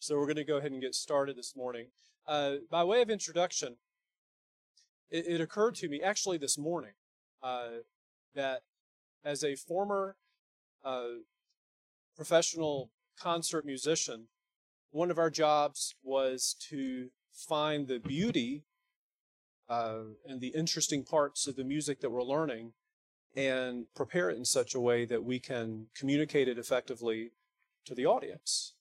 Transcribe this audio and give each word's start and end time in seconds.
So 0.00 0.16
we're 0.16 0.26
going 0.26 0.36
to 0.36 0.44
go 0.44 0.58
ahead 0.58 0.70
and 0.70 0.80
get 0.80 0.94
started 0.94 1.36
this 1.36 1.56
morning. 1.56 1.86
Uh, 2.26 2.56
by 2.70 2.84
way 2.84 3.02
of 3.02 3.10
introduction, 3.10 3.76
it, 5.10 5.26
it, 5.26 5.40
occurred 5.40 5.74
to 5.76 5.88
me 5.88 6.00
actually 6.02 6.38
this 6.38 6.56
morning 6.56 6.92
uh, 7.42 7.78
that 8.34 8.62
as 9.24 9.42
a 9.42 9.56
former 9.56 10.16
uh, 10.84 11.22
professional 12.14 12.90
concert 13.18 13.66
musician, 13.66 14.28
one 14.90 15.10
of 15.10 15.18
our 15.18 15.30
jobs 15.30 15.94
was 16.02 16.54
to 16.68 17.08
find 17.32 17.88
the 17.88 17.98
beauty 17.98 18.64
uh, 19.68 20.00
and 20.26 20.40
the 20.40 20.48
interesting 20.48 21.02
parts 21.02 21.48
of 21.48 21.56
the 21.56 21.64
music 21.64 22.00
that 22.00 22.10
we're 22.10 22.22
learning 22.22 22.72
and 23.34 23.86
prepare 23.96 24.30
it 24.30 24.36
in 24.36 24.44
such 24.44 24.74
a 24.74 24.80
way 24.80 25.04
that 25.04 25.24
we 25.24 25.40
can 25.40 25.86
communicate 25.96 26.46
it 26.46 26.58
effectively 26.58 27.32
to 27.84 27.94
the 27.94 28.06
audience. 28.06 28.74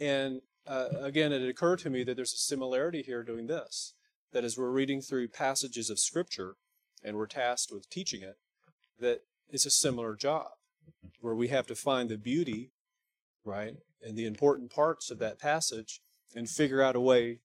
And 0.00 0.42
uh, 0.66 0.88
again, 1.00 1.32
it 1.32 1.48
occurred 1.48 1.78
to 1.80 1.90
me 1.90 2.04
that 2.04 2.16
there's 2.16 2.34
a 2.34 2.38
similarity 2.38 3.02
here 3.02 3.22
doing 3.22 3.46
this. 3.46 3.94
That 4.32 4.44
as 4.44 4.58
we're 4.58 4.70
reading 4.70 5.00
through 5.00 5.28
passages 5.28 5.88
of 5.88 5.98
Scripture 5.98 6.56
and 7.02 7.16
we're 7.16 7.26
tasked 7.26 7.72
with 7.72 7.88
teaching 7.88 8.22
it, 8.22 8.36
that 9.00 9.22
it's 9.48 9.66
a 9.66 9.70
similar 9.70 10.14
job 10.14 10.48
where 11.20 11.34
we 11.34 11.48
have 11.48 11.66
to 11.68 11.74
find 11.74 12.08
the 12.08 12.18
beauty, 12.18 12.70
right, 13.44 13.74
and 14.02 14.16
the 14.16 14.26
important 14.26 14.70
parts 14.70 15.10
of 15.10 15.18
that 15.18 15.38
passage 15.38 16.00
and 16.34 16.48
figure 16.48 16.82
out 16.82 16.96
a 16.96 17.00
way 17.00 17.38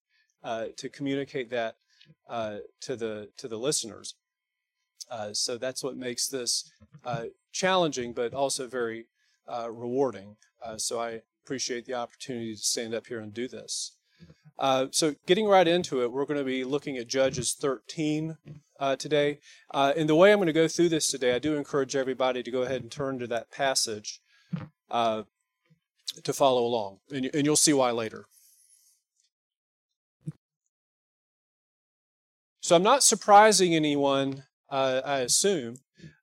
uh, 0.43 0.65
to 0.75 0.89
communicate 0.89 1.49
that 1.49 1.77
uh, 2.27 2.57
to 2.81 2.95
the 2.95 3.29
to 3.37 3.47
the 3.47 3.57
listeners. 3.57 4.15
Uh, 5.09 5.33
so 5.33 5.57
that's 5.57 5.83
what 5.83 5.95
makes 5.95 6.27
this 6.27 6.71
uh, 7.05 7.25
challenging, 7.51 8.13
but 8.13 8.33
also 8.33 8.67
very 8.67 9.05
uh, 9.47 9.69
rewarding. 9.71 10.35
Uh, 10.63 10.77
so 10.77 10.99
I 10.99 11.21
appreciate 11.43 11.85
the 11.85 11.93
opportunity 11.93 12.55
to 12.55 12.61
stand 12.61 12.93
up 12.93 13.07
here 13.07 13.19
and 13.19 13.33
do 13.33 13.47
this. 13.47 13.97
Uh, 14.57 14.87
so, 14.91 15.15
getting 15.25 15.47
right 15.47 15.67
into 15.67 16.01
it, 16.01 16.11
we're 16.11 16.25
going 16.25 16.37
to 16.37 16.43
be 16.45 16.63
looking 16.63 16.97
at 16.97 17.07
Judges 17.07 17.53
13 17.53 18.37
uh, 18.79 18.95
today. 18.95 19.39
Uh, 19.73 19.93
and 19.97 20.07
the 20.07 20.15
way 20.15 20.31
I'm 20.31 20.37
going 20.37 20.47
to 20.47 20.53
go 20.53 20.67
through 20.67 20.89
this 20.89 21.07
today, 21.07 21.35
I 21.35 21.39
do 21.39 21.55
encourage 21.55 21.95
everybody 21.95 22.43
to 22.43 22.51
go 22.51 22.61
ahead 22.61 22.81
and 22.81 22.91
turn 22.91 23.19
to 23.19 23.27
that 23.27 23.51
passage 23.51 24.21
uh, 24.91 25.23
to 26.23 26.33
follow 26.33 26.63
along. 26.63 26.99
And, 27.11 27.29
and 27.33 27.45
you'll 27.45 27.55
see 27.55 27.73
why 27.73 27.91
later. 27.91 28.25
So, 32.61 32.75
I'm 32.75 32.83
not 32.83 33.03
surprising 33.03 33.75
anyone, 33.75 34.43
uh, 34.69 35.01
I 35.03 35.19
assume, 35.19 35.77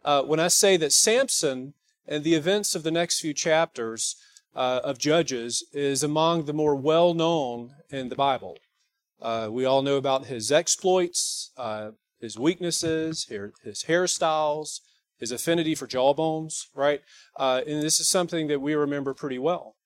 uh, 0.04 0.22
when 0.22 0.40
I 0.40 0.48
say 0.48 0.76
that 0.78 0.92
Samson 0.92 1.74
and 2.06 2.24
the 2.24 2.34
events 2.34 2.74
of 2.74 2.84
the 2.84 2.90
next 2.90 3.20
few 3.20 3.34
chapters 3.34 4.16
uh, 4.54 4.80
of 4.84 4.98
Judges 4.98 5.64
is 5.72 6.02
among 6.02 6.44
the 6.44 6.52
more 6.52 6.74
well 6.74 7.14
known 7.14 7.70
in 7.90 8.08
the 8.08 8.16
Bible. 8.16 8.58
Uh, 9.20 9.48
we 9.50 9.64
all 9.64 9.82
know 9.82 9.96
about 9.96 10.26
his 10.26 10.50
exploits, 10.50 11.52
uh, 11.56 11.90
his 12.20 12.38
weaknesses, 12.38 13.24
his 13.24 13.84
hairstyles, 13.84 14.80
his 15.18 15.30
affinity 15.30 15.74
for 15.74 15.86
jawbones, 15.86 16.68
right? 16.74 17.02
Uh, 17.36 17.60
and 17.66 17.82
this 17.82 18.00
is 18.00 18.08
something 18.08 18.48
that 18.48 18.60
we 18.60 18.74
remember 18.74 19.14
pretty 19.14 19.38
well. 19.38 19.76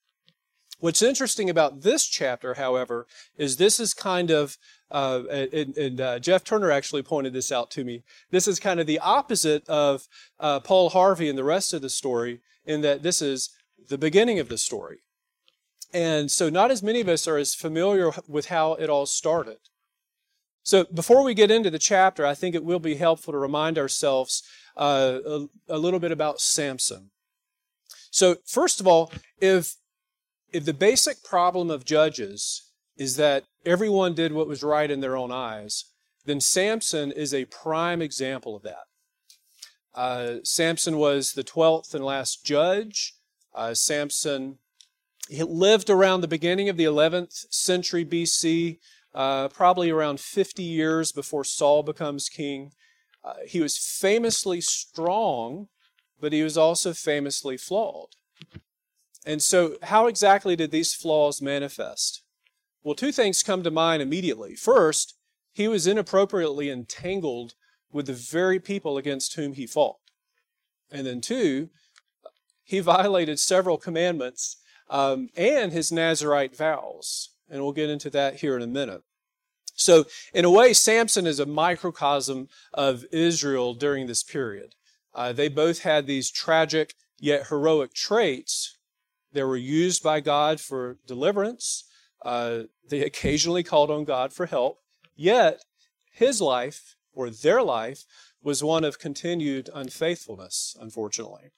What's 0.78 1.02
interesting 1.02 1.48
about 1.48 1.82
this 1.82 2.06
chapter, 2.06 2.54
however, 2.54 3.06
is 3.36 3.56
this 3.56 3.80
is 3.80 3.94
kind 3.94 4.30
of, 4.30 4.58
uh, 4.90 5.22
and, 5.30 5.76
and 5.76 6.00
uh, 6.00 6.18
Jeff 6.18 6.44
Turner 6.44 6.70
actually 6.70 7.02
pointed 7.02 7.32
this 7.32 7.50
out 7.50 7.70
to 7.72 7.84
me. 7.84 8.02
This 8.30 8.46
is 8.46 8.60
kind 8.60 8.80
of 8.80 8.86
the 8.86 8.98
opposite 8.98 9.68
of 9.68 10.06
uh, 10.38 10.60
Paul 10.60 10.90
Harvey 10.90 11.28
and 11.28 11.38
the 11.38 11.44
rest 11.44 11.72
of 11.72 11.82
the 11.82 11.90
story, 11.90 12.40
in 12.66 12.80
that 12.82 13.02
this 13.02 13.22
is 13.22 13.50
the 13.88 13.98
beginning 13.98 14.38
of 14.38 14.48
the 14.48 14.58
story. 14.58 14.98
And 15.92 16.30
so, 16.30 16.50
not 16.50 16.70
as 16.70 16.82
many 16.82 17.00
of 17.00 17.08
us 17.08 17.28
are 17.28 17.36
as 17.36 17.54
familiar 17.54 18.10
with 18.26 18.46
how 18.46 18.74
it 18.74 18.90
all 18.90 19.06
started. 19.06 19.58
So, 20.62 20.84
before 20.92 21.22
we 21.22 21.34
get 21.34 21.50
into 21.50 21.70
the 21.70 21.78
chapter, 21.78 22.26
I 22.26 22.34
think 22.34 22.54
it 22.54 22.64
will 22.64 22.80
be 22.80 22.96
helpful 22.96 23.32
to 23.32 23.38
remind 23.38 23.78
ourselves 23.78 24.42
uh, 24.76 25.18
a, 25.24 25.46
a 25.68 25.78
little 25.78 26.00
bit 26.00 26.10
about 26.10 26.40
Samson. 26.40 27.10
So, 28.10 28.36
first 28.46 28.80
of 28.80 28.86
all, 28.86 29.12
if 29.40 29.76
if 30.52 30.64
the 30.64 30.74
basic 30.74 31.22
problem 31.24 31.70
of 31.70 31.84
judges 31.84 32.70
is 32.96 33.16
that 33.16 33.44
everyone 33.66 34.14
did 34.14 34.32
what 34.32 34.46
was 34.46 34.62
right 34.62 34.90
in 34.90 35.00
their 35.00 35.16
own 35.16 35.32
eyes, 35.32 35.86
then 36.24 36.40
Samson 36.40 37.12
is 37.12 37.34
a 37.34 37.44
prime 37.46 38.00
example 38.00 38.56
of 38.56 38.62
that. 38.62 38.84
Uh, 39.94 40.36
Samson 40.44 40.96
was 40.96 41.32
the 41.32 41.44
12th 41.44 41.94
and 41.94 42.04
last 42.04 42.44
judge. 42.44 43.14
Uh, 43.54 43.74
Samson 43.74 44.58
he 45.28 45.42
lived 45.42 45.88
around 45.88 46.20
the 46.20 46.28
beginning 46.28 46.68
of 46.68 46.76
the 46.76 46.84
11th 46.84 47.46
century 47.50 48.04
BC, 48.04 48.78
uh, 49.14 49.48
probably 49.48 49.90
around 49.90 50.20
50 50.20 50.62
years 50.62 51.12
before 51.12 51.44
Saul 51.44 51.82
becomes 51.82 52.28
king. 52.28 52.72
Uh, 53.22 53.34
he 53.46 53.60
was 53.60 53.78
famously 53.78 54.60
strong, 54.60 55.68
but 56.20 56.32
he 56.32 56.42
was 56.42 56.58
also 56.58 56.92
famously 56.92 57.56
flawed. 57.56 58.10
And 59.24 59.42
so, 59.42 59.78
how 59.84 60.06
exactly 60.06 60.56
did 60.56 60.70
these 60.70 60.92
flaws 60.92 61.40
manifest? 61.40 62.22
Well, 62.82 62.94
two 62.94 63.12
things 63.12 63.42
come 63.42 63.62
to 63.62 63.70
mind 63.70 64.02
immediately. 64.02 64.54
First, 64.54 65.14
he 65.54 65.68
was 65.68 65.86
inappropriately 65.86 66.68
entangled 66.68 67.54
with 67.90 68.06
the 68.06 68.12
very 68.12 68.60
people 68.60 68.98
against 68.98 69.36
whom 69.36 69.54
he 69.54 69.66
fought. 69.66 69.96
And 70.90 71.06
then, 71.06 71.22
two, 71.22 71.70
he 72.64 72.80
violated 72.80 73.38
several 73.38 73.78
commandments 73.78 74.56
um, 74.90 75.28
and 75.36 75.72
his 75.72 75.92
Nazarite 75.92 76.56
vows. 76.56 77.30
And 77.48 77.62
we'll 77.62 77.72
get 77.72 77.90
into 77.90 78.10
that 78.10 78.36
here 78.36 78.56
in 78.56 78.62
a 78.62 78.66
minute. 78.66 79.02
So, 79.76 80.06
in 80.32 80.44
a 80.44 80.50
way, 80.50 80.72
Samson 80.72 81.26
is 81.26 81.40
a 81.40 81.46
microcosm 81.46 82.48
of 82.72 83.04
Israel 83.12 83.74
during 83.74 84.06
this 84.06 84.22
period. 84.22 84.74
Uh, 85.14 85.32
they 85.32 85.48
both 85.48 85.80
had 85.82 86.06
these 86.06 86.30
tragic 86.30 86.94
yet 87.18 87.48
heroic 87.48 87.92
traits. 87.92 88.78
They 89.32 89.42
were 89.42 89.56
used 89.56 90.02
by 90.02 90.20
God 90.20 90.60
for 90.60 90.98
deliverance. 91.06 91.84
Uh, 92.24 92.62
they 92.88 93.00
occasionally 93.00 93.62
called 93.62 93.90
on 93.90 94.04
God 94.04 94.32
for 94.32 94.46
help. 94.46 94.78
Yet, 95.16 95.64
his 96.12 96.40
life, 96.40 96.96
or 97.12 97.28
their 97.30 97.62
life, 97.62 98.04
was 98.42 98.62
one 98.62 98.84
of 98.84 98.98
continued 98.98 99.68
unfaithfulness, 99.74 100.76
unfortunately. 100.80 101.50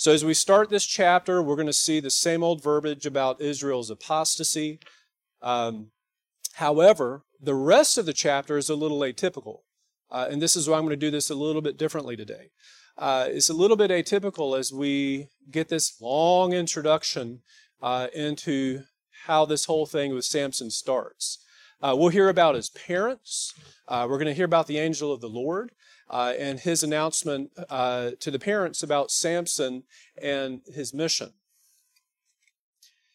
So, 0.00 0.12
as 0.12 0.24
we 0.24 0.32
start 0.32 0.70
this 0.70 0.86
chapter, 0.86 1.42
we're 1.42 1.56
going 1.56 1.66
to 1.66 1.72
see 1.72 1.98
the 1.98 2.08
same 2.08 2.44
old 2.44 2.62
verbiage 2.62 3.04
about 3.04 3.40
Israel's 3.40 3.90
apostasy. 3.90 4.78
Um, 5.42 5.90
however, 6.52 7.24
the 7.42 7.56
rest 7.56 7.98
of 7.98 8.06
the 8.06 8.12
chapter 8.12 8.56
is 8.56 8.70
a 8.70 8.76
little 8.76 9.00
atypical. 9.00 9.62
Uh, 10.08 10.28
and 10.30 10.40
this 10.40 10.54
is 10.54 10.68
why 10.68 10.76
I'm 10.76 10.84
going 10.84 10.90
to 10.90 10.96
do 10.96 11.10
this 11.10 11.30
a 11.30 11.34
little 11.34 11.60
bit 11.60 11.76
differently 11.76 12.14
today. 12.14 12.50
Uh, 12.96 13.26
it's 13.28 13.48
a 13.48 13.54
little 13.54 13.76
bit 13.76 13.90
atypical 13.90 14.56
as 14.56 14.72
we 14.72 15.30
get 15.50 15.68
this 15.68 16.00
long 16.00 16.52
introduction 16.52 17.40
uh, 17.82 18.06
into 18.14 18.84
how 19.26 19.44
this 19.44 19.64
whole 19.64 19.84
thing 19.84 20.14
with 20.14 20.24
Samson 20.24 20.70
starts. 20.70 21.44
Uh, 21.82 21.96
we'll 21.98 22.10
hear 22.10 22.28
about 22.28 22.54
his 22.54 22.70
parents. 22.70 23.52
Uh, 23.88 24.06
we're 24.08 24.18
going 24.18 24.26
to 24.26 24.32
hear 24.32 24.44
about 24.44 24.68
the 24.68 24.78
angel 24.78 25.12
of 25.12 25.20
the 25.20 25.28
Lord 25.28 25.72
uh, 26.10 26.34
and 26.38 26.60
his 26.60 26.82
announcement 26.82 27.50
uh, 27.68 28.12
to 28.20 28.30
the 28.30 28.38
parents 28.38 28.82
about 28.82 29.10
Samson 29.10 29.84
and 30.20 30.60
his 30.72 30.94
mission. 30.94 31.32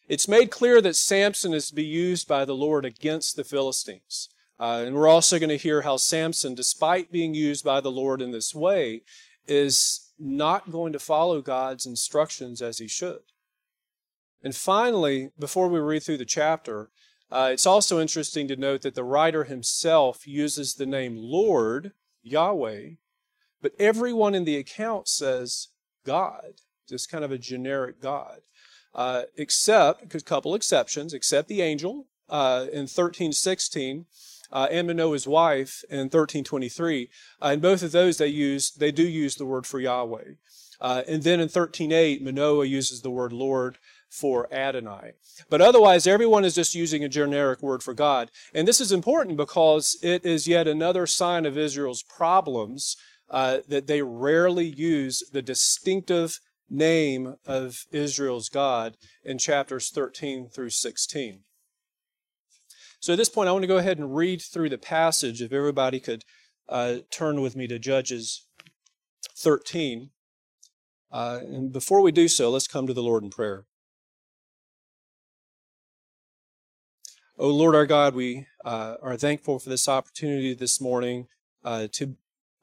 It's 0.06 0.28
made 0.28 0.50
clear 0.50 0.80
that 0.82 0.96
Samson 0.96 1.54
is 1.54 1.68
to 1.68 1.74
be 1.74 1.84
used 1.84 2.28
by 2.28 2.44
the 2.44 2.54
Lord 2.54 2.84
against 2.84 3.36
the 3.36 3.44
Philistines. 3.44 4.28
Uh, 4.60 4.84
and 4.86 4.94
we're 4.94 5.08
also 5.08 5.38
going 5.38 5.48
to 5.48 5.56
hear 5.56 5.82
how 5.82 5.96
Samson, 5.96 6.54
despite 6.54 7.10
being 7.10 7.34
used 7.34 7.64
by 7.64 7.80
the 7.80 7.90
Lord 7.90 8.20
in 8.20 8.30
this 8.30 8.54
way, 8.54 9.02
is 9.46 10.12
not 10.18 10.70
going 10.70 10.92
to 10.92 10.98
follow 10.98 11.40
God's 11.40 11.86
instructions 11.86 12.62
as 12.62 12.78
he 12.78 12.86
should. 12.86 13.20
And 14.42 14.54
finally, 14.54 15.30
before 15.38 15.68
we 15.68 15.80
read 15.80 16.02
through 16.02 16.18
the 16.18 16.24
chapter, 16.24 16.90
uh, 17.32 17.48
it's 17.52 17.66
also 17.66 17.98
interesting 17.98 18.46
to 18.48 18.56
note 18.56 18.82
that 18.82 18.94
the 18.94 19.02
writer 19.02 19.44
himself 19.44 20.26
uses 20.26 20.74
the 20.74 20.86
name 20.86 21.16
Lord 21.16 21.92
Yahweh, 22.24 22.90
but 23.62 23.72
everyone 23.78 24.34
in 24.34 24.44
the 24.44 24.56
account 24.56 25.08
says 25.08 25.68
God, 26.04 26.54
just 26.88 27.10
kind 27.10 27.24
of 27.24 27.30
a 27.30 27.38
generic 27.38 28.00
God. 28.00 28.40
Uh, 28.94 29.22
except, 29.36 30.14
a 30.14 30.20
couple 30.20 30.54
exceptions, 30.54 31.12
except 31.12 31.48
the 31.48 31.62
angel 31.62 32.06
uh, 32.28 32.66
in 32.72 32.82
1316 32.82 34.06
uh, 34.52 34.68
and 34.70 34.86
Manoah's 34.86 35.26
wife 35.26 35.84
in 35.90 35.98
1323. 35.98 37.10
Uh, 37.42 37.48
in 37.48 37.60
both 37.60 37.82
of 37.82 37.92
those, 37.92 38.18
they 38.18 38.28
use 38.28 38.70
they 38.70 38.92
do 38.92 39.02
use 39.02 39.34
the 39.34 39.46
word 39.46 39.66
for 39.66 39.80
Yahweh. 39.80 40.34
Uh, 40.80 41.02
and 41.08 41.22
then 41.22 41.40
in 41.40 41.48
13:8, 41.48 42.22
Manoah 42.22 42.64
uses 42.64 43.02
the 43.02 43.10
word 43.10 43.32
Lord 43.32 43.78
for 44.14 44.52
Adonai. 44.52 45.12
But 45.50 45.60
otherwise, 45.60 46.06
everyone 46.06 46.44
is 46.44 46.54
just 46.54 46.74
using 46.74 47.02
a 47.02 47.08
generic 47.08 47.62
word 47.62 47.82
for 47.82 47.94
God. 47.94 48.30
And 48.54 48.66
this 48.66 48.80
is 48.80 48.92
important 48.92 49.36
because 49.36 49.98
it 50.02 50.24
is 50.24 50.46
yet 50.46 50.68
another 50.68 51.06
sign 51.06 51.44
of 51.46 51.58
Israel's 51.58 52.02
problems 52.02 52.96
uh, 53.30 53.58
that 53.68 53.86
they 53.86 54.02
rarely 54.02 54.66
use 54.66 55.22
the 55.32 55.42
distinctive 55.42 56.38
name 56.70 57.34
of 57.44 57.84
Israel's 57.90 58.48
God 58.48 58.96
in 59.24 59.38
chapters 59.38 59.90
13 59.90 60.48
through 60.48 60.70
16. 60.70 61.40
So 63.00 63.12
at 63.12 63.16
this 63.16 63.28
point, 63.28 63.48
I 63.48 63.52
want 63.52 63.64
to 63.64 63.68
go 63.68 63.78
ahead 63.78 63.98
and 63.98 64.14
read 64.14 64.40
through 64.40 64.70
the 64.70 64.78
passage. 64.78 65.42
If 65.42 65.52
everybody 65.52 66.00
could 66.00 66.24
uh, 66.68 66.98
turn 67.10 67.40
with 67.40 67.56
me 67.56 67.66
to 67.66 67.78
Judges 67.78 68.46
13. 69.36 70.10
Uh, 71.10 71.40
and 71.42 71.72
before 71.72 72.00
we 72.00 72.12
do 72.12 72.28
so, 72.28 72.50
let's 72.50 72.66
come 72.66 72.86
to 72.86 72.94
the 72.94 73.02
Lord 73.02 73.22
in 73.22 73.30
prayer. 73.30 73.66
Oh 77.36 77.48
Lord 77.48 77.74
our 77.74 77.84
God, 77.84 78.14
we 78.14 78.46
uh, 78.64 78.94
are 79.02 79.16
thankful 79.16 79.58
for 79.58 79.68
this 79.68 79.88
opportunity 79.88 80.54
this 80.54 80.80
morning 80.80 81.26
uh, 81.64 81.88
to 81.90 82.14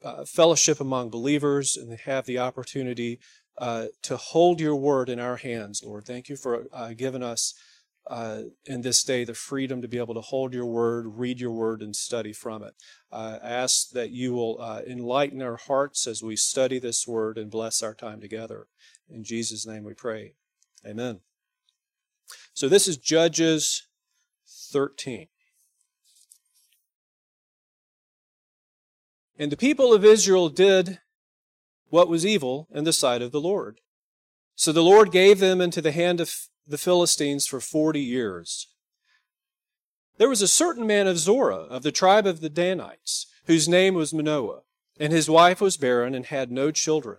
uh, 0.02 0.24
fellowship 0.24 0.80
among 0.80 1.10
believers 1.10 1.76
and 1.76 1.92
have 2.00 2.24
the 2.24 2.38
opportunity 2.38 3.20
uh, 3.58 3.88
to 4.00 4.16
hold 4.16 4.62
your 4.62 4.74
word 4.74 5.10
in 5.10 5.20
our 5.20 5.36
hands, 5.36 5.82
Lord. 5.84 6.06
Thank 6.06 6.30
you 6.30 6.36
for 6.36 6.64
uh, 6.72 6.94
giving 6.94 7.22
us 7.22 7.52
uh, 8.06 8.44
in 8.64 8.80
this 8.80 9.04
day 9.04 9.24
the 9.24 9.34
freedom 9.34 9.82
to 9.82 9.88
be 9.88 9.98
able 9.98 10.14
to 10.14 10.22
hold 10.22 10.54
your 10.54 10.64
word, 10.64 11.18
read 11.18 11.38
your 11.38 11.52
word, 11.52 11.82
and 11.82 11.94
study 11.94 12.32
from 12.32 12.62
it. 12.62 12.72
I 13.12 13.36
ask 13.42 13.90
that 13.90 14.10
you 14.10 14.32
will 14.32 14.58
enlighten 14.86 15.42
our 15.42 15.58
hearts 15.58 16.06
as 16.06 16.22
we 16.22 16.34
study 16.34 16.78
this 16.78 17.06
word 17.06 17.36
and 17.36 17.50
bless 17.50 17.82
our 17.82 17.94
time 17.94 18.22
together. 18.22 18.68
In 19.10 19.22
Jesus' 19.22 19.66
name 19.66 19.84
we 19.84 19.92
pray. 19.92 20.32
Amen. 20.86 21.20
So 22.54 22.70
this 22.70 22.88
is 22.88 22.96
Judges 22.96 23.86
13. 24.72 25.28
And 29.38 29.52
the 29.52 29.56
people 29.56 29.92
of 29.92 30.04
Israel 30.04 30.48
did 30.48 30.98
what 31.88 32.08
was 32.08 32.24
evil 32.24 32.68
in 32.72 32.84
the 32.84 32.92
sight 32.92 33.22
of 33.22 33.32
the 33.32 33.40
Lord. 33.40 33.80
So 34.54 34.72
the 34.72 34.82
Lord 34.82 35.12
gave 35.12 35.40
them 35.40 35.60
into 35.60 35.80
the 35.80 35.92
hand 35.92 36.20
of 36.20 36.34
the 36.66 36.78
Philistines 36.78 37.46
for 37.46 37.60
forty 37.60 38.00
years. 38.00 38.68
There 40.18 40.28
was 40.28 40.42
a 40.42 40.48
certain 40.48 40.86
man 40.86 41.06
of 41.06 41.18
Zorah, 41.18 41.66
of 41.68 41.82
the 41.82 41.92
tribe 41.92 42.26
of 42.26 42.40
the 42.40 42.50
Danites, 42.50 43.26
whose 43.46 43.68
name 43.68 43.94
was 43.94 44.14
Manoah, 44.14 44.60
and 45.00 45.12
his 45.12 45.28
wife 45.28 45.60
was 45.60 45.76
barren 45.76 46.14
and 46.14 46.26
had 46.26 46.52
no 46.52 46.70
children. 46.70 47.18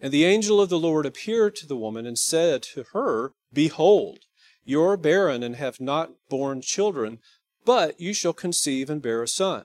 And 0.00 0.12
the 0.12 0.24
angel 0.24 0.60
of 0.60 0.70
the 0.70 0.78
Lord 0.78 1.06
appeared 1.06 1.54
to 1.56 1.66
the 1.66 1.76
woman 1.76 2.06
and 2.06 2.18
said 2.18 2.62
to 2.74 2.84
her, 2.92 3.32
Behold, 3.52 4.20
you 4.64 4.82
are 4.82 4.96
barren 4.96 5.42
and 5.42 5.56
have 5.56 5.80
not 5.80 6.12
borne 6.28 6.60
children, 6.60 7.18
but 7.64 8.00
you 8.00 8.12
shall 8.12 8.32
conceive 8.32 8.90
and 8.90 9.02
bear 9.02 9.22
a 9.22 9.28
son. 9.28 9.64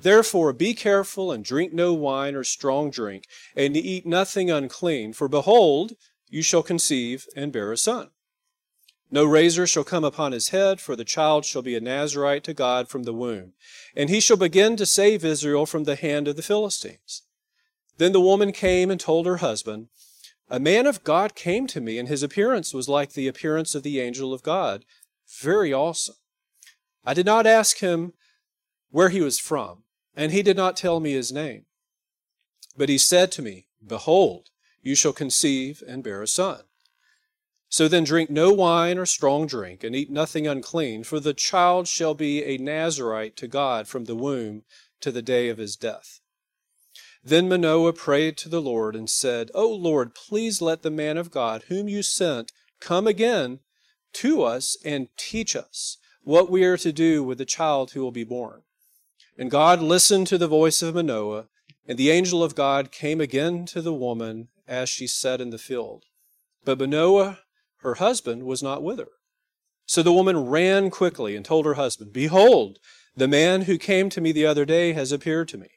Therefore 0.00 0.52
be 0.52 0.74
careful 0.74 1.32
and 1.32 1.44
drink 1.44 1.72
no 1.72 1.94
wine 1.94 2.34
or 2.34 2.44
strong 2.44 2.90
drink, 2.90 3.24
and 3.54 3.76
eat 3.76 4.04
nothing 4.04 4.50
unclean, 4.50 5.12
for 5.12 5.28
behold, 5.28 5.94
you 6.28 6.42
shall 6.42 6.62
conceive 6.62 7.26
and 7.34 7.52
bear 7.52 7.72
a 7.72 7.76
son. 7.76 8.10
No 9.10 9.24
razor 9.24 9.66
shall 9.66 9.84
come 9.84 10.04
upon 10.04 10.32
his 10.32 10.48
head, 10.48 10.80
for 10.80 10.96
the 10.96 11.04
child 11.04 11.44
shall 11.44 11.62
be 11.62 11.76
a 11.76 11.80
Nazarite 11.80 12.42
to 12.44 12.54
God 12.54 12.88
from 12.88 13.04
the 13.04 13.14
womb, 13.14 13.52
and 13.94 14.10
he 14.10 14.20
shall 14.20 14.36
begin 14.36 14.76
to 14.76 14.84
save 14.84 15.24
Israel 15.24 15.64
from 15.64 15.84
the 15.84 15.96
hand 15.96 16.26
of 16.26 16.36
the 16.36 16.42
Philistines. 16.42 17.22
Then 17.98 18.12
the 18.12 18.20
woman 18.20 18.52
came 18.52 18.90
and 18.90 19.00
told 19.00 19.26
her 19.26 19.38
husband, 19.38 19.88
a 20.48 20.60
man 20.60 20.86
of 20.86 21.02
God 21.02 21.34
came 21.34 21.66
to 21.68 21.80
me, 21.80 21.98
and 21.98 22.08
his 22.08 22.22
appearance 22.22 22.72
was 22.72 22.88
like 22.88 23.12
the 23.12 23.28
appearance 23.28 23.74
of 23.74 23.82
the 23.82 24.00
angel 24.00 24.32
of 24.32 24.42
God. 24.42 24.84
Very 25.40 25.72
awesome. 25.72 26.16
I 27.04 27.14
did 27.14 27.26
not 27.26 27.46
ask 27.46 27.78
him 27.78 28.12
where 28.90 29.08
he 29.08 29.20
was 29.20 29.38
from, 29.38 29.84
and 30.14 30.32
he 30.32 30.42
did 30.42 30.56
not 30.56 30.76
tell 30.76 31.00
me 31.00 31.12
his 31.12 31.32
name. 31.32 31.66
But 32.76 32.88
he 32.88 32.98
said 32.98 33.32
to 33.32 33.42
me, 33.42 33.68
Behold, 33.84 34.50
you 34.82 34.94
shall 34.94 35.12
conceive 35.12 35.82
and 35.86 36.04
bear 36.04 36.22
a 36.22 36.28
son. 36.28 36.60
So 37.68 37.88
then 37.88 38.04
drink 38.04 38.30
no 38.30 38.52
wine 38.52 38.98
or 38.98 39.06
strong 39.06 39.46
drink, 39.46 39.82
and 39.82 39.96
eat 39.96 40.10
nothing 40.10 40.46
unclean, 40.46 41.02
for 41.02 41.18
the 41.18 41.34
child 41.34 41.88
shall 41.88 42.14
be 42.14 42.44
a 42.44 42.58
Nazarite 42.58 43.36
to 43.38 43.48
God 43.48 43.88
from 43.88 44.04
the 44.04 44.14
womb 44.14 44.62
to 45.00 45.10
the 45.10 45.22
day 45.22 45.48
of 45.48 45.58
his 45.58 45.76
death. 45.76 46.20
Then 47.26 47.48
Manoah 47.48 47.92
prayed 47.92 48.36
to 48.36 48.48
the 48.48 48.62
Lord 48.62 48.94
and 48.94 49.10
said, 49.10 49.50
O 49.52 49.68
Lord, 49.68 50.14
please 50.14 50.62
let 50.62 50.82
the 50.82 50.92
man 50.92 51.16
of 51.16 51.32
God 51.32 51.64
whom 51.66 51.88
you 51.88 52.04
sent 52.04 52.52
come 52.78 53.08
again 53.08 53.58
to 54.12 54.44
us 54.44 54.76
and 54.84 55.08
teach 55.18 55.56
us 55.56 55.98
what 56.22 56.48
we 56.48 56.62
are 56.62 56.76
to 56.76 56.92
do 56.92 57.24
with 57.24 57.38
the 57.38 57.44
child 57.44 57.90
who 57.90 58.00
will 58.00 58.12
be 58.12 58.22
born. 58.22 58.62
And 59.36 59.50
God 59.50 59.82
listened 59.82 60.28
to 60.28 60.38
the 60.38 60.46
voice 60.46 60.82
of 60.82 60.94
Manoah, 60.94 61.46
and 61.88 61.98
the 61.98 62.12
angel 62.12 62.44
of 62.44 62.54
God 62.54 62.92
came 62.92 63.20
again 63.20 63.66
to 63.66 63.82
the 63.82 63.92
woman 63.92 64.46
as 64.68 64.88
she 64.88 65.08
sat 65.08 65.40
in 65.40 65.50
the 65.50 65.58
field. 65.58 66.04
But 66.64 66.78
Manoah, 66.78 67.40
her 67.78 67.94
husband, 67.94 68.44
was 68.44 68.62
not 68.62 68.84
with 68.84 69.00
her. 69.00 69.10
So 69.84 70.00
the 70.00 70.12
woman 70.12 70.46
ran 70.46 70.90
quickly 70.90 71.34
and 71.34 71.44
told 71.44 71.66
her 71.66 71.74
husband, 71.74 72.12
Behold, 72.12 72.78
the 73.16 73.26
man 73.26 73.62
who 73.62 73.78
came 73.78 74.10
to 74.10 74.20
me 74.20 74.30
the 74.30 74.46
other 74.46 74.64
day 74.64 74.92
has 74.92 75.10
appeared 75.10 75.48
to 75.48 75.58
me. 75.58 75.70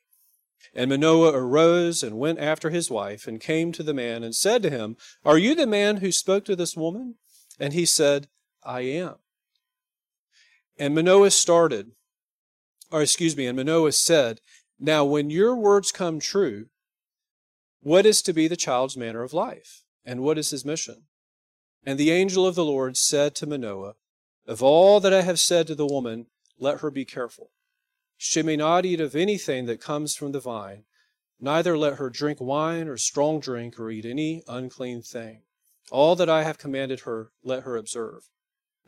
And 0.74 0.90
Manoah 0.90 1.34
arose 1.34 2.04
and 2.04 2.18
went 2.18 2.40
after 2.40 2.70
his 2.70 2.90
wife 2.90 3.28
and 3.28 3.40
came 3.40 3.72
to 3.72 3.84
the 3.84 3.94
man 3.94 4.24
and 4.24 4.36
said 4.36 4.62
to 4.64 4.70
him, 4.70 4.98
Are 5.26 5.38
you 5.38 5.56
the 5.56 5.68
man 5.68 5.98
who 5.98 6.12
spoke 6.12 6.46
to 6.46 6.56
this 6.56 6.76
woman? 6.76 7.16
And 7.60 7.74
he 7.74 7.86
said, 7.86 8.28
I 8.64 8.82
am. 8.82 9.16
And 10.78 10.96
Manoah 10.96 11.32
started, 11.32 11.92
or 12.92 13.02
excuse 13.02 13.36
me, 13.36 13.48
and 13.48 13.58
Manoah 13.58 13.92
said, 13.92 14.40
Now 14.80 15.04
when 15.04 15.30
your 15.30 15.56
words 15.56 15.92
come 15.92 16.20
true, 16.20 16.68
what 17.82 18.06
is 18.06 18.22
to 18.24 18.34
be 18.34 18.48
the 18.48 18.56
child's 18.56 18.98
manner 18.98 19.24
of 19.24 19.34
life? 19.34 19.84
And 20.06 20.22
what 20.22 20.38
is 20.38 20.50
his 20.50 20.66
mission? 20.66 21.04
And 21.86 21.98
the 21.98 22.12
angel 22.12 22.46
of 22.46 22.56
the 22.56 22.66
Lord 22.66 22.98
said 22.98 23.36
to 23.36 23.48
Manoah, 23.48 23.96
Of 24.48 24.62
all 24.62 25.00
that 25.00 25.14
I 25.14 25.22
have 25.22 25.40
said 25.40 25.68
to 25.68 25.76
the 25.76 25.88
woman, 25.88 26.28
let 26.58 26.82
her 26.82 26.92
be 26.92 27.06
careful. 27.06 27.52
She 28.22 28.42
may 28.42 28.58
not 28.58 28.86
eat 28.86 29.00
of 29.00 29.16
anything 29.16 29.66
that 29.68 29.80
comes 29.80 30.14
from 30.14 30.34
the 30.34 30.42
vine, 30.42 30.84
neither 31.40 31.78
let 31.78 31.96
her 31.96 32.10
drink 32.10 32.42
wine 32.42 32.90
or 32.90 32.98
strong 32.98 33.40
drink 33.40 33.80
or 33.80 33.90
eat 33.90 34.06
any 34.06 34.44
unclean 34.46 35.04
thing. 35.04 35.44
All 35.90 36.18
that 36.18 36.28
I 36.28 36.44
have 36.44 36.58
commanded 36.58 37.02
her, 37.02 37.32
let 37.46 37.64
her 37.64 37.78
observe. 37.78 38.28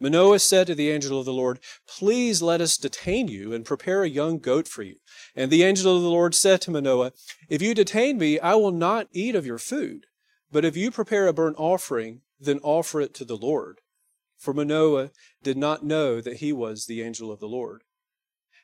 Manoah 0.01 0.39
said 0.39 0.67
to 0.67 0.75
the 0.75 0.89
angel 0.89 1.17
of 1.17 1.23
the 1.23 1.31
Lord, 1.31 1.59
Please 1.87 2.41
let 2.41 2.59
us 2.59 2.75
detain 2.75 3.29
you 3.29 3.53
and 3.53 3.63
prepare 3.63 4.03
a 4.03 4.09
young 4.09 4.37
goat 4.37 4.67
for 4.67 4.83
you. 4.83 4.97
And 5.33 5.49
the 5.49 5.63
angel 5.63 5.95
of 5.95 6.01
the 6.01 6.09
Lord 6.09 6.35
said 6.35 6.59
to 6.61 6.71
Manoah, 6.71 7.13
If 7.47 7.61
you 7.61 7.73
detain 7.73 8.17
me, 8.17 8.37
I 8.37 8.55
will 8.55 8.71
not 8.73 9.07
eat 9.13 9.33
of 9.33 9.45
your 9.45 9.59
food. 9.59 10.07
But 10.51 10.65
if 10.65 10.75
you 10.75 10.91
prepare 10.91 11.27
a 11.27 11.33
burnt 11.33 11.55
offering, 11.57 12.21
then 12.37 12.59
offer 12.63 12.99
it 12.99 13.13
to 13.13 13.23
the 13.23 13.37
Lord. 13.37 13.79
For 14.37 14.53
Manoah 14.53 15.11
did 15.41 15.55
not 15.55 15.85
know 15.85 16.19
that 16.19 16.37
he 16.37 16.51
was 16.51 16.85
the 16.85 17.01
angel 17.01 17.31
of 17.31 17.39
the 17.39 17.47
Lord. 17.47 17.83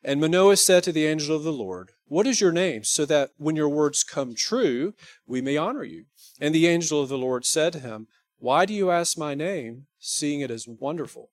And 0.07 0.21
Manoah 0.21 0.55
said 0.55 0.85
to 0.85 0.93
the 0.93 1.05
angel 1.05 1.35
of 1.35 1.43
the 1.43 1.51
Lord, 1.51 1.91
What 2.07 2.27
is 2.27 2.39
your 2.39 2.53
name, 2.53 2.85
so 2.85 3.03
that 3.07 3.31
when 3.35 3.57
your 3.57 3.67
words 3.67 4.05
come 4.05 4.35
true, 4.35 4.93
we 5.25 5.41
may 5.41 5.57
honor 5.57 5.83
you? 5.83 6.05
And 6.39 6.55
the 6.55 6.65
angel 6.65 7.01
of 7.01 7.09
the 7.09 7.17
Lord 7.17 7.45
said 7.45 7.73
to 7.73 7.81
him, 7.81 8.07
Why 8.39 8.65
do 8.65 8.73
you 8.73 8.89
ask 8.89 9.17
my 9.17 9.35
name, 9.35 9.87
seeing 9.99 10.39
it 10.39 10.49
is 10.49 10.65
wonderful? 10.65 11.31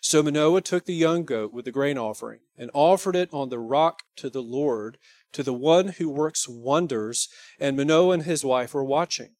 So 0.00 0.22
Manoah 0.22 0.60
took 0.60 0.84
the 0.84 0.94
young 0.94 1.24
goat 1.24 1.52
with 1.52 1.64
the 1.64 1.72
grain 1.72 1.98
offering 1.98 2.42
and 2.56 2.70
offered 2.72 3.16
it 3.16 3.28
on 3.32 3.48
the 3.48 3.58
rock 3.58 4.04
to 4.18 4.30
the 4.30 4.40
Lord, 4.40 4.98
to 5.32 5.42
the 5.42 5.52
one 5.52 5.88
who 5.88 6.08
works 6.08 6.48
wonders, 6.48 7.28
and 7.58 7.76
Manoah 7.76 8.12
and 8.12 8.22
his 8.22 8.44
wife 8.44 8.72
were 8.72 8.84
watching. 8.84 9.35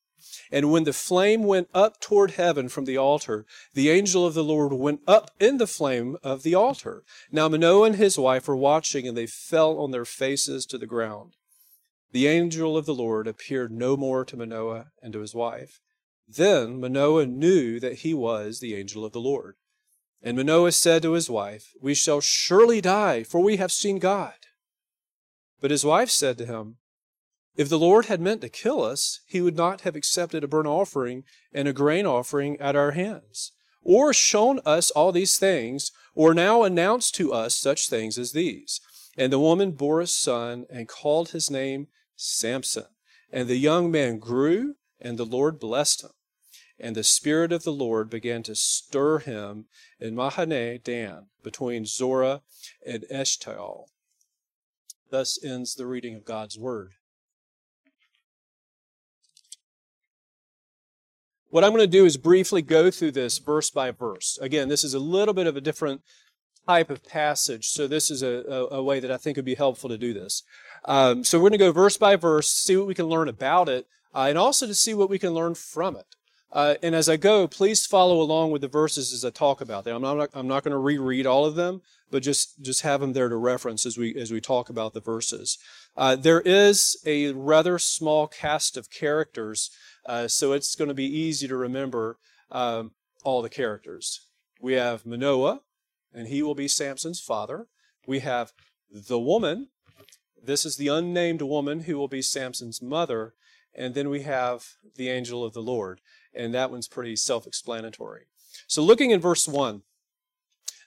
And 0.50 0.70
when 0.70 0.84
the 0.84 0.92
flame 0.92 1.44
went 1.44 1.68
up 1.74 2.00
toward 2.00 2.32
heaven 2.32 2.68
from 2.68 2.84
the 2.84 2.96
altar, 2.96 3.46
the 3.74 3.90
angel 3.90 4.26
of 4.26 4.34
the 4.34 4.44
Lord 4.44 4.72
went 4.72 5.00
up 5.06 5.30
in 5.40 5.58
the 5.58 5.66
flame 5.66 6.16
of 6.22 6.42
the 6.42 6.54
altar. 6.54 7.02
Now 7.30 7.48
Manoah 7.48 7.86
and 7.86 7.96
his 7.96 8.18
wife 8.18 8.48
were 8.48 8.56
watching, 8.56 9.06
and 9.06 9.16
they 9.16 9.26
fell 9.26 9.78
on 9.78 9.90
their 9.90 10.04
faces 10.04 10.66
to 10.66 10.78
the 10.78 10.86
ground. 10.86 11.34
The 12.12 12.26
angel 12.26 12.76
of 12.76 12.86
the 12.86 12.94
Lord 12.94 13.26
appeared 13.26 13.72
no 13.72 13.96
more 13.96 14.24
to 14.24 14.36
Manoah 14.36 14.86
and 15.02 15.12
to 15.12 15.20
his 15.20 15.34
wife. 15.34 15.80
Then 16.28 16.80
Manoah 16.80 17.26
knew 17.26 17.78
that 17.80 17.96
he 17.96 18.14
was 18.14 18.60
the 18.60 18.74
angel 18.74 19.04
of 19.04 19.12
the 19.12 19.20
Lord. 19.20 19.56
And 20.22 20.36
Manoah 20.36 20.72
said 20.72 21.02
to 21.02 21.12
his 21.12 21.30
wife, 21.30 21.72
We 21.80 21.94
shall 21.94 22.20
surely 22.20 22.80
die, 22.80 23.22
for 23.22 23.40
we 23.40 23.58
have 23.58 23.70
seen 23.70 23.98
God. 23.98 24.34
But 25.60 25.70
his 25.70 25.84
wife 25.84 26.10
said 26.10 26.38
to 26.38 26.46
him, 26.46 26.78
if 27.56 27.68
the 27.68 27.78
Lord 27.78 28.06
had 28.06 28.20
meant 28.20 28.42
to 28.42 28.48
kill 28.48 28.82
us, 28.82 29.20
he 29.26 29.40
would 29.40 29.56
not 29.56 29.80
have 29.82 29.96
accepted 29.96 30.44
a 30.44 30.48
burnt 30.48 30.68
offering 30.68 31.24
and 31.52 31.66
a 31.66 31.72
grain 31.72 32.04
offering 32.04 32.60
at 32.60 32.76
our 32.76 32.90
hands, 32.90 33.52
or 33.82 34.12
shown 34.12 34.60
us 34.66 34.90
all 34.90 35.10
these 35.10 35.38
things, 35.38 35.90
or 36.14 36.34
now 36.34 36.62
announced 36.62 37.14
to 37.14 37.32
us 37.32 37.54
such 37.54 37.88
things 37.88 38.18
as 38.18 38.32
these. 38.32 38.80
And 39.16 39.32
the 39.32 39.38
woman 39.38 39.72
bore 39.72 40.00
a 40.00 40.06
son 40.06 40.66
and 40.68 40.86
called 40.86 41.30
his 41.30 41.50
name 41.50 41.88
Samson. 42.14 42.84
And 43.32 43.48
the 43.48 43.56
young 43.56 43.90
man 43.90 44.18
grew, 44.18 44.74
and 45.00 45.18
the 45.18 45.24
Lord 45.24 45.58
blessed 45.58 46.04
him. 46.04 46.10
And 46.78 46.94
the 46.94 47.04
Spirit 47.04 47.52
of 47.52 47.62
the 47.62 47.72
Lord 47.72 48.10
began 48.10 48.42
to 48.42 48.54
stir 48.54 49.20
him 49.20 49.64
in 49.98 50.14
Mahaneh 50.14 50.82
Dan, 50.82 51.28
between 51.42 51.86
Zorah 51.86 52.42
and 52.86 53.06
Eshtaol. 53.10 53.86
Thus 55.10 55.42
ends 55.42 55.74
the 55.74 55.86
reading 55.86 56.14
of 56.14 56.26
God's 56.26 56.58
Word. 56.58 56.92
What 61.50 61.62
I'm 61.62 61.70
going 61.70 61.80
to 61.80 61.86
do 61.86 62.04
is 62.04 62.16
briefly 62.16 62.60
go 62.60 62.90
through 62.90 63.12
this 63.12 63.38
verse 63.38 63.70
by 63.70 63.92
verse. 63.92 64.38
Again, 64.42 64.68
this 64.68 64.82
is 64.82 64.94
a 64.94 64.98
little 64.98 65.34
bit 65.34 65.46
of 65.46 65.56
a 65.56 65.60
different 65.60 66.02
type 66.66 66.90
of 66.90 67.04
passage, 67.04 67.68
so 67.68 67.86
this 67.86 68.10
is 68.10 68.22
a, 68.22 68.44
a, 68.48 68.76
a 68.76 68.82
way 68.82 68.98
that 68.98 69.12
I 69.12 69.16
think 69.16 69.36
would 69.36 69.44
be 69.44 69.54
helpful 69.54 69.88
to 69.88 69.96
do 69.96 70.12
this. 70.12 70.42
Um, 70.84 71.22
so 71.22 71.38
we're 71.38 71.50
going 71.50 71.52
to 71.52 71.66
go 71.66 71.72
verse 71.72 71.96
by 71.96 72.16
verse, 72.16 72.48
see 72.48 72.76
what 72.76 72.88
we 72.88 72.94
can 72.94 73.06
learn 73.06 73.28
about 73.28 73.68
it, 73.68 73.86
uh, 74.12 74.26
and 74.28 74.36
also 74.36 74.66
to 74.66 74.74
see 74.74 74.92
what 74.92 75.08
we 75.08 75.20
can 75.20 75.34
learn 75.34 75.54
from 75.54 75.94
it. 75.94 76.06
Uh, 76.52 76.74
and 76.82 76.94
as 76.94 77.08
I 77.08 77.16
go, 77.16 77.46
please 77.46 77.86
follow 77.86 78.20
along 78.20 78.50
with 78.50 78.62
the 78.62 78.68
verses 78.68 79.12
as 79.12 79.24
I 79.24 79.30
talk 79.30 79.60
about 79.60 79.84
them. 79.84 80.02
I'm 80.04 80.16
not, 80.16 80.30
I'm 80.32 80.48
not 80.48 80.64
going 80.64 80.72
to 80.72 80.78
reread 80.78 81.26
all 81.26 81.44
of 81.44 81.54
them, 81.54 81.82
but 82.10 82.22
just, 82.22 82.62
just 82.62 82.82
have 82.82 83.00
them 83.00 83.12
there 83.12 83.28
to 83.28 83.36
reference 83.36 83.84
as 83.84 83.98
we, 83.98 84.14
as 84.16 84.32
we 84.32 84.40
talk 84.40 84.68
about 84.70 84.94
the 84.94 85.00
verses. 85.00 85.58
Uh, 85.96 86.16
there 86.16 86.40
is 86.40 86.96
a 87.04 87.32
rather 87.32 87.78
small 87.78 88.26
cast 88.26 88.76
of 88.76 88.90
characters, 88.90 89.70
uh, 90.08 90.28
so 90.28 90.52
it's 90.52 90.74
going 90.74 90.88
to 90.88 90.94
be 90.94 91.04
easy 91.04 91.48
to 91.48 91.56
remember 91.56 92.18
um, 92.50 92.92
all 93.24 93.42
the 93.42 93.48
characters. 93.48 94.26
We 94.60 94.74
have 94.74 95.04
Manoah, 95.04 95.60
and 96.14 96.28
he 96.28 96.42
will 96.42 96.54
be 96.54 96.68
Samson's 96.68 97.20
father. 97.20 97.66
We 98.06 98.20
have 98.20 98.52
the 98.90 99.18
woman. 99.18 99.68
This 100.42 100.64
is 100.64 100.76
the 100.76 100.88
unnamed 100.88 101.42
woman 101.42 101.80
who 101.80 101.96
will 101.98 102.08
be 102.08 102.22
Samson's 102.22 102.80
mother. 102.80 103.34
And 103.74 103.94
then 103.94 104.08
we 104.08 104.22
have 104.22 104.64
the 104.94 105.10
angel 105.10 105.44
of 105.44 105.52
the 105.52 105.60
Lord 105.60 106.00
and 106.36 106.54
that 106.54 106.70
one's 106.70 106.86
pretty 106.86 107.16
self 107.16 107.46
explanatory. 107.46 108.26
So, 108.68 108.82
looking 108.82 109.10
in 109.10 109.20
verse 109.20 109.48
1, 109.48 109.82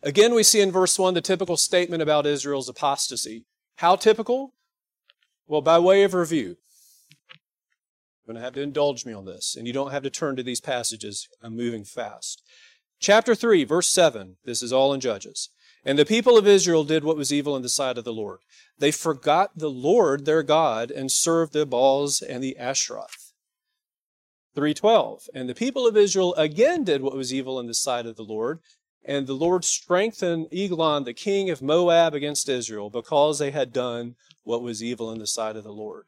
again, 0.04 0.34
we 0.34 0.44
see 0.44 0.62
in 0.62 0.72
verse 0.72 0.98
1 0.98 1.16
the 1.16 1.22
typical 1.22 1.58
statement 1.58 2.02
about 2.02 2.26
Israel's 2.26 2.70
apostasy. 2.70 3.46
How 3.78 3.96
typical? 3.96 4.54
Well, 5.48 5.62
by 5.62 5.80
way 5.80 6.04
of 6.04 6.14
review, 6.14 6.58
going 8.30 8.40
to 8.40 8.46
have 8.46 8.54
to 8.54 8.62
indulge 8.62 9.08
me 9.08 9.14
on 9.14 9.26
this, 9.26 9.56
and 9.56 9.66
you 9.66 9.74
don't 9.74 9.90
have 9.90 10.04
to 10.04 10.10
turn 10.12 10.36
to 10.36 10.44
these 10.44 10.62
passages. 10.62 11.28
I'm 11.42 11.58
moving 11.58 11.84
fast. 11.84 12.44
Chapter 13.00 13.34
3, 13.34 13.64
verse 13.64 13.88
7, 13.88 14.38
this 14.46 14.62
is 14.62 14.72
all 14.72 14.94
in 14.94 15.00
Judges. 15.00 15.50
And 15.84 15.98
the 15.98 16.06
people 16.06 16.38
of 16.38 16.48
Israel 16.48 16.84
did 16.84 17.04
what 17.04 17.18
was 17.18 17.34
evil 17.34 17.56
in 17.56 17.64
the 17.64 17.70
sight 17.70 17.98
of 17.98 18.04
the 18.04 18.14
Lord. 18.14 18.42
They 18.78 18.92
forgot 18.92 19.58
the 19.58 19.70
Lord 19.70 20.26
their 20.26 20.44
God 20.44 20.92
and 20.92 21.12
served 21.12 21.54
the 21.54 21.66
Baals 21.66 22.22
and 22.22 22.44
the 22.44 22.56
Ashtaroth. 22.58 23.34
3:12 24.56 25.30
And 25.34 25.50
the 25.50 25.56
people 25.56 25.88
of 25.88 25.98
Israel 25.98 26.36
again 26.36 26.84
did 26.84 27.02
what 27.02 27.16
was 27.16 27.34
evil 27.34 27.60
in 27.60 27.66
the 27.66 27.74
sight 27.74 28.06
of 28.06 28.16
the 28.16 28.24
Lord 28.24 28.60
and 29.04 29.26
the 29.26 29.34
Lord 29.34 29.64
strengthened 29.64 30.50
Eglon 30.52 31.06
the 31.06 31.14
king 31.14 31.50
of 31.50 31.62
Moab 31.62 32.14
against 32.14 32.50
Israel 32.50 32.90
because 32.90 33.40
they 33.40 33.52
had 33.52 33.72
done 33.72 34.16
what 34.44 34.62
was 34.62 34.84
evil 34.84 35.12
in 35.12 35.20
the 35.20 35.28
sight 35.28 35.56
of 35.56 35.64
the 35.64 35.72
Lord. 35.72 36.06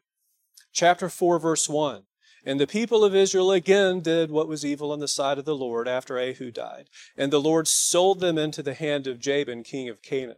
Chapter 0.72 1.08
4 1.08 1.38
verse 1.38 1.68
1 1.68 2.04
and 2.44 2.58
the 2.58 2.66
people 2.66 3.04
of 3.04 3.14
Israel 3.14 3.52
again 3.52 4.00
did 4.00 4.30
what 4.30 4.48
was 4.48 4.64
evil 4.64 4.92
in 4.92 5.00
the 5.00 5.08
sight 5.08 5.38
of 5.38 5.44
the 5.44 5.54
Lord 5.54 5.86
after 5.86 6.18
Ehud 6.18 6.54
died. 6.54 6.88
And 7.16 7.32
the 7.32 7.40
Lord 7.40 7.68
sold 7.68 8.20
them 8.20 8.36
into 8.36 8.62
the 8.62 8.74
hand 8.74 9.06
of 9.06 9.20
Jabin, 9.20 9.62
king 9.62 9.88
of 9.88 10.02
Canaan. 10.02 10.36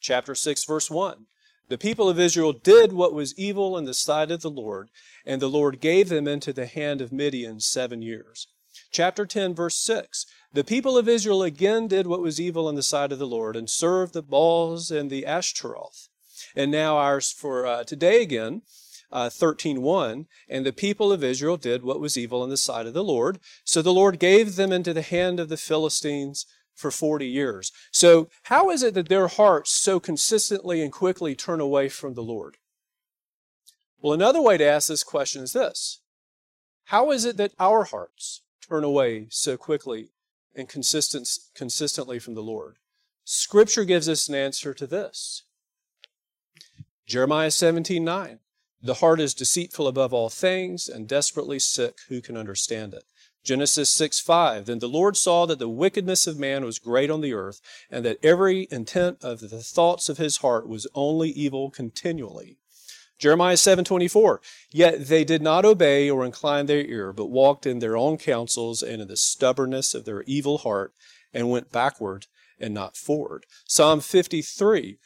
Chapter 0.00 0.34
6, 0.34 0.64
verse 0.64 0.90
1. 0.90 1.26
The 1.68 1.78
people 1.78 2.08
of 2.08 2.20
Israel 2.20 2.52
did 2.52 2.92
what 2.92 3.12
was 3.12 3.36
evil 3.36 3.76
in 3.76 3.84
the 3.84 3.94
sight 3.94 4.30
of 4.30 4.40
the 4.40 4.50
Lord, 4.50 4.88
and 5.26 5.42
the 5.42 5.48
Lord 5.48 5.80
gave 5.80 6.08
them 6.08 6.28
into 6.28 6.52
the 6.52 6.66
hand 6.66 7.00
of 7.00 7.12
Midian 7.12 7.60
seven 7.60 8.02
years. 8.02 8.46
Chapter 8.90 9.26
10, 9.26 9.54
verse 9.54 9.76
6. 9.76 10.26
The 10.52 10.64
people 10.64 10.96
of 10.96 11.08
Israel 11.08 11.42
again 11.42 11.88
did 11.88 12.06
what 12.06 12.22
was 12.22 12.40
evil 12.40 12.68
in 12.68 12.76
the 12.76 12.82
sight 12.82 13.12
of 13.12 13.18
the 13.18 13.26
Lord 13.26 13.56
and 13.56 13.68
served 13.68 14.14
the 14.14 14.22
Baals 14.22 14.90
and 14.90 15.10
the 15.10 15.26
Ashtaroth. 15.26 16.08
And 16.54 16.70
now 16.70 16.96
ours 16.96 17.32
for 17.32 17.66
uh, 17.66 17.84
today 17.84 18.22
again, 18.22 18.62
uh, 19.12 19.28
13.1, 19.28 20.26
and 20.48 20.66
the 20.66 20.72
people 20.72 21.12
of 21.12 21.24
Israel 21.24 21.56
did 21.56 21.82
what 21.82 22.00
was 22.00 22.16
evil 22.16 22.42
in 22.44 22.50
the 22.50 22.56
sight 22.56 22.86
of 22.86 22.94
the 22.94 23.04
Lord. 23.04 23.38
So 23.64 23.82
the 23.82 23.92
Lord 23.92 24.18
gave 24.18 24.56
them 24.56 24.72
into 24.72 24.92
the 24.92 25.02
hand 25.02 25.40
of 25.40 25.48
the 25.48 25.56
Philistines 25.56 26.46
for 26.76 26.90
40 26.90 27.26
years. 27.26 27.72
So, 27.90 28.28
how 28.44 28.70
is 28.70 28.82
it 28.82 28.94
that 28.94 29.08
their 29.08 29.28
hearts 29.28 29.72
so 29.72 29.98
consistently 29.98 30.82
and 30.82 30.92
quickly 30.92 31.34
turn 31.34 31.60
away 31.60 31.88
from 31.88 32.14
the 32.14 32.22
Lord? 32.22 32.58
Well, 33.98 34.12
another 34.12 34.42
way 34.42 34.58
to 34.58 34.64
ask 34.64 34.88
this 34.88 35.02
question 35.02 35.42
is 35.42 35.52
this 35.52 36.00
How 36.84 37.10
is 37.10 37.24
it 37.24 37.38
that 37.38 37.54
our 37.58 37.84
hearts 37.84 38.42
turn 38.68 38.84
away 38.84 39.26
so 39.30 39.56
quickly 39.56 40.10
and 40.54 40.68
consistent, 40.68 41.28
consistently 41.54 42.18
from 42.18 42.34
the 42.34 42.42
Lord? 42.42 42.76
Scripture 43.24 43.84
gives 43.84 44.08
us 44.08 44.28
an 44.28 44.34
answer 44.34 44.72
to 44.74 44.86
this. 44.86 45.42
Jeremiah 47.06 47.50
17 47.50 48.04
9. 48.04 48.38
The 48.86 48.94
heart 48.94 49.18
is 49.18 49.34
deceitful 49.34 49.88
above 49.88 50.14
all 50.14 50.28
things 50.28 50.88
and 50.88 51.08
desperately 51.08 51.58
sick. 51.58 51.98
Who 52.08 52.20
can 52.20 52.36
understand 52.36 52.94
it? 52.94 53.02
Genesis 53.42 53.90
6 53.90 54.20
5. 54.20 54.66
Then 54.66 54.78
the 54.78 54.88
Lord 54.88 55.16
saw 55.16 55.44
that 55.46 55.58
the 55.58 55.68
wickedness 55.68 56.28
of 56.28 56.38
man 56.38 56.64
was 56.64 56.78
great 56.78 57.10
on 57.10 57.20
the 57.20 57.32
earth, 57.32 57.60
and 57.90 58.04
that 58.04 58.24
every 58.24 58.68
intent 58.70 59.24
of 59.24 59.40
the 59.40 59.48
thoughts 59.60 60.08
of 60.08 60.18
his 60.18 60.36
heart 60.36 60.68
was 60.68 60.86
only 60.94 61.30
evil 61.30 61.68
continually. 61.68 62.58
Jeremiah 63.18 63.56
7:24 63.56 64.38
Yet 64.70 65.08
they 65.08 65.24
did 65.24 65.42
not 65.42 65.64
obey 65.64 66.08
or 66.08 66.24
incline 66.24 66.66
their 66.66 66.86
ear 66.86 67.12
but 67.12 67.26
walked 67.26 67.66
in 67.66 67.80
their 67.80 67.96
own 67.96 68.18
counsels 68.18 68.84
and 68.84 69.02
in 69.02 69.08
the 69.08 69.16
stubbornness 69.16 69.94
of 69.94 70.04
their 70.04 70.22
evil 70.28 70.58
heart 70.58 70.94
and 71.34 71.50
went 71.50 71.72
backward 71.72 72.26
and 72.60 72.72
not 72.72 72.96
forward. 72.96 73.46
Psalm 73.66 74.00
53 74.00 74.98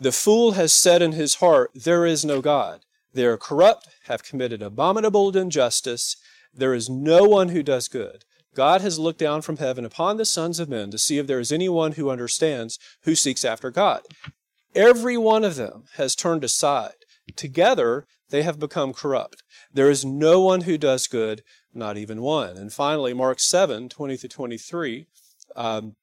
The 0.00 0.10
fool 0.10 0.52
has 0.52 0.72
said 0.72 1.00
in 1.00 1.12
his 1.12 1.36
heart 1.36 1.70
there 1.76 2.04
is 2.04 2.24
no 2.24 2.40
God. 2.40 2.84
They 3.12 3.26
are 3.26 3.36
corrupt, 3.36 3.88
have 4.04 4.22
committed 4.22 4.62
abominable 4.62 5.36
injustice, 5.36 6.16
there 6.52 6.74
is 6.74 6.90
no 6.90 7.24
one 7.24 7.50
who 7.50 7.62
does 7.62 7.88
good. 7.88 8.24
God 8.54 8.80
has 8.80 8.98
looked 8.98 9.20
down 9.20 9.42
from 9.42 9.58
heaven 9.58 9.84
upon 9.84 10.16
the 10.16 10.24
sons 10.24 10.58
of 10.58 10.68
men 10.68 10.90
to 10.90 10.98
see 10.98 11.18
if 11.18 11.26
there 11.26 11.38
is 11.38 11.52
anyone 11.52 11.92
who 11.92 12.10
understands, 12.10 12.78
who 13.02 13.14
seeks 13.14 13.44
after 13.44 13.70
God. 13.70 14.02
Every 14.74 15.16
one 15.16 15.44
of 15.44 15.56
them 15.56 15.84
has 15.94 16.16
turned 16.16 16.42
aside. 16.42 16.94
Together, 17.36 18.06
they 18.30 18.42
have 18.42 18.58
become 18.58 18.92
corrupt. 18.92 19.42
There 19.72 19.90
is 19.90 20.04
no 20.04 20.40
one 20.40 20.62
who 20.62 20.78
does 20.78 21.06
good, 21.06 21.42
not 21.72 21.96
even 21.96 22.22
one. 22.22 22.56
And 22.56 22.72
finally, 22.72 23.14
Mark 23.14 23.38
7 23.38 23.88
20 23.88 24.16
to 24.16 24.28
23. 24.28 25.06
Um, 25.54 25.96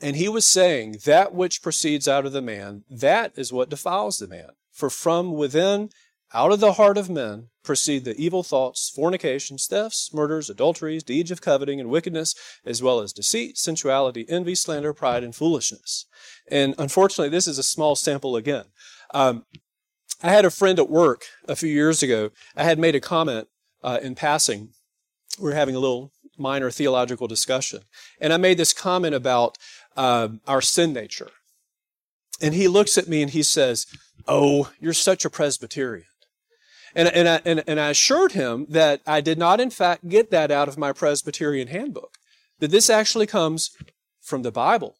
and 0.00 0.16
he 0.16 0.28
was 0.28 0.46
saying, 0.46 0.98
That 1.04 1.34
which 1.34 1.62
proceeds 1.62 2.06
out 2.06 2.26
of 2.26 2.32
the 2.32 2.42
man, 2.42 2.84
that 2.88 3.32
is 3.36 3.52
what 3.52 3.68
defiles 3.68 4.18
the 4.18 4.28
man. 4.28 4.50
For 4.72 4.90
from 4.90 5.32
within 5.32 5.90
out 6.32 6.52
of 6.52 6.60
the 6.60 6.74
heart 6.74 6.96
of 6.96 7.10
men 7.10 7.48
proceed 7.64 8.04
the 8.04 8.16
evil 8.16 8.42
thoughts, 8.42 8.88
fornications, 8.88 9.66
thefts, 9.66 10.14
murders, 10.14 10.48
adulteries, 10.48 11.02
deeds 11.02 11.30
of 11.30 11.40
coveting 11.40 11.80
and 11.80 11.90
wickedness, 11.90 12.34
as 12.64 12.82
well 12.82 13.00
as 13.00 13.12
deceit, 13.12 13.58
sensuality, 13.58 14.24
envy, 14.28 14.54
slander, 14.54 14.94
pride, 14.94 15.24
and 15.24 15.34
foolishness. 15.34 16.06
And 16.50 16.74
unfortunately, 16.78 17.30
this 17.30 17.48
is 17.48 17.58
a 17.58 17.64
small 17.64 17.96
sample 17.96 18.36
again. 18.36 18.66
Um, 19.12 19.44
I 20.22 20.30
had 20.30 20.44
a 20.44 20.50
friend 20.50 20.78
at 20.78 20.88
work 20.88 21.24
a 21.48 21.56
few 21.56 21.70
years 21.70 22.02
ago. 22.02 22.30
I 22.56 22.64
had 22.64 22.78
made 22.78 22.94
a 22.94 23.00
comment 23.00 23.48
uh, 23.82 23.98
in 24.02 24.14
passing. 24.14 24.70
We 25.38 25.44
were 25.44 25.54
having 25.54 25.74
a 25.74 25.80
little 25.80 26.12
minor 26.38 26.70
theological 26.70 27.26
discussion. 27.26 27.80
And 28.20 28.32
I 28.32 28.36
made 28.36 28.58
this 28.58 28.72
comment 28.72 29.14
about 29.14 29.58
uh, 29.96 30.28
our 30.46 30.60
sin 30.60 30.92
nature. 30.92 31.30
And 32.40 32.54
he 32.54 32.68
looks 32.68 32.96
at 32.96 33.08
me 33.08 33.22
and 33.22 33.30
he 33.30 33.42
says, 33.42 33.86
Oh, 34.26 34.70
you're 34.78 34.92
such 34.92 35.24
a 35.24 35.30
Presbyterian. 35.30 36.06
And, 36.94 37.08
and, 37.08 37.28
I, 37.28 37.40
and, 37.44 37.62
and 37.66 37.78
I 37.78 37.90
assured 37.90 38.32
him 38.32 38.66
that 38.68 39.00
I 39.06 39.20
did 39.20 39.38
not, 39.38 39.60
in 39.60 39.70
fact, 39.70 40.08
get 40.08 40.30
that 40.30 40.50
out 40.50 40.68
of 40.68 40.78
my 40.78 40.92
Presbyterian 40.92 41.68
handbook, 41.68 42.18
that 42.58 42.70
this 42.70 42.90
actually 42.90 43.26
comes 43.26 43.70
from 44.20 44.42
the 44.42 44.52
Bible. 44.52 44.96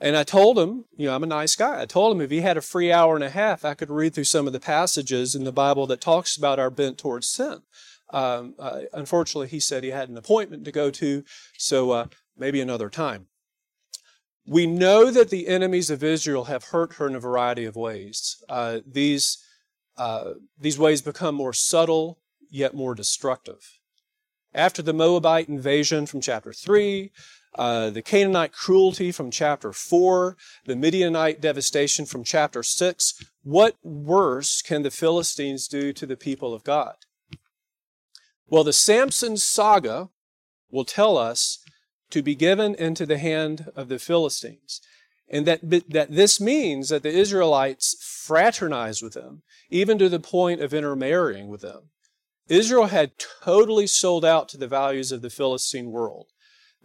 And 0.00 0.16
I 0.16 0.24
told 0.24 0.58
him, 0.58 0.86
you 0.96 1.06
know, 1.06 1.14
I'm 1.14 1.22
a 1.22 1.26
nice 1.26 1.54
guy. 1.56 1.82
I 1.82 1.86
told 1.86 2.16
him 2.16 2.22
if 2.22 2.30
he 2.30 2.40
had 2.40 2.56
a 2.56 2.62
free 2.62 2.90
hour 2.90 3.14
and 3.14 3.24
a 3.24 3.30
half, 3.30 3.64
I 3.64 3.74
could 3.74 3.90
read 3.90 4.14
through 4.14 4.24
some 4.24 4.46
of 4.46 4.54
the 4.54 4.60
passages 4.60 5.34
in 5.34 5.44
the 5.44 5.52
Bible 5.52 5.86
that 5.88 6.00
talks 6.00 6.36
about 6.36 6.58
our 6.58 6.70
bent 6.70 6.96
towards 6.96 7.28
sin. 7.28 7.60
Um, 8.12 8.54
uh, 8.58 8.80
unfortunately, 8.92 9.48
he 9.48 9.60
said 9.60 9.84
he 9.84 9.90
had 9.90 10.08
an 10.08 10.16
appointment 10.16 10.64
to 10.64 10.72
go 10.72 10.90
to, 10.90 11.22
so 11.58 11.90
uh, 11.90 12.06
maybe 12.36 12.60
another 12.60 12.88
time. 12.88 13.26
We 14.46 14.66
know 14.66 15.10
that 15.10 15.30
the 15.30 15.46
enemies 15.46 15.90
of 15.90 16.02
Israel 16.02 16.44
have 16.44 16.64
hurt 16.64 16.94
her 16.94 17.06
in 17.06 17.14
a 17.14 17.20
variety 17.20 17.66
of 17.66 17.76
ways. 17.76 18.42
Uh, 18.48 18.80
these 18.86 19.38
uh, 20.00 20.32
these 20.58 20.78
ways 20.78 21.02
become 21.02 21.34
more 21.34 21.52
subtle 21.52 22.18
yet 22.48 22.72
more 22.72 22.94
destructive. 22.94 23.78
After 24.54 24.80
the 24.80 24.94
Moabite 24.94 25.46
invasion 25.46 26.06
from 26.06 26.22
chapter 26.22 26.54
3, 26.54 27.12
uh, 27.56 27.90
the 27.90 28.00
Canaanite 28.00 28.52
cruelty 28.52 29.12
from 29.12 29.30
chapter 29.30 29.74
4, 29.74 30.38
the 30.64 30.74
Midianite 30.74 31.42
devastation 31.42 32.06
from 32.06 32.24
chapter 32.24 32.62
6, 32.62 33.22
what 33.42 33.76
worse 33.82 34.62
can 34.62 34.82
the 34.82 34.90
Philistines 34.90 35.68
do 35.68 35.92
to 35.92 36.06
the 36.06 36.16
people 36.16 36.54
of 36.54 36.64
God? 36.64 36.94
Well, 38.48 38.64
the 38.64 38.72
Samson 38.72 39.36
saga 39.36 40.08
will 40.70 40.86
tell 40.86 41.18
us 41.18 41.58
to 42.08 42.22
be 42.22 42.34
given 42.34 42.74
into 42.74 43.04
the 43.04 43.18
hand 43.18 43.70
of 43.76 43.88
the 43.88 43.98
Philistines. 43.98 44.80
And 45.30 45.46
that, 45.46 45.60
that 45.62 46.10
this 46.10 46.40
means 46.40 46.88
that 46.88 47.04
the 47.04 47.16
Israelites 47.16 47.96
fraternized 48.00 49.02
with 49.02 49.14
them, 49.14 49.42
even 49.70 49.96
to 49.98 50.08
the 50.08 50.18
point 50.18 50.60
of 50.60 50.74
intermarrying 50.74 51.48
with 51.48 51.60
them. 51.60 51.90
Israel 52.48 52.86
had 52.86 53.12
totally 53.42 53.86
sold 53.86 54.24
out 54.24 54.48
to 54.48 54.56
the 54.58 54.66
values 54.66 55.12
of 55.12 55.22
the 55.22 55.30
Philistine 55.30 55.92
world. 55.92 56.26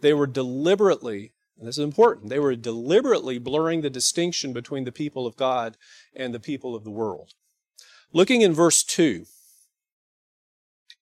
They 0.00 0.14
were 0.14 0.28
deliberately, 0.28 1.32
and 1.58 1.66
this 1.66 1.76
is 1.76 1.84
important, 1.84 2.30
they 2.30 2.38
were 2.38 2.54
deliberately 2.54 3.38
blurring 3.38 3.80
the 3.80 3.90
distinction 3.90 4.52
between 4.52 4.84
the 4.84 4.92
people 4.92 5.26
of 5.26 5.36
God 5.36 5.76
and 6.14 6.32
the 6.32 6.40
people 6.40 6.76
of 6.76 6.84
the 6.84 6.90
world. 6.90 7.32
Looking 8.12 8.42
in 8.42 8.54
verse 8.54 8.84
2, 8.84 9.26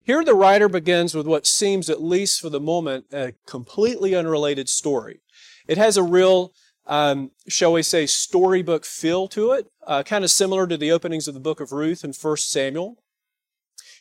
here 0.07 0.25
the 0.25 0.35
writer 0.35 0.69
begins 0.69 1.15
with 1.15 1.27
what 1.27 1.47
seems, 1.47 1.91
at 1.91 2.01
least 2.01 2.41
for 2.41 2.49
the 2.49 2.61
moment, 2.61 3.07
a 3.13 3.35
completely 3.45 4.15
unrelated 4.15 4.69
story. 4.69 5.21
It 5.67 5.79
has 5.79 5.97
a 5.97 6.03
real, 6.03 6.55
um, 6.87 7.33
shall 7.49 7.73
we 7.73 7.83
say, 7.83 8.07
storybook 8.07 8.85
feel 8.85 9.29
to 9.29 9.53
it, 9.53 9.67
uh, 9.87 10.03
kind 10.03 10.25
of 10.25 10.31
similar 10.31 10.67
to 10.67 10.77
the 10.77 10.93
openings 10.93 11.27
of 11.27 11.35
the 11.35 11.41
book 11.41 11.61
of 11.61 11.73
Ruth 11.73 12.05
and 12.05 12.15
1 12.15 12.37
Samuel. 12.39 12.97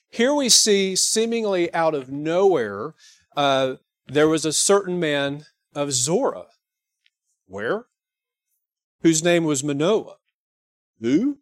Here 0.10 0.34
we 0.34 0.50
see, 0.50 0.96
seemingly 0.96 1.74
out 1.74 1.96
of 1.96 2.10
nowhere, 2.10 2.94
uh, 3.36 3.76
there 4.08 4.28
was 4.28 4.46
a 4.46 4.54
certain 4.54 5.00
man 5.00 5.46
of 5.74 5.92
Zorah. 5.92 6.48
Where? 7.48 7.86
Whose 9.02 9.24
name 9.24 9.44
was 9.44 9.64
Manoah. 9.64 10.18
Who? 11.02 11.40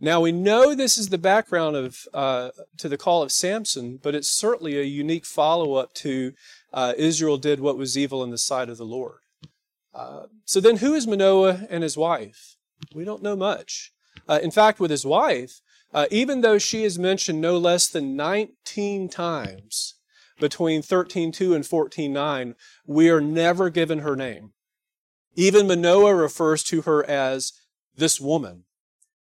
Now 0.00 0.20
we 0.20 0.30
know 0.30 0.74
this 0.74 0.96
is 0.96 1.08
the 1.08 1.18
background 1.18 1.74
of 1.74 2.06
uh, 2.14 2.50
to 2.76 2.88
the 2.88 2.98
call 2.98 3.22
of 3.22 3.32
Samson, 3.32 3.98
but 4.00 4.14
it's 4.14 4.28
certainly 4.28 4.78
a 4.78 4.84
unique 4.84 5.26
follow-up 5.26 5.92
to 5.94 6.34
uh, 6.72 6.92
Israel 6.96 7.36
did 7.36 7.58
what 7.58 7.76
was 7.76 7.98
evil 7.98 8.22
in 8.22 8.30
the 8.30 8.38
sight 8.38 8.68
of 8.68 8.76
the 8.76 8.84
Lord. 8.84 9.18
Uh, 9.98 10.26
so 10.44 10.60
then, 10.60 10.76
who 10.76 10.94
is 10.94 11.08
Manoah 11.08 11.66
and 11.68 11.82
his 11.82 11.96
wife? 11.96 12.56
We 12.94 13.04
don't 13.04 13.22
know 13.22 13.34
much. 13.34 13.90
Uh, 14.28 14.38
in 14.40 14.52
fact, 14.52 14.78
with 14.78 14.92
his 14.92 15.04
wife, 15.04 15.60
uh, 15.92 16.06
even 16.12 16.40
though 16.40 16.58
she 16.58 16.84
is 16.84 17.00
mentioned 17.00 17.40
no 17.40 17.58
less 17.58 17.88
than 17.88 18.14
19 18.14 19.08
times 19.08 19.94
between 20.38 20.82
13.2 20.82 21.52
and 21.52 21.64
14.9, 21.64 22.54
we 22.86 23.10
are 23.10 23.20
never 23.20 23.70
given 23.70 23.98
her 24.00 24.14
name. 24.14 24.52
Even 25.34 25.66
Manoah 25.66 26.14
refers 26.14 26.62
to 26.64 26.82
her 26.82 27.04
as 27.04 27.52
this 27.96 28.20
woman. 28.20 28.64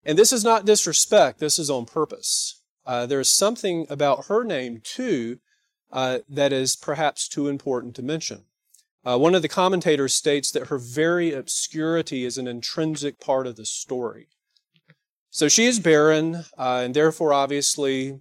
And 0.03 0.19
this 0.19 0.33
is 0.33 0.45
not 0.45 0.65
disrespect, 0.65 1.41
this 1.41 1.59
is 1.59 1.69
on 1.69 1.85
purpose. 1.85 2.63
Uh, 2.87 3.05
there 3.05 3.21
is 3.21 3.29
something 3.29 3.87
about 3.91 4.27
her 4.27 4.45
name, 4.45 4.81
too, 4.83 5.41
uh, 5.93 6.21
that 6.29 6.55
is 6.55 6.75
perhaps 6.75 7.29
too 7.29 7.49
important 7.49 7.95
to 7.97 8.03
mention. 8.03 8.45
Uh, 9.07 9.19
one 9.19 9.35
of 9.35 9.43
the 9.43 9.49
commentators 9.49 10.15
states 10.15 10.51
that 10.51 10.69
her 10.69 10.79
very 10.79 11.33
obscurity 11.33 12.25
is 12.25 12.39
an 12.39 12.47
intrinsic 12.47 13.21
part 13.21 13.47
of 13.47 13.57
the 13.57 13.67
story. 13.67 14.29
So 15.31 15.49
she 15.49 15.67
is 15.67 15.81
barren, 15.81 16.45
uh, 16.57 16.83
and 16.85 16.95
therefore, 16.95 17.33
obviously, 17.33 18.21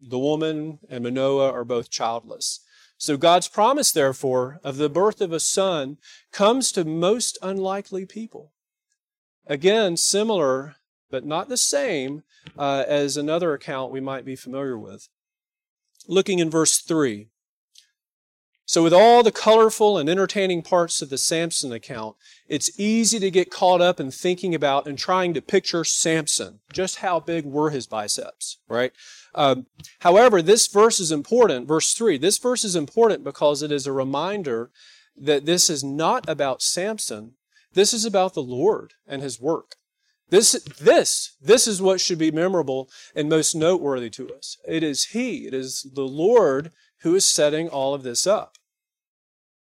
the 0.00 0.18
woman 0.18 0.78
and 0.88 1.02
Manoah 1.02 1.50
are 1.50 1.64
both 1.64 1.90
childless. 1.90 2.60
So 2.96 3.16
God's 3.16 3.48
promise, 3.48 3.90
therefore, 3.90 4.60
of 4.62 4.76
the 4.76 4.90
birth 4.90 5.20
of 5.20 5.32
a 5.32 5.40
son 5.40 5.98
comes 6.32 6.70
to 6.72 6.84
most 6.84 7.38
unlikely 7.42 8.06
people. 8.06 8.52
Again, 9.46 9.96
similar 9.96 10.76
but 11.10 11.24
not 11.24 11.48
the 11.48 11.56
same 11.56 12.22
uh, 12.58 12.84
as 12.86 13.16
another 13.16 13.54
account 13.54 13.92
we 13.92 14.00
might 14.00 14.24
be 14.24 14.36
familiar 14.36 14.78
with. 14.78 15.08
Looking 16.06 16.38
in 16.38 16.50
verse 16.50 16.78
3. 16.78 17.28
So, 18.68 18.82
with 18.82 18.92
all 18.92 19.22
the 19.22 19.32
colorful 19.32 19.96
and 19.96 20.10
entertaining 20.10 20.60
parts 20.60 21.00
of 21.00 21.08
the 21.08 21.16
Samson 21.16 21.72
account, 21.72 22.16
it's 22.48 22.78
easy 22.78 23.18
to 23.18 23.30
get 23.30 23.50
caught 23.50 23.80
up 23.80 23.98
in 23.98 24.10
thinking 24.10 24.54
about 24.54 24.86
and 24.86 24.98
trying 24.98 25.32
to 25.32 25.40
picture 25.40 25.84
Samson. 25.84 26.60
Just 26.70 26.96
how 26.96 27.18
big 27.18 27.46
were 27.46 27.70
his 27.70 27.86
biceps, 27.86 28.58
right? 28.68 28.92
Um, 29.34 29.68
however, 30.00 30.42
this 30.42 30.66
verse 30.66 31.00
is 31.00 31.10
important, 31.10 31.66
verse 31.66 31.94
3. 31.94 32.18
This 32.18 32.36
verse 32.36 32.62
is 32.62 32.76
important 32.76 33.24
because 33.24 33.62
it 33.62 33.72
is 33.72 33.86
a 33.86 33.92
reminder 33.92 34.70
that 35.16 35.46
this 35.46 35.70
is 35.70 35.82
not 35.82 36.28
about 36.28 36.60
Samson, 36.60 37.36
this 37.72 37.94
is 37.94 38.04
about 38.04 38.34
the 38.34 38.42
Lord 38.42 38.92
and 39.06 39.22
his 39.22 39.40
work. 39.40 39.76
This, 40.28 40.52
this, 40.78 41.36
this 41.40 41.66
is 41.66 41.80
what 41.80 42.02
should 42.02 42.18
be 42.18 42.30
memorable 42.30 42.90
and 43.14 43.30
most 43.30 43.54
noteworthy 43.54 44.10
to 44.10 44.28
us. 44.34 44.58
It 44.68 44.82
is 44.82 45.06
He, 45.06 45.46
it 45.46 45.54
is 45.54 45.90
the 45.94 46.06
Lord 46.06 46.70
who 47.00 47.14
is 47.14 47.26
setting 47.26 47.70
all 47.70 47.94
of 47.94 48.02
this 48.02 48.26
up. 48.26 48.57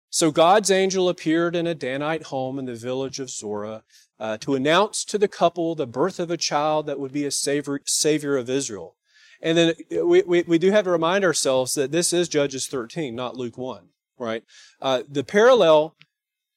So 0.09 0.31
God's 0.31 0.71
angel 0.71 1.09
appeared 1.09 1.55
in 1.55 1.67
a 1.67 1.75
Danite 1.75 2.23
home 2.23 2.57
in 2.59 2.65
the 2.65 2.75
village 2.75 3.19
of 3.19 3.29
Zorah 3.29 3.83
uh, 4.19 4.37
to 4.37 4.55
announce 4.55 5.03
to 5.05 5.17
the 5.17 5.27
couple 5.27 5.75
the 5.75 5.87
birth 5.87 6.19
of 6.19 6.31
a 6.31 6.37
child 6.37 6.85
that 6.87 6.99
would 6.99 7.11
be 7.11 7.25
a 7.25 7.31
savior, 7.31 7.81
savior 7.85 8.37
of 8.37 8.49
Israel. 8.49 8.95
And 9.41 9.57
then 9.57 9.73
we, 9.91 10.23
we, 10.23 10.41
we, 10.43 10.57
do 10.57 10.71
have 10.71 10.85
to 10.85 10.89
remind 10.91 11.23
ourselves 11.23 11.75
that 11.75 11.91
this 11.91 12.11
is 12.11 12.27
Judges 12.27 12.67
13, 12.67 13.13
not 13.13 13.35
Luke 13.35 13.57
1, 13.57 13.89
right? 14.17 14.43
Uh, 14.81 15.03
the 15.07 15.23
parallel, 15.23 15.95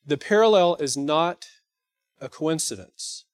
the 0.06 0.16
parallel 0.16 0.76
is 0.76 0.96
not 0.96 1.46
a 2.20 2.28
coincidence. 2.28 3.26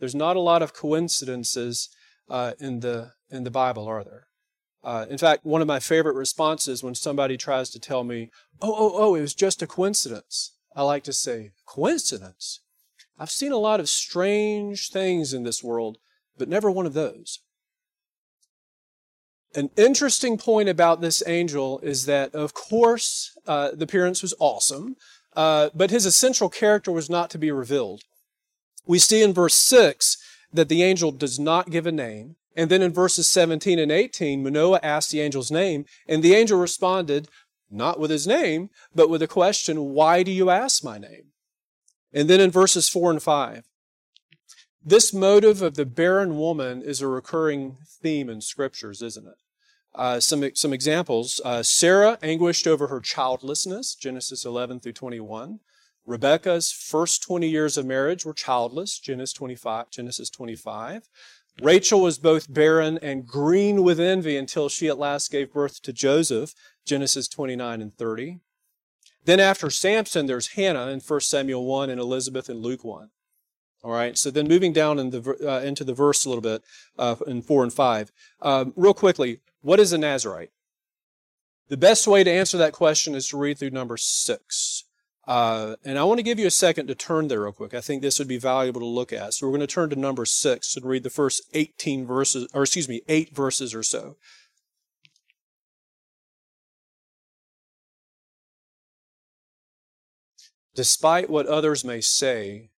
There's 0.00 0.14
not 0.14 0.36
a 0.36 0.40
lot 0.40 0.62
of 0.62 0.74
coincidences 0.74 1.90
uh, 2.28 2.52
in 2.58 2.80
the 2.80 3.12
in 3.30 3.44
the 3.44 3.50
Bible, 3.50 3.86
are 3.86 4.04
there? 4.04 4.27
Uh, 4.82 5.06
in 5.10 5.18
fact, 5.18 5.44
one 5.44 5.60
of 5.60 5.66
my 5.66 5.80
favorite 5.80 6.14
responses 6.14 6.82
when 6.82 6.94
somebody 6.94 7.36
tries 7.36 7.70
to 7.70 7.80
tell 7.80 8.04
me, 8.04 8.30
"Oh, 8.60 8.72
oh, 8.72 8.92
oh, 8.94 9.14
it 9.14 9.20
was 9.20 9.34
just 9.34 9.62
a 9.62 9.66
coincidence," 9.66 10.52
I 10.74 10.82
like 10.82 11.04
to 11.04 11.12
say, 11.12 11.52
"Coincidence." 11.66 12.60
I've 13.18 13.30
seen 13.30 13.52
a 13.52 13.58
lot 13.58 13.80
of 13.80 13.88
strange 13.88 14.90
things 14.90 15.32
in 15.32 15.42
this 15.42 15.62
world, 15.62 15.98
but 16.36 16.48
never 16.48 16.70
one 16.70 16.86
of 16.86 16.94
those. 16.94 17.40
An 19.54 19.70
interesting 19.76 20.38
point 20.38 20.68
about 20.68 21.00
this 21.00 21.22
angel 21.26 21.80
is 21.80 22.06
that, 22.06 22.34
of 22.34 22.54
course, 22.54 23.36
uh, 23.46 23.72
the 23.72 23.84
appearance 23.84 24.22
was 24.22 24.34
awesome, 24.38 24.96
uh, 25.34 25.70
but 25.74 25.90
his 25.90 26.06
essential 26.06 26.48
character 26.48 26.92
was 26.92 27.10
not 27.10 27.30
to 27.30 27.38
be 27.38 27.50
revealed. 27.50 28.02
We 28.86 28.98
see 28.98 29.22
in 29.22 29.34
verse 29.34 29.54
6 29.54 30.16
that 30.52 30.68
the 30.68 30.82
angel 30.82 31.10
does 31.10 31.38
not 31.38 31.70
give 31.70 31.86
a 31.86 31.92
name. 31.92 32.36
And 32.56 32.70
then 32.70 32.82
in 32.82 32.92
verses 32.92 33.28
17 33.28 33.78
and 33.78 33.92
18, 33.92 34.42
Manoah 34.42 34.80
asked 34.82 35.10
the 35.10 35.22
angel's 35.22 35.50
name, 35.50 35.84
and 36.08 36.22
the 36.22 36.34
angel 36.34 36.58
responded, 36.58 37.28
not 37.70 38.00
with 38.00 38.10
his 38.10 38.26
name, 38.26 38.70
but 38.94 39.10
with 39.10 39.22
a 39.22 39.28
question, 39.28 39.92
Why 39.92 40.22
do 40.22 40.30
you 40.30 40.50
ask 40.50 40.82
my 40.82 40.98
name? 40.98 41.32
And 42.12 42.28
then 42.28 42.40
in 42.40 42.50
verses 42.50 42.88
4 42.88 43.10
and 43.10 43.22
5, 43.22 43.64
this 44.84 45.12
motive 45.12 45.60
of 45.60 45.74
the 45.74 45.84
barren 45.84 46.38
woman 46.38 46.82
is 46.82 47.02
a 47.02 47.08
recurring 47.08 47.76
theme 47.86 48.30
in 48.30 48.40
scriptures, 48.40 49.02
isn't 49.02 49.26
it? 49.26 49.36
Uh, 49.94 50.20
some, 50.20 50.48
some 50.54 50.72
examples. 50.72 51.40
Uh, 51.44 51.62
Sarah 51.62 52.18
anguished 52.22 52.66
over 52.66 52.86
her 52.86 53.00
childlessness, 53.00 53.94
Genesis 53.94 54.44
11 54.44 54.80
through 54.80 54.92
21. 54.92 55.60
Rebecca's 56.06 56.72
first 56.72 57.22
20 57.22 57.48
years 57.48 57.76
of 57.76 57.84
marriage 57.84 58.24
were 58.24 58.32
childless, 58.32 58.98
Genesis 58.98 59.34
25. 59.34 59.90
Genesis 59.90 60.30
25. 60.30 61.08
Rachel 61.60 62.00
was 62.00 62.18
both 62.18 62.52
barren 62.52 62.98
and 63.02 63.26
green 63.26 63.82
with 63.82 63.98
envy 63.98 64.36
until 64.36 64.68
she 64.68 64.88
at 64.88 64.98
last 64.98 65.30
gave 65.30 65.52
birth 65.52 65.82
to 65.82 65.92
Joseph, 65.92 66.54
Genesis 66.84 67.26
29 67.26 67.82
and 67.82 67.94
30. 67.96 68.38
Then 69.24 69.40
after 69.40 69.68
Samson, 69.68 70.26
there's 70.26 70.48
Hannah 70.48 70.88
in 70.88 71.00
1 71.00 71.20
Samuel 71.20 71.66
1 71.66 71.90
and 71.90 72.00
Elizabeth 72.00 72.48
in 72.48 72.58
Luke 72.58 72.84
1. 72.84 73.10
All 73.82 73.92
right, 73.92 74.16
so 74.16 74.30
then 74.30 74.48
moving 74.48 74.72
down 74.72 74.98
in 74.98 75.10
the, 75.10 75.36
uh, 75.46 75.60
into 75.60 75.84
the 75.84 75.94
verse 75.94 76.24
a 76.24 76.28
little 76.28 76.42
bit 76.42 76.62
uh, 76.98 77.16
in 77.26 77.42
4 77.42 77.64
and 77.64 77.72
5. 77.72 78.12
Um, 78.40 78.72
real 78.76 78.94
quickly, 78.94 79.40
what 79.60 79.80
is 79.80 79.92
a 79.92 79.98
Nazarite? 79.98 80.50
The 81.68 81.76
best 81.76 82.06
way 82.06 82.24
to 82.24 82.30
answer 82.30 82.56
that 82.58 82.72
question 82.72 83.14
is 83.14 83.28
to 83.28 83.36
read 83.36 83.58
through 83.58 83.70
number 83.70 83.96
6. 83.96 84.84
Uh, 85.28 85.76
and 85.84 85.98
I 85.98 86.04
want 86.04 86.18
to 86.18 86.24
give 86.24 86.38
you 86.38 86.46
a 86.46 86.50
second 86.50 86.86
to 86.86 86.94
turn 86.94 87.28
there 87.28 87.42
real 87.42 87.52
quick. 87.52 87.74
I 87.74 87.82
think 87.82 88.00
this 88.00 88.18
would 88.18 88.28
be 88.28 88.38
valuable 88.38 88.80
to 88.80 88.86
look 88.86 89.12
at. 89.12 89.34
So 89.34 89.46
we're 89.46 89.52
going 89.52 89.60
to 89.60 89.66
turn 89.66 89.90
to 89.90 89.96
number 89.96 90.24
six 90.24 90.74
and 90.74 90.86
read 90.86 91.02
the 91.02 91.10
first 91.10 91.42
18 91.52 92.06
verses, 92.06 92.48
or 92.54 92.62
excuse 92.62 92.88
me, 92.88 93.02
eight 93.08 93.36
verses 93.36 93.74
or 93.74 93.82
so. 93.82 94.16
Despite 100.74 101.28
what 101.28 101.44
others 101.44 101.84
may 101.84 102.00
say, 102.00 102.70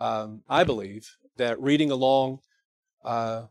um, 0.00 0.42
I 0.48 0.64
believe 0.64 1.14
that 1.36 1.62
reading 1.62 1.92
along 1.92 2.40
uh, 3.04 3.44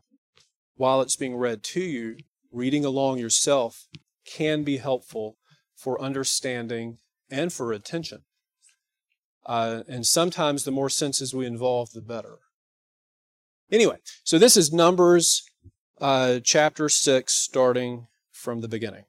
while 0.76 1.00
it's 1.00 1.16
being 1.16 1.34
read 1.36 1.62
to 1.62 1.80
you, 1.80 2.18
reading 2.52 2.84
along 2.84 3.20
yourself 3.20 3.88
can 4.26 4.64
be 4.64 4.76
helpful 4.76 5.38
for 5.74 5.98
understanding 5.98 6.98
and 7.30 7.52
for 7.52 7.72
attention. 7.72 8.22
Uh, 9.44 9.82
and 9.88 10.06
sometimes 10.06 10.64
the 10.64 10.72
more 10.72 10.90
senses 10.90 11.34
we 11.34 11.46
involve, 11.46 11.92
the 11.92 12.00
better. 12.00 12.38
Anyway, 13.70 13.98
so 14.24 14.38
this 14.38 14.56
is 14.56 14.72
Numbers 14.72 15.44
uh, 16.00 16.40
chapter 16.42 16.88
6, 16.88 17.32
starting 17.32 18.06
from 18.32 18.60
the 18.60 18.68
beginning. 18.68 19.04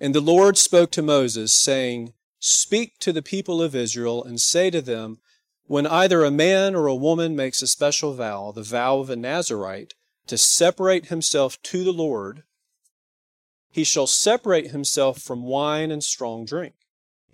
And 0.00 0.14
the 0.14 0.20
Lord 0.20 0.58
spoke 0.58 0.90
to 0.92 1.02
Moses, 1.02 1.54
saying, 1.54 2.12
Speak 2.38 2.98
to 3.00 3.12
the 3.12 3.22
people 3.22 3.62
of 3.62 3.74
Israel 3.74 4.22
and 4.22 4.40
say 4.40 4.70
to 4.70 4.82
them, 4.82 5.18
When 5.64 5.86
either 5.86 6.22
a 6.22 6.30
man 6.30 6.74
or 6.74 6.86
a 6.86 6.94
woman 6.94 7.34
makes 7.34 7.62
a 7.62 7.66
special 7.66 8.12
vow, 8.14 8.52
the 8.52 8.62
vow 8.62 8.98
of 8.98 9.10
a 9.10 9.16
Nazarite, 9.16 9.94
to 10.26 10.36
separate 10.36 11.06
himself 11.06 11.60
to 11.62 11.82
the 11.82 11.92
Lord, 11.92 12.42
he 13.76 13.84
shall 13.84 14.06
separate 14.06 14.70
himself 14.70 15.20
from 15.20 15.42
wine 15.42 15.90
and 15.90 16.02
strong 16.02 16.46
drink. 16.46 16.72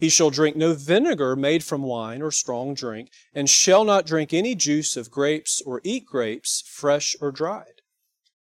He 0.00 0.08
shall 0.08 0.28
drink 0.28 0.56
no 0.56 0.74
vinegar 0.74 1.36
made 1.36 1.62
from 1.62 1.84
wine 1.84 2.20
or 2.20 2.32
strong 2.32 2.74
drink, 2.74 3.10
and 3.32 3.48
shall 3.48 3.84
not 3.84 4.06
drink 4.06 4.34
any 4.34 4.56
juice 4.56 4.96
of 4.96 5.08
grapes 5.08 5.62
or 5.64 5.80
eat 5.84 6.04
grapes, 6.04 6.64
fresh 6.66 7.14
or 7.20 7.30
dried. 7.30 7.82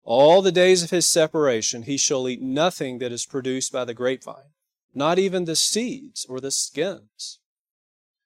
All 0.04 0.42
the 0.42 0.52
days 0.52 0.82
of 0.82 0.90
his 0.90 1.06
separation 1.06 1.84
he 1.84 1.96
shall 1.96 2.28
eat 2.28 2.42
nothing 2.42 2.98
that 2.98 3.12
is 3.12 3.28
produced 3.28 3.72
by 3.72 3.86
the 3.86 3.94
grapevine, 3.94 4.56
not 4.96 5.20
even 5.20 5.46
the 5.46 5.56
seeds 5.56 6.26
or 6.28 6.40
the 6.40 6.50
skins. 6.50 7.38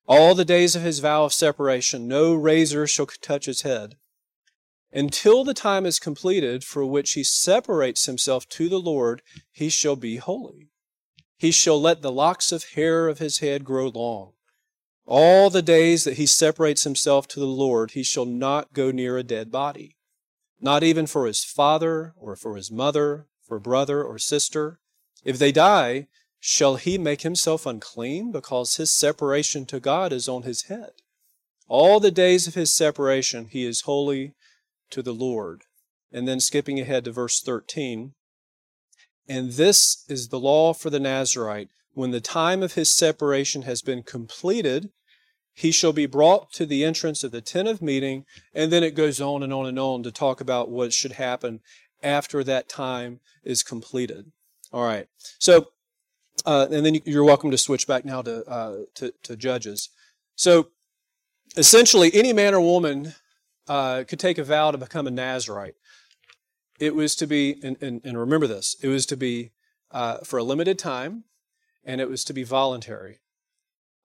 All 0.07 0.35
the 0.35 0.45
days 0.45 0.77
of 0.77 0.83
his 0.83 0.99
vow 0.99 1.25
of 1.25 1.33
separation, 1.33 2.07
no 2.07 2.33
razor 2.33 2.87
shall 2.87 3.07
touch 3.07 3.45
his 3.45 3.63
head, 3.63 3.97
until 4.91 5.43
the 5.43 5.53
time 5.53 5.85
is 5.85 5.99
completed 5.99 6.63
for 6.63 6.85
which 6.85 7.13
he 7.13 7.23
separates 7.23 8.05
himself 8.05 8.47
to 8.49 8.69
the 8.69 8.79
Lord, 8.79 9.21
he 9.51 9.69
shall 9.69 9.95
be 9.95 10.17
holy. 10.17 10.69
He 11.37 11.51
shall 11.51 11.81
let 11.81 12.01
the 12.01 12.11
locks 12.11 12.51
of 12.51 12.71
hair 12.75 13.07
of 13.07 13.19
his 13.19 13.39
head 13.39 13.65
grow 13.65 13.87
long. 13.89 14.33
All 15.05 15.49
the 15.49 15.61
days 15.61 16.03
that 16.05 16.17
he 16.17 16.25
separates 16.25 16.83
himself 16.83 17.27
to 17.29 17.39
the 17.39 17.45
Lord, 17.45 17.91
he 17.91 18.03
shall 18.03 18.25
not 18.25 18.73
go 18.73 18.89
near 18.89 19.17
a 19.17 19.23
dead 19.23 19.51
body, 19.51 19.97
not 20.59 20.83
even 20.83 21.05
for 21.05 21.27
his 21.27 21.43
father 21.43 22.13
or 22.17 22.35
for 22.35 22.55
his 22.55 22.71
mother, 22.71 23.27
for 23.45 23.59
brother 23.59 24.03
or 24.03 24.17
sister. 24.17 24.79
If 25.23 25.37
they 25.37 25.51
die, 25.51 26.07
shall 26.39 26.77
he 26.77 26.97
make 26.97 27.21
himself 27.21 27.65
unclean 27.65 28.31
because 28.31 28.77
his 28.77 28.93
separation 28.93 29.65
to 29.67 29.79
God 29.79 30.11
is 30.11 30.27
on 30.27 30.43
his 30.43 30.63
head? 30.63 30.91
All 31.67 31.99
the 31.99 32.11
days 32.11 32.47
of 32.47 32.55
his 32.55 32.73
separation, 32.73 33.47
he 33.49 33.65
is 33.65 33.81
holy 33.81 34.33
to 34.91 35.01
the 35.01 35.13
Lord. 35.13 35.63
And 36.11 36.27
then 36.27 36.39
skipping 36.39 36.79
ahead 36.79 37.05
to 37.05 37.11
verse 37.11 37.41
13. 37.41 38.13
And 39.27 39.53
this 39.53 40.05
is 40.07 40.29
the 40.29 40.39
law 40.39 40.73
for 40.73 40.89
the 40.89 40.99
Nazarite. 40.99 41.69
When 41.93 42.11
the 42.11 42.21
time 42.21 42.61
of 42.61 42.73
his 42.73 42.93
separation 42.93 43.63
has 43.63 43.81
been 43.81 44.03
completed, 44.03 44.89
he 45.53 45.71
shall 45.71 45.93
be 45.93 46.05
brought 46.05 46.51
to 46.53 46.65
the 46.65 46.83
entrance 46.83 47.23
of 47.23 47.31
the 47.31 47.41
tent 47.41 47.67
of 47.67 47.81
meeting. 47.81 48.25
And 48.53 48.71
then 48.71 48.83
it 48.83 48.95
goes 48.95 49.21
on 49.21 49.41
and 49.41 49.53
on 49.53 49.65
and 49.65 49.79
on 49.79 50.03
to 50.03 50.11
talk 50.11 50.41
about 50.41 50.69
what 50.69 50.93
should 50.93 51.13
happen 51.13 51.61
after 52.03 52.43
that 52.43 52.69
time 52.69 53.21
is 53.43 53.63
completed. 53.63 54.31
All 54.71 54.83
right. 54.83 55.07
So, 55.39 55.69
uh, 56.45 56.67
and 56.69 56.85
then 56.85 56.99
you're 57.05 57.23
welcome 57.23 57.51
to 57.51 57.57
switch 57.57 57.87
back 57.87 58.03
now 58.05 58.21
to, 58.21 58.45
uh, 58.45 58.77
to, 58.95 59.13
to 59.23 59.37
Judges. 59.37 59.89
So, 60.35 60.67
essentially, 61.55 62.11
any 62.13 62.33
man 62.33 62.53
or 62.53 62.59
woman 62.59 63.15
uh, 63.67 64.03
could 64.07 64.19
take 64.19 64.37
a 64.37 64.43
vow 64.43 64.71
to 64.71 64.77
become 64.77 65.07
a 65.07 65.11
Nazarite. 65.11 65.75
It 66.79 66.95
was 66.95 67.15
to 67.15 67.27
be, 67.27 67.59
and, 67.63 67.77
and, 67.81 68.01
and 68.03 68.17
remember 68.17 68.47
this, 68.47 68.75
it 68.81 68.87
was 68.87 69.05
to 69.07 69.17
be 69.17 69.51
uh, 69.91 70.17
for 70.19 70.37
a 70.37 70.43
limited 70.43 70.77
time, 70.77 71.23
and 71.83 72.01
it 72.01 72.09
was 72.09 72.23
to 72.25 72.33
be 72.33 72.43
voluntary. 72.43 73.19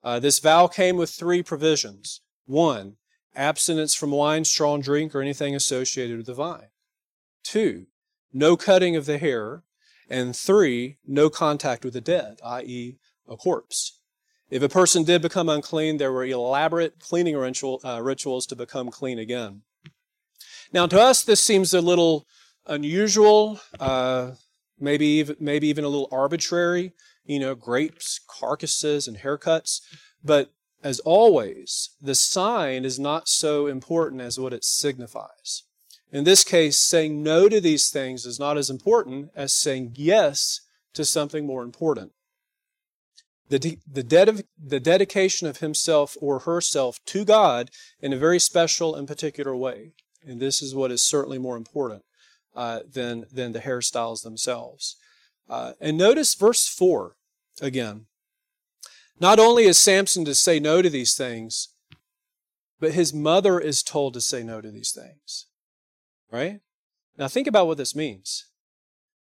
Uh, 0.03 0.20
this 0.20 0.38
vow 0.38 0.66
came 0.66 0.96
with 0.96 1.11
three 1.11 1.42
provisions. 1.42 2.20
One, 2.46 2.96
abstinence 3.35 3.94
from 3.94 4.12
wine, 4.12 4.44
strong 4.44 4.81
drink, 4.81 5.14
or 5.14 5.20
anything 5.20 5.55
associated 5.55 6.16
with 6.16 6.27
the 6.27 6.35
vine. 6.35 6.68
Two, 7.42 7.87
no 8.33 8.57
cutting 8.57 8.96
of 8.96 9.07
the 9.07 9.18
hair. 9.18 9.64
And 10.09 10.35
three, 10.35 10.96
no 11.07 11.31
contact 11.31 11.85
with 11.85 11.94
the 11.94 12.01
dead, 12.01 12.40
i.e., 12.44 12.96
a 13.29 13.37
corpse. 13.37 14.00
If 14.51 14.65
a 14.65 14.69
person 14.69 15.05
did 15.05 15.23
become 15.23 15.49
unclean, 15.49 15.99
there 15.99 16.11
were 16.11 16.25
elaborate 16.25 16.99
cleaning 16.99 17.37
ritual, 17.37 17.81
uh, 17.85 18.03
rituals 18.03 18.47
to 18.47 18.57
become 18.57 18.91
clean 18.91 19.19
again. 19.19 19.63
Now, 20.73 20.87
to 20.87 21.01
us, 21.01 21.23
this 21.23 21.41
seems 21.41 21.73
a 21.73 21.81
little 21.81 22.27
unusual, 22.67 23.61
uh, 23.79 24.33
maybe 24.79 25.07
even, 25.07 25.37
maybe 25.39 25.69
even 25.69 25.85
a 25.85 25.89
little 25.89 26.09
arbitrary. 26.11 26.93
You 27.25 27.39
know, 27.39 27.55
grapes, 27.55 28.19
carcasses, 28.27 29.07
and 29.07 29.19
haircuts. 29.19 29.81
But 30.25 30.53
as 30.83 30.99
always, 31.01 31.91
the 32.01 32.17
sign 32.17 32.85
is 32.85 32.99
not 32.99 33.29
so 33.29 33.69
important 33.69 34.21
as 34.21 34.41
what 34.41 34.53
it 34.53 34.65
signifies. 34.65 35.63
In 36.11 36.25
this 36.25 36.43
case, 36.43 36.77
saying 36.77 37.23
no 37.23 37.49
to 37.49 37.61
these 37.61 37.89
things 37.89 38.27
is 38.27 38.41
not 38.41 38.59
as 38.59 38.69
important 38.69 39.31
as 39.37 39.55
saying 39.55 39.93
yes 39.95 40.63
to 40.95 41.05
something 41.05 41.47
more 41.47 41.63
important 41.63 42.13
the, 43.51 43.59
de- 43.59 43.79
the, 43.91 44.05
ded- 44.05 44.45
the 44.65 44.81
dedication 44.81 45.47
of 45.47 45.59
himself 45.59 46.17
or 46.21 46.41
herself 46.41 47.05
to 47.07 47.25
God 47.25 47.71
in 48.01 48.13
a 48.13 48.19
very 48.19 48.39
special 48.39 48.95
and 48.95 49.07
particular 49.07 49.55
way. 49.55 49.93
And 50.25 50.41
this 50.41 50.63
is 50.63 50.75
what 50.75 50.93
is 50.93 51.03
certainly 51.03 51.39
more 51.39 51.57
important 51.57 52.05
uh, 52.55 52.81
than, 52.91 53.27
than 53.31 53.53
the 53.53 53.59
hairstyles 53.59 54.23
themselves. 54.23 54.97
Uh, 55.49 55.73
and 55.81 55.99
notice 55.99 56.35
verse 56.35 56.69
4 56.69 57.17
again. 57.61 58.07
Not 59.19 59.41
only 59.41 59.65
is 59.65 59.79
Samson 59.79 60.25
to 60.25 60.35
say 60.35 60.61
no 60.61 60.81
to 60.81 60.89
these 60.89 61.15
things, 61.15 61.69
but 62.79 62.93
his 62.93 63.13
mother 63.13 63.59
is 63.59 63.83
told 63.83 64.15
to 64.15 64.21
say 64.21 64.43
no 64.43 64.61
to 64.61 64.71
these 64.71 64.93
things. 64.93 65.47
Right? 66.31 66.61
Now 67.19 67.27
think 67.27 67.49
about 67.49 67.67
what 67.67 67.79
this 67.79 67.97
means. 67.97 68.47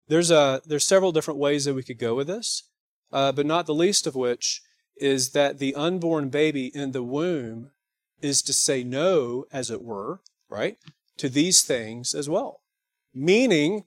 There's, 0.07 0.29
a, 0.29 0.61
there's 0.65 0.85
several 0.85 1.11
different 1.11 1.39
ways 1.39 1.65
that 1.65 1.73
we 1.73 1.83
could 1.83 1.97
go 1.97 2.13
with 2.13 2.27
this 2.27 2.63
uh, 3.13 3.31
but 3.31 3.45
not 3.45 3.67
the 3.67 3.73
least 3.75 4.07
of 4.07 4.15
which 4.15 4.61
is 4.97 5.29
that 5.29 5.59
the 5.59 5.75
unborn 5.75 6.29
baby 6.29 6.71
in 6.73 6.91
the 6.91 7.03
womb 7.03 7.71
is 8.21 8.41
to 8.41 8.53
say 8.53 8.83
no, 8.83 9.45
as 9.51 9.69
it 9.69 9.81
were, 9.81 10.21
right, 10.49 10.77
to 11.17 11.29
these 11.29 11.61
things 11.61 12.13
as 12.13 12.27
well. 12.27 12.61
Meaning, 13.13 13.83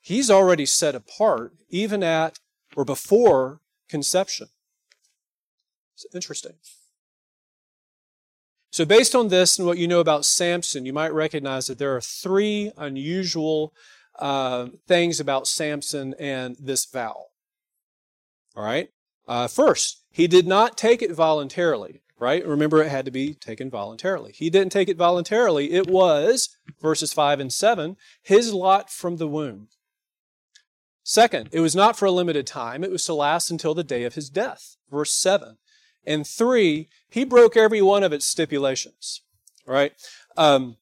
he's 0.00 0.30
already 0.30 0.66
set 0.66 0.94
apart, 0.94 1.52
even 1.68 2.02
at 2.02 2.38
or 2.76 2.84
before 2.84 3.60
conception. 3.88 4.48
It's 5.94 6.06
interesting. 6.12 6.54
So, 8.70 8.84
based 8.84 9.14
on 9.14 9.28
this 9.28 9.56
and 9.56 9.68
what 9.68 9.78
you 9.78 9.86
know 9.86 10.00
about 10.00 10.24
Samson, 10.24 10.84
you 10.84 10.92
might 10.92 11.14
recognize 11.14 11.68
that 11.68 11.78
there 11.78 11.94
are 11.94 12.00
three 12.00 12.72
unusual 12.76 13.72
uh, 14.18 14.66
things 14.88 15.20
about 15.20 15.46
Samson 15.46 16.14
and 16.18 16.56
this 16.58 16.84
vow. 16.84 17.26
All 18.56 18.64
right? 18.64 18.88
Uh, 19.26 19.48
first, 19.48 20.04
he 20.10 20.26
did 20.26 20.46
not 20.46 20.76
take 20.76 21.02
it 21.02 21.12
voluntarily, 21.12 22.02
right? 22.18 22.46
Remember, 22.46 22.82
it 22.82 22.90
had 22.90 23.04
to 23.06 23.10
be 23.10 23.34
taken 23.34 23.70
voluntarily. 23.70 24.32
He 24.32 24.50
didn't 24.50 24.72
take 24.72 24.88
it 24.88 24.96
voluntarily. 24.96 25.72
It 25.72 25.88
was, 25.88 26.56
verses 26.80 27.12
5 27.12 27.40
and 27.40 27.52
7, 27.52 27.96
his 28.22 28.52
lot 28.52 28.90
from 28.90 29.16
the 29.16 29.28
womb. 29.28 29.68
Second, 31.02 31.50
it 31.52 31.60
was 31.60 31.76
not 31.76 31.98
for 31.98 32.06
a 32.06 32.10
limited 32.10 32.46
time, 32.46 32.82
it 32.82 32.90
was 32.90 33.04
to 33.04 33.14
last 33.14 33.50
until 33.50 33.74
the 33.74 33.84
day 33.84 34.04
of 34.04 34.14
his 34.14 34.30
death, 34.30 34.76
verse 34.90 35.12
7. 35.12 35.58
And 36.06 36.26
three, 36.26 36.88
he 37.08 37.24
broke 37.24 37.56
every 37.56 37.82
one 37.82 38.02
of 38.02 38.12
its 38.12 38.26
stipulations, 38.26 39.22
right? 39.66 39.92
Um, 40.36 40.76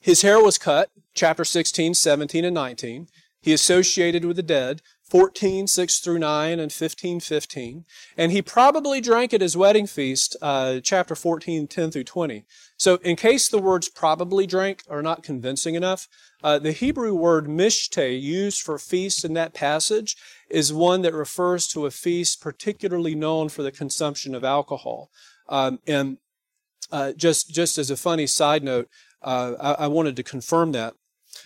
his 0.00 0.22
hair 0.22 0.42
was 0.42 0.58
cut, 0.58 0.90
chapter 1.14 1.44
16, 1.44 1.94
17, 1.94 2.44
and 2.44 2.54
19. 2.54 3.08
He 3.42 3.52
associated 3.52 4.24
with 4.24 4.36
the 4.36 4.42
dead, 4.42 4.80
14, 5.10 5.66
6 5.66 5.98
through 5.98 6.20
9, 6.20 6.60
and 6.60 6.72
15, 6.72 7.20
15. 7.20 7.84
And 8.16 8.30
he 8.30 8.40
probably 8.40 9.00
drank 9.00 9.34
at 9.34 9.40
his 9.40 9.56
wedding 9.56 9.88
feast, 9.88 10.36
uh, 10.40 10.78
chapter 10.80 11.16
14, 11.16 11.66
10 11.66 11.90
through 11.90 12.04
20. 12.04 12.44
So, 12.76 12.94
in 13.02 13.16
case 13.16 13.48
the 13.48 13.58
words 13.58 13.88
probably 13.88 14.46
drank 14.46 14.84
are 14.88 15.02
not 15.02 15.24
convincing 15.24 15.74
enough, 15.74 16.06
uh, 16.42 16.60
the 16.60 16.72
Hebrew 16.72 17.12
word 17.12 17.46
mishteh 17.46 18.20
used 18.20 18.62
for 18.62 18.78
feast 18.78 19.24
in 19.24 19.34
that 19.34 19.52
passage 19.52 20.16
is 20.48 20.72
one 20.72 21.02
that 21.02 21.12
refers 21.12 21.66
to 21.68 21.86
a 21.86 21.90
feast 21.90 22.40
particularly 22.40 23.14
known 23.14 23.48
for 23.48 23.62
the 23.62 23.72
consumption 23.72 24.34
of 24.34 24.44
alcohol. 24.44 25.10
Um, 25.48 25.80
and 25.86 26.18
uh, 26.92 27.12
just, 27.12 27.50
just 27.50 27.78
as 27.78 27.90
a 27.90 27.96
funny 27.96 28.26
side 28.26 28.62
note, 28.62 28.88
uh, 29.22 29.54
I, 29.60 29.84
I, 29.84 29.86
wanted 29.88 30.16
to 30.16 30.22
confirm 30.22 30.72
that. 30.72 30.94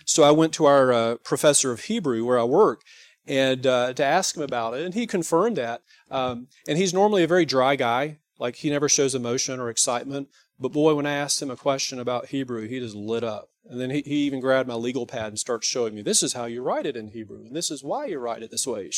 So 0.05 0.23
I 0.23 0.31
went 0.31 0.53
to 0.53 0.65
our 0.65 0.93
uh, 0.93 1.15
professor 1.23 1.71
of 1.71 1.81
Hebrew 1.81 2.23
where 2.25 2.39
I 2.39 2.43
work, 2.43 2.81
and 3.27 3.65
uh, 3.65 3.93
to 3.93 4.03
ask 4.03 4.35
him 4.35 4.43
about 4.43 4.75
it. 4.75 4.83
And 4.83 4.93
he 4.93 5.07
confirmed 5.07 5.57
that. 5.57 5.81
Um, 6.11 6.47
and 6.67 6.77
he's 6.77 6.93
normally 6.93 7.23
a 7.23 7.27
very 7.27 7.45
dry 7.45 7.75
guy, 7.75 8.19
like 8.39 8.57
he 8.57 8.69
never 8.69 8.89
shows 8.89 9.15
emotion 9.15 9.59
or 9.59 9.69
excitement. 9.69 10.29
But 10.59 10.71
boy, 10.71 10.95
when 10.95 11.05
I 11.05 11.13
asked 11.13 11.41
him 11.41 11.51
a 11.51 11.57
question 11.57 11.99
about 11.99 12.27
Hebrew, 12.27 12.67
he 12.67 12.79
just 12.79 12.95
lit 12.95 13.23
up. 13.23 13.49
And 13.67 13.81
then 13.81 13.89
he, 13.89 14.01
he 14.05 14.15
even 14.23 14.39
grabbed 14.39 14.69
my 14.69 14.75
legal 14.75 15.07
pad 15.07 15.27
and 15.27 15.39
started 15.39 15.65
showing 15.65 15.95
me 15.95 16.01
this 16.01 16.23
is 16.23 16.33
how 16.33 16.45
you 16.45 16.61
write 16.61 16.85
it 16.85 16.95
in 16.95 17.09
Hebrew, 17.09 17.39
and 17.39 17.55
this 17.55 17.71
is 17.71 17.83
why 17.83 18.05
you 18.05 18.19
write 18.19 18.43
it 18.43 18.51
this 18.51 18.67
way. 18.67 18.91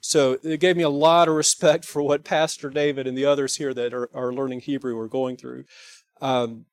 So 0.00 0.38
it 0.42 0.60
gave 0.60 0.76
me 0.76 0.82
a 0.82 0.88
lot 0.88 1.28
of 1.28 1.34
respect 1.34 1.84
for 1.84 2.02
what 2.02 2.24
Pastor 2.24 2.70
David 2.70 3.06
and 3.06 3.16
the 3.16 3.24
others 3.24 3.56
here 3.56 3.72
that 3.74 3.94
are, 3.94 4.10
are 4.14 4.32
learning 4.32 4.60
Hebrew 4.60 4.98
are 4.98 5.08
going 5.08 5.36
through. 5.36 5.64
Um, 6.20 6.66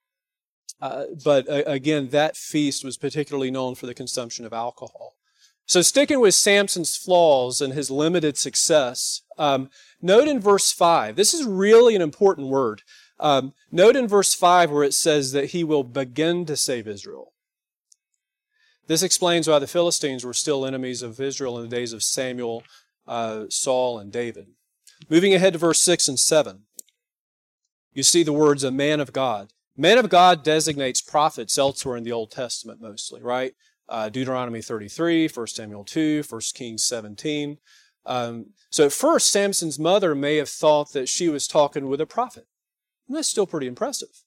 uh, 0.81 1.05
but 1.23 1.47
uh, 1.47 1.63
again, 1.67 2.09
that 2.09 2.35
feast 2.35 2.83
was 2.83 2.97
particularly 2.97 3.51
known 3.51 3.75
for 3.75 3.85
the 3.85 3.93
consumption 3.93 4.45
of 4.45 4.53
alcohol. 4.53 5.13
So, 5.71 5.81
sticking 5.81 6.19
with 6.19 6.33
Samson's 6.33 6.97
flaws 6.97 7.61
and 7.61 7.71
his 7.71 7.89
limited 7.89 8.37
success, 8.37 9.21
um, 9.37 9.69
note 10.01 10.27
in 10.27 10.37
verse 10.37 10.69
5, 10.73 11.15
this 11.15 11.33
is 11.33 11.45
really 11.45 11.95
an 11.95 12.01
important 12.01 12.49
word. 12.49 12.81
Um, 13.21 13.53
note 13.71 13.95
in 13.95 14.05
verse 14.05 14.33
5 14.33 14.69
where 14.69 14.83
it 14.83 14.93
says 14.93 15.31
that 15.31 15.51
he 15.51 15.63
will 15.63 15.85
begin 15.85 16.45
to 16.47 16.57
save 16.57 16.89
Israel. 16.89 17.31
This 18.87 19.01
explains 19.01 19.47
why 19.47 19.59
the 19.59 19.65
Philistines 19.65 20.25
were 20.25 20.33
still 20.33 20.65
enemies 20.65 21.01
of 21.01 21.21
Israel 21.21 21.57
in 21.57 21.69
the 21.69 21.73
days 21.73 21.93
of 21.93 22.03
Samuel, 22.03 22.63
uh, 23.07 23.45
Saul, 23.47 23.97
and 23.97 24.11
David. 24.11 24.47
Moving 25.09 25.33
ahead 25.33 25.53
to 25.53 25.59
verse 25.59 25.79
6 25.79 26.09
and 26.09 26.19
7, 26.19 26.63
you 27.93 28.03
see 28.03 28.23
the 28.23 28.33
words 28.33 28.65
a 28.65 28.71
man 28.71 28.99
of 28.99 29.13
God. 29.13 29.53
Man 29.77 29.97
of 29.97 30.09
God 30.09 30.43
designates 30.43 30.99
prophets 30.99 31.57
elsewhere 31.57 31.95
in 31.95 32.03
the 32.03 32.11
Old 32.11 32.29
Testament 32.29 32.81
mostly, 32.81 33.21
right? 33.21 33.53
Uh, 33.91 34.07
Deuteronomy 34.07 34.61
33, 34.61 35.27
1 35.27 35.47
Samuel 35.47 35.83
2, 35.83 36.23
1 36.27 36.41
Kings 36.53 36.85
17. 36.85 37.57
Um, 38.05 38.51
so 38.69 38.85
at 38.85 38.93
first, 38.93 39.29
Samson's 39.29 39.77
mother 39.77 40.15
may 40.15 40.37
have 40.37 40.49
thought 40.49 40.93
that 40.93 41.09
she 41.09 41.27
was 41.27 41.45
talking 41.45 41.89
with 41.89 41.99
a 41.99 42.05
prophet. 42.05 42.47
And 43.07 43.17
that's 43.17 43.27
still 43.27 43.45
pretty 43.45 43.67
impressive. 43.67 44.23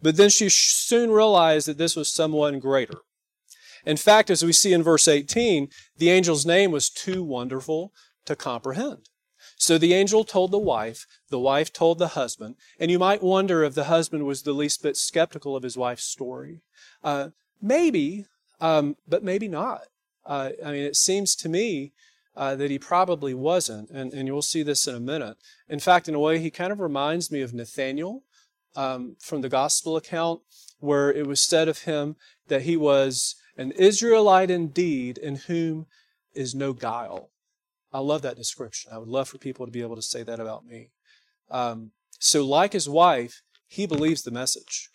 But 0.00 0.16
then 0.16 0.30
she 0.30 0.48
soon 0.48 1.10
realized 1.10 1.68
that 1.68 1.76
this 1.76 1.94
was 1.94 2.08
someone 2.08 2.58
greater. 2.58 3.02
In 3.84 3.98
fact, 3.98 4.30
as 4.30 4.42
we 4.42 4.52
see 4.52 4.72
in 4.72 4.82
verse 4.82 5.06
18, 5.06 5.68
the 5.98 6.10
angel's 6.10 6.46
name 6.46 6.70
was 6.70 6.88
too 6.88 7.22
wonderful 7.22 7.92
to 8.24 8.34
comprehend. 8.34 9.10
So 9.56 9.76
the 9.76 9.92
angel 9.92 10.24
told 10.24 10.50
the 10.50 10.58
wife, 10.58 11.06
the 11.28 11.38
wife 11.38 11.72
told 11.72 11.98
the 11.98 12.08
husband, 12.08 12.56
and 12.80 12.90
you 12.90 12.98
might 12.98 13.22
wonder 13.22 13.62
if 13.62 13.74
the 13.74 13.84
husband 13.84 14.24
was 14.24 14.42
the 14.42 14.52
least 14.52 14.82
bit 14.82 14.96
skeptical 14.96 15.54
of 15.54 15.62
his 15.62 15.76
wife's 15.76 16.04
story. 16.04 16.62
Uh, 17.04 17.28
maybe, 17.60 18.26
um, 18.62 18.96
but 19.08 19.24
maybe 19.24 19.48
not. 19.48 19.82
Uh, 20.24 20.50
I 20.64 20.70
mean, 20.70 20.84
it 20.84 20.96
seems 20.96 21.34
to 21.36 21.48
me 21.48 21.92
uh, 22.36 22.54
that 22.54 22.70
he 22.70 22.78
probably 22.78 23.34
wasn't, 23.34 23.90
and, 23.90 24.14
and 24.14 24.28
you'll 24.28 24.40
see 24.40 24.62
this 24.62 24.86
in 24.86 24.94
a 24.94 25.00
minute. 25.00 25.36
In 25.68 25.80
fact, 25.80 26.08
in 26.08 26.14
a 26.14 26.20
way, 26.20 26.38
he 26.38 26.50
kind 26.50 26.72
of 26.72 26.78
reminds 26.78 27.30
me 27.30 27.42
of 27.42 27.52
Nathaniel 27.52 28.22
um, 28.76 29.16
from 29.20 29.40
the 29.40 29.48
gospel 29.48 29.96
account, 29.96 30.40
where 30.78 31.12
it 31.12 31.26
was 31.26 31.40
said 31.40 31.68
of 31.68 31.82
him 31.82 32.14
that 32.46 32.62
he 32.62 32.76
was 32.76 33.34
an 33.56 33.72
Israelite 33.72 34.50
indeed, 34.50 35.18
in 35.18 35.36
whom 35.36 35.86
is 36.32 36.54
no 36.54 36.72
guile. 36.72 37.30
I 37.92 37.98
love 37.98 38.22
that 38.22 38.36
description. 38.36 38.92
I 38.94 38.98
would 38.98 39.08
love 39.08 39.28
for 39.28 39.38
people 39.38 39.66
to 39.66 39.72
be 39.72 39.82
able 39.82 39.96
to 39.96 40.02
say 40.02 40.22
that 40.22 40.40
about 40.40 40.64
me. 40.64 40.90
Um, 41.50 41.90
so, 42.20 42.46
like 42.46 42.72
his 42.72 42.88
wife, 42.88 43.42
he 43.66 43.86
believes 43.86 44.22
the 44.22 44.30
message. 44.30 44.88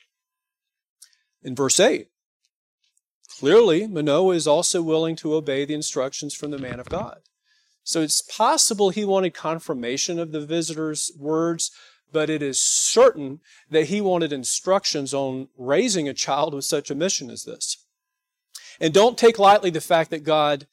In 1.43 1.53
verse 1.53 1.79
8, 1.79 2.07
clearly, 3.39 3.87
Manoah 3.87 4.35
is 4.35 4.47
also 4.47 4.81
willing 4.81 5.15
to 5.17 5.35
obey 5.35 5.65
the 5.65 5.73
instructions 5.73 6.33
from 6.33 6.51
the 6.51 6.57
man 6.57 6.79
of 6.79 6.89
God. 6.89 7.19
So, 7.83 8.01
it's 8.01 8.21
possible 8.21 8.89
he 8.89 9.05
wanted 9.05 9.33
confirmation 9.33 10.19
of 10.19 10.31
the 10.31 10.45
visitor's 10.45 11.11
words, 11.17 11.71
but 12.11 12.29
it 12.29 12.41
is 12.41 12.59
certain 12.59 13.39
that 13.69 13.85
he 13.85 14.01
wanted 14.01 14.33
instructions 14.33 15.13
on 15.13 15.47
raising 15.57 16.07
a 16.07 16.13
child 16.13 16.53
with 16.53 16.65
such 16.65 16.89
a 16.89 16.95
mission 16.95 17.29
as 17.29 17.43
this. 17.43 17.85
And 18.79 18.93
don't 18.93 19.17
take 19.17 19.39
lightly 19.39 19.69
the 19.69 19.81
fact 19.81 20.11
that 20.11 20.23
God 20.23 20.67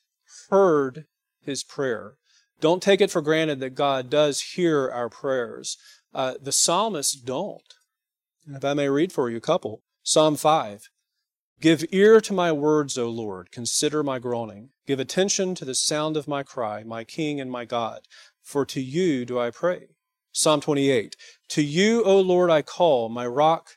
heard 0.50 1.06
his 1.44 1.62
prayer. 1.62 2.14
Don't 2.60 2.82
take 2.82 3.00
it 3.00 3.10
for 3.10 3.22
granted 3.22 3.60
that 3.60 3.74
God 3.74 4.10
does 4.10 4.40
hear 4.40 4.90
our 4.90 5.08
prayers. 5.08 5.76
Uh, 6.14 6.34
the 6.40 6.52
psalmists 6.52 7.14
don't. 7.14 7.74
If 8.46 8.64
I 8.64 8.74
may 8.74 8.88
read 8.88 9.12
for 9.12 9.30
you 9.30 9.36
a 9.36 9.40
couple 9.40 9.82
Psalm 10.02 10.36
5. 10.36 10.90
Give 11.60 11.84
ear 11.92 12.20
to 12.20 12.32
my 12.32 12.52
words, 12.52 12.98
O 12.98 13.08
Lord. 13.08 13.50
Consider 13.50 14.02
my 14.02 14.18
groaning. 14.18 14.70
Give 14.86 15.00
attention 15.00 15.54
to 15.54 15.64
the 15.64 15.74
sound 15.74 16.16
of 16.16 16.28
my 16.28 16.42
cry, 16.42 16.82
my 16.84 17.04
King 17.04 17.40
and 17.40 17.50
my 17.50 17.64
God. 17.64 18.00
For 18.42 18.66
to 18.66 18.80
you 18.80 19.24
do 19.24 19.38
I 19.38 19.50
pray. 19.50 19.88
Psalm 20.32 20.60
28. 20.60 21.16
To 21.48 21.62
you, 21.62 22.02
O 22.04 22.20
Lord, 22.20 22.50
I 22.50 22.60
call, 22.60 23.08
my 23.08 23.26
rock. 23.26 23.76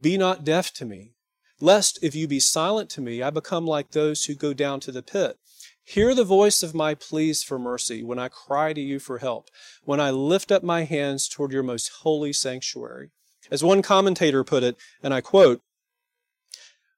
Be 0.00 0.16
not 0.16 0.44
deaf 0.44 0.72
to 0.74 0.84
me. 0.84 1.12
Lest 1.60 1.98
if 2.02 2.14
you 2.14 2.28
be 2.28 2.40
silent 2.40 2.90
to 2.90 3.00
me, 3.00 3.22
I 3.22 3.30
become 3.30 3.66
like 3.66 3.90
those 3.90 4.24
who 4.24 4.34
go 4.34 4.54
down 4.54 4.80
to 4.80 4.92
the 4.92 5.02
pit. 5.02 5.36
Hear 5.82 6.14
the 6.14 6.24
voice 6.24 6.62
of 6.62 6.74
my 6.74 6.94
pleas 6.94 7.42
for 7.42 7.58
mercy 7.58 8.02
when 8.02 8.18
I 8.18 8.28
cry 8.28 8.72
to 8.72 8.80
you 8.80 8.98
for 8.98 9.18
help, 9.18 9.50
when 9.84 10.00
I 10.00 10.10
lift 10.10 10.50
up 10.50 10.62
my 10.62 10.84
hands 10.84 11.28
toward 11.28 11.52
your 11.52 11.62
most 11.62 11.90
holy 12.00 12.32
sanctuary. 12.32 13.10
As 13.50 13.62
one 13.62 13.82
commentator 13.82 14.42
put 14.42 14.62
it, 14.62 14.76
and 15.02 15.14
I 15.14 15.20
quote, 15.20 15.60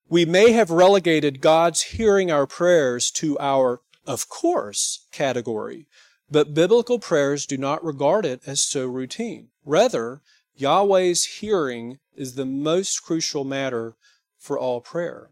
we 0.08 0.24
may 0.24 0.52
have 0.52 0.70
relegated 0.70 1.40
God's 1.40 1.82
hearing 1.82 2.30
our 2.30 2.46
prayers 2.46 3.10
to 3.12 3.38
our 3.38 3.82
of 4.06 4.28
course 4.28 5.06
category, 5.12 5.86
but 6.30 6.54
biblical 6.54 6.98
prayers 6.98 7.44
do 7.46 7.58
not 7.58 7.84
regard 7.84 8.24
it 8.24 8.40
as 8.46 8.62
so 8.62 8.86
routine. 8.86 9.48
Rather, 9.64 10.22
Yahweh's 10.56 11.24
hearing 11.40 11.98
is 12.16 12.34
the 12.34 12.46
most 12.46 13.02
crucial 13.02 13.44
matter 13.44 13.96
for 14.38 14.58
all 14.58 14.80
prayer. 14.80 15.30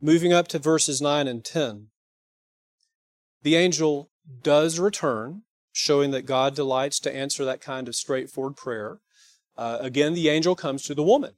Moving 0.00 0.32
up 0.32 0.48
to 0.48 0.58
verses 0.58 1.00
9 1.00 1.26
and 1.26 1.44
10. 1.44 1.88
The 3.42 3.56
angel 3.56 4.10
does 4.42 4.78
return, 4.78 5.42
showing 5.72 6.10
that 6.10 6.26
God 6.26 6.54
delights 6.54 6.98
to 7.00 7.14
answer 7.14 7.44
that 7.44 7.60
kind 7.60 7.86
of 7.86 7.94
straightforward 7.94 8.56
prayer. 8.56 8.98
Uh, 9.56 9.78
again, 9.80 10.14
the 10.14 10.28
angel 10.28 10.56
comes 10.56 10.82
to 10.84 10.94
the 10.94 11.02
woman, 11.02 11.34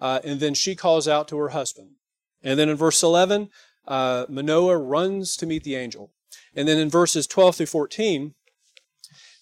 uh, 0.00 0.20
and 0.24 0.40
then 0.40 0.54
she 0.54 0.74
calls 0.74 1.08
out 1.08 1.28
to 1.28 1.38
her 1.38 1.50
husband. 1.50 1.90
And 2.42 2.58
then 2.58 2.68
in 2.68 2.76
verse 2.76 3.02
11, 3.02 3.50
uh, 3.86 4.26
Manoah 4.28 4.78
runs 4.78 5.36
to 5.36 5.46
meet 5.46 5.64
the 5.64 5.76
angel. 5.76 6.12
And 6.54 6.66
then 6.66 6.78
in 6.78 6.88
verses 6.88 7.26
12 7.26 7.56
through 7.56 7.66
14, 7.66 8.34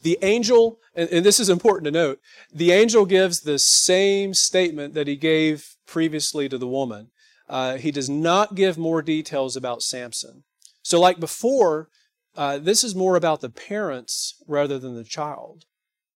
the 0.02 0.18
angel, 0.22 0.78
and, 0.94 1.08
and 1.10 1.24
this 1.24 1.40
is 1.40 1.48
important 1.48 1.84
to 1.86 1.90
note, 1.90 2.20
the 2.52 2.72
angel 2.72 3.06
gives 3.06 3.40
the 3.40 3.58
same 3.58 4.34
statement 4.34 4.94
that 4.94 5.08
he 5.08 5.16
gave 5.16 5.76
previously 5.86 6.48
to 6.48 6.58
the 6.58 6.68
woman. 6.68 7.10
Uh, 7.48 7.76
he 7.76 7.90
does 7.90 8.08
not 8.08 8.54
give 8.54 8.78
more 8.78 9.02
details 9.02 9.56
about 9.56 9.82
Samson. 9.82 10.44
So, 10.82 11.00
like 11.00 11.20
before, 11.20 11.88
uh, 12.36 12.58
this 12.58 12.84
is 12.84 12.94
more 12.94 13.16
about 13.16 13.40
the 13.40 13.50
parents 13.50 14.42
rather 14.46 14.78
than 14.78 14.94
the 14.94 15.04
child. 15.04 15.64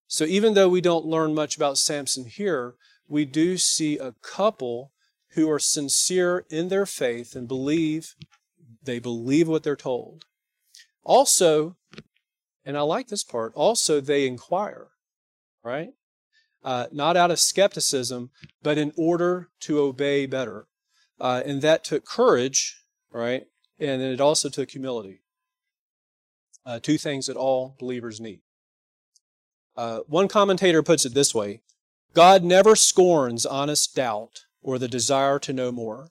So, 0.07 0.25
even 0.25 0.55
though 0.55 0.69
we 0.69 0.81
don't 0.81 1.07
learn 1.07 1.35
much 1.35 1.57
about 1.57 1.79
Samson 1.79 2.27
here, 2.27 2.75
we 3.09 3.25
do 3.25 3.57
see 3.57 3.99
a 3.99 4.13
couple 4.23 4.93
who 5.31 5.51
are 5.51 5.59
sincere 5.59 6.47
in 6.51 6.69
their 6.69 6.87
faith 6.87 7.35
and 7.35 7.49
believe 7.49 8.15
they 8.83 8.99
believe 8.99 9.49
what 9.49 9.63
they're 9.63 9.77
told. 9.77 10.25
Also, 11.03 11.77
and 12.65 12.77
I 12.77 12.83
like 12.83 13.09
this 13.09 13.25
part, 13.25 13.53
also 13.55 14.01
they 14.01 14.27
inquire, 14.27 14.89
right? 15.63 15.91
Uh, 16.63 16.87
not 16.93 17.17
out 17.17 17.31
of 17.31 17.39
skepticism, 17.39 18.31
but 18.63 18.79
in 18.79 18.93
order 18.97 19.49
to 19.61 19.81
obey 19.81 20.27
better. 20.27 20.67
Uh, 21.21 21.43
and 21.45 21.63
that 21.63 21.85
took 21.85 22.05
courage, 22.05 22.83
right? 23.11 23.47
and 23.79 24.03
it 24.03 24.21
also 24.21 24.49
took 24.49 24.71
humility. 24.71 25.21
Uh, 26.67 26.81
two 26.81 26.99
things 26.99 27.27
that 27.27 27.37
all 27.37 27.77
believers 27.79 28.21
need. 28.21 28.41
Uh, 29.77 30.01
one 30.07 30.29
commentator 30.29 30.83
puts 30.83 31.07
it 31.07 31.15
this 31.15 31.35
way 31.35 31.63
God 32.15 32.43
never 32.43 32.75
scorns 32.75 33.47
honest 33.47 33.95
doubt 33.95 34.45
or 34.63 34.79
the 34.79 34.89
desire 34.89 35.39
to 35.41 35.53
know 35.53 35.71
more. 35.71 36.11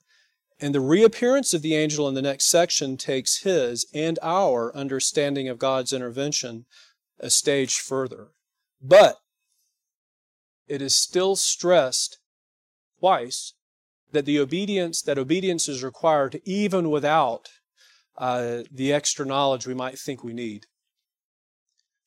And 0.59 0.73
the 0.73 0.79
reappearance 0.79 1.53
of 1.53 1.61
the 1.61 1.75
angel 1.75 2.07
in 2.07 2.15
the 2.15 2.21
next 2.21 2.45
section 2.45 2.97
takes 2.97 3.43
his 3.43 3.85
and 3.93 4.17
our 4.23 4.75
understanding 4.75 5.47
of 5.47 5.59
God's 5.59 5.93
intervention 5.93 6.65
a 7.19 7.29
stage 7.29 7.77
further. 7.79 8.29
But 8.81 9.17
it 10.67 10.81
is 10.81 10.95
still 10.95 11.35
stressed 11.35 12.19
twice 12.99 13.53
that 14.11 14.25
the 14.25 14.39
obedience 14.39 15.01
that 15.01 15.17
obedience 15.17 15.67
is 15.67 15.83
required 15.83 16.41
even 16.45 16.89
without 16.89 17.49
uh, 18.17 18.63
the 18.71 18.91
extra 18.91 19.25
knowledge 19.25 19.67
we 19.67 19.73
might 19.73 19.99
think 19.99 20.23
we 20.23 20.33
need. 20.33 20.65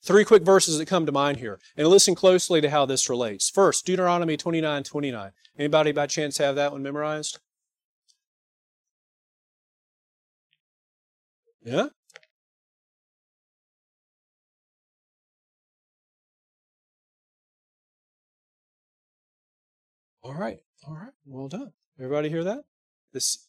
Three 0.03 0.25
quick 0.25 0.43
verses 0.43 0.79
that 0.79 0.87
come 0.87 1.05
to 1.05 1.11
mind 1.11 1.37
here, 1.37 1.59
and 1.77 1.87
listen 1.87 2.15
closely 2.15 2.59
to 2.61 2.71
how 2.71 2.87
this 2.87 3.07
relates. 3.07 3.49
First, 3.51 3.85
Deuteronomy 3.85 4.35
29 4.35 4.83
29. 4.83 5.31
Anybody 5.59 5.91
by 5.91 6.07
chance 6.07 6.37
have 6.39 6.55
that 6.55 6.71
one 6.71 6.81
memorized? 6.81 7.39
Yeah? 11.63 11.87
All 20.23 20.33
right, 20.33 20.59
all 20.87 20.95
right, 20.95 21.11
well 21.25 21.47
done. 21.47 21.73
Everybody 21.99 22.29
hear 22.29 22.43
that? 22.43 22.63
This 23.13 23.47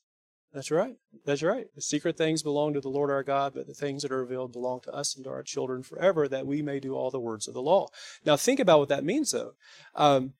that's 0.53 0.71
right. 0.71 0.97
That's 1.25 1.43
right. 1.43 1.67
The 1.75 1.81
secret 1.81 2.19
things 2.19 2.43
belong 2.43 2.75
to 2.75 2.81
the 2.81 2.88
Lord 2.88 3.11
our 3.11 3.23
God, 3.23 3.55
but 3.55 3.67
the 3.67 3.75
things 3.75 4.03
that 4.03 4.12
are 4.12 4.21
revealed 4.21 4.53
belong 4.53 4.81
to 4.81 4.93
us 4.93 5.15
and 5.15 5.25
to 5.25 5.31
our 5.31 5.43
children 5.43 5.83
forever, 5.83 6.29
that 6.29 6.47
we 6.47 6.61
may 6.61 6.79
do 6.79 6.95
all 6.95 7.11
the 7.11 7.21
words 7.21 7.49
of 7.49 7.55
the 7.55 7.62
law. 7.62 7.88
Now, 8.27 8.37
think 8.37 8.61
about 8.61 8.79
what 8.79 8.88
that 8.91 9.05
means, 9.05 9.31
though. 9.31 9.55
Um, 9.95 10.35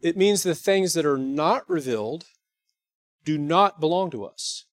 it 0.00 0.16
means 0.16 0.42
the 0.42 0.54
things 0.54 0.94
that 0.94 1.04
are 1.04 1.18
not 1.18 1.68
revealed 1.68 2.26
do 3.24 3.36
not 3.36 3.80
belong 3.80 4.10
to 4.10 4.24
us, 4.24 4.66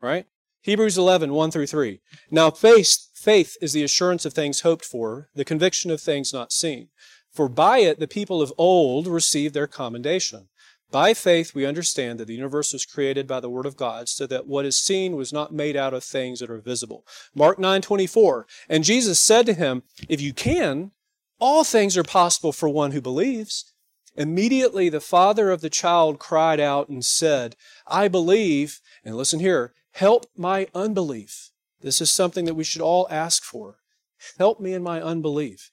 right? 0.00 0.26
Hebrews 0.62 0.96
11, 0.96 1.32
1 1.32 1.50
through 1.50 1.66
3. 1.66 2.00
Now, 2.30 2.50
faith, 2.50 3.08
faith 3.14 3.56
is 3.60 3.72
the 3.72 3.82
assurance 3.82 4.24
of 4.24 4.34
things 4.34 4.60
hoped 4.60 4.84
for, 4.84 5.30
the 5.34 5.44
conviction 5.44 5.90
of 5.90 6.00
things 6.00 6.32
not 6.32 6.52
seen. 6.52 6.88
For 7.32 7.48
by 7.48 7.78
it 7.78 7.98
the 7.98 8.08
people 8.08 8.40
of 8.40 8.52
old 8.56 9.06
received 9.06 9.54
their 9.54 9.66
commendation. 9.66 10.48
By 10.90 11.12
faith, 11.12 11.54
we 11.54 11.66
understand 11.66 12.18
that 12.18 12.26
the 12.26 12.34
universe 12.34 12.72
was 12.72 12.86
created 12.86 13.26
by 13.26 13.40
the 13.40 13.50
Word 13.50 13.66
of 13.66 13.76
God, 13.76 14.08
so 14.08 14.26
that 14.26 14.46
what 14.46 14.64
is 14.64 14.78
seen 14.78 15.16
was 15.16 15.32
not 15.32 15.52
made 15.52 15.76
out 15.76 15.92
of 15.92 16.02
things 16.02 16.40
that 16.40 16.50
are 16.50 16.58
visible. 16.58 17.06
Mark 17.34 17.58
9 17.58 17.82
24. 17.82 18.46
And 18.70 18.84
Jesus 18.84 19.20
said 19.20 19.44
to 19.46 19.54
him, 19.54 19.82
If 20.08 20.20
you 20.20 20.32
can, 20.32 20.92
all 21.38 21.62
things 21.62 21.96
are 21.96 22.02
possible 22.02 22.52
for 22.52 22.68
one 22.68 22.92
who 22.92 23.02
believes. 23.02 23.72
Immediately 24.16 24.88
the 24.88 25.00
father 25.00 25.50
of 25.50 25.60
the 25.60 25.70
child 25.70 26.18
cried 26.18 26.58
out 26.58 26.88
and 26.88 27.04
said, 27.04 27.54
I 27.86 28.08
believe, 28.08 28.80
and 29.04 29.14
listen 29.14 29.40
here, 29.40 29.74
help 29.92 30.26
my 30.36 30.66
unbelief. 30.74 31.50
This 31.80 32.00
is 32.00 32.10
something 32.10 32.44
that 32.46 32.54
we 32.54 32.64
should 32.64 32.82
all 32.82 33.06
ask 33.10 33.44
for. 33.44 33.76
Help 34.38 34.58
me 34.58 34.72
in 34.72 34.82
my 34.82 35.00
unbelief. 35.00 35.70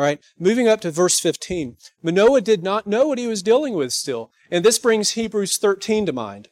All 0.00 0.06
right, 0.06 0.24
moving 0.38 0.66
up 0.66 0.80
to 0.80 0.90
verse 0.90 1.20
15. 1.20 1.76
Manoah 2.02 2.40
did 2.40 2.62
not 2.62 2.86
know 2.86 3.06
what 3.06 3.18
he 3.18 3.26
was 3.26 3.42
dealing 3.42 3.74
with 3.74 3.92
still, 3.92 4.32
and 4.50 4.64
this 4.64 4.78
brings 4.78 5.10
Hebrews 5.10 5.58
13 5.58 6.06
to 6.06 6.12
mind. 6.14 6.48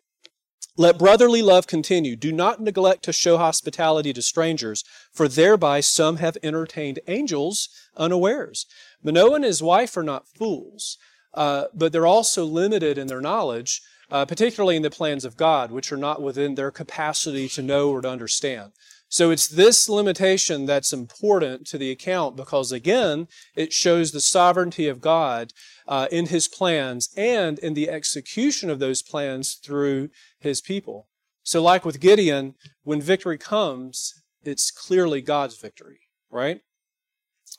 Let 0.76 0.98
brotherly 0.98 1.40
love 1.40 1.66
continue. 1.66 2.14
Do 2.14 2.30
not 2.30 2.60
neglect 2.60 3.04
to 3.04 3.12
show 3.14 3.38
hospitality 3.38 4.12
to 4.12 4.20
strangers, 4.20 4.84
for 5.10 5.28
thereby 5.28 5.80
some 5.80 6.16
have 6.16 6.36
entertained 6.42 7.00
angels 7.08 7.70
unawares. 7.96 8.66
Manoah 9.02 9.36
and 9.36 9.44
his 9.46 9.62
wife 9.62 9.96
are 9.96 10.02
not 10.02 10.28
fools, 10.28 10.98
uh, 11.32 11.68
but 11.72 11.90
they're 11.90 12.06
also 12.06 12.44
limited 12.44 12.98
in 12.98 13.06
their 13.06 13.22
knowledge, 13.22 13.80
uh, 14.10 14.26
particularly 14.26 14.76
in 14.76 14.82
the 14.82 14.90
plans 14.90 15.24
of 15.24 15.38
God, 15.38 15.72
which 15.72 15.90
are 15.90 15.96
not 15.96 16.20
within 16.20 16.54
their 16.54 16.70
capacity 16.70 17.48
to 17.48 17.62
know 17.62 17.88
or 17.88 18.02
to 18.02 18.10
understand. 18.10 18.72
So 19.08 19.30
it's 19.30 19.48
this 19.48 19.88
limitation 19.88 20.66
that's 20.66 20.92
important 20.92 21.66
to 21.68 21.78
the 21.78 21.90
account 21.90 22.36
because, 22.36 22.72
again, 22.72 23.26
it 23.56 23.72
shows 23.72 24.12
the 24.12 24.20
sovereignty 24.20 24.86
of 24.86 25.00
God 25.00 25.54
uh, 25.86 26.08
in 26.12 26.26
his 26.26 26.46
plans 26.46 27.08
and 27.16 27.58
in 27.58 27.72
the 27.72 27.88
execution 27.88 28.68
of 28.68 28.80
those 28.80 29.00
plans 29.00 29.54
through 29.54 30.10
his 30.38 30.60
people. 30.60 31.08
So, 31.42 31.62
like 31.62 31.86
with 31.86 32.00
Gideon, 32.00 32.54
when 32.82 33.00
victory 33.00 33.38
comes, 33.38 34.22
it's 34.42 34.70
clearly 34.70 35.22
God's 35.22 35.56
victory, 35.56 36.00
right? 36.30 36.60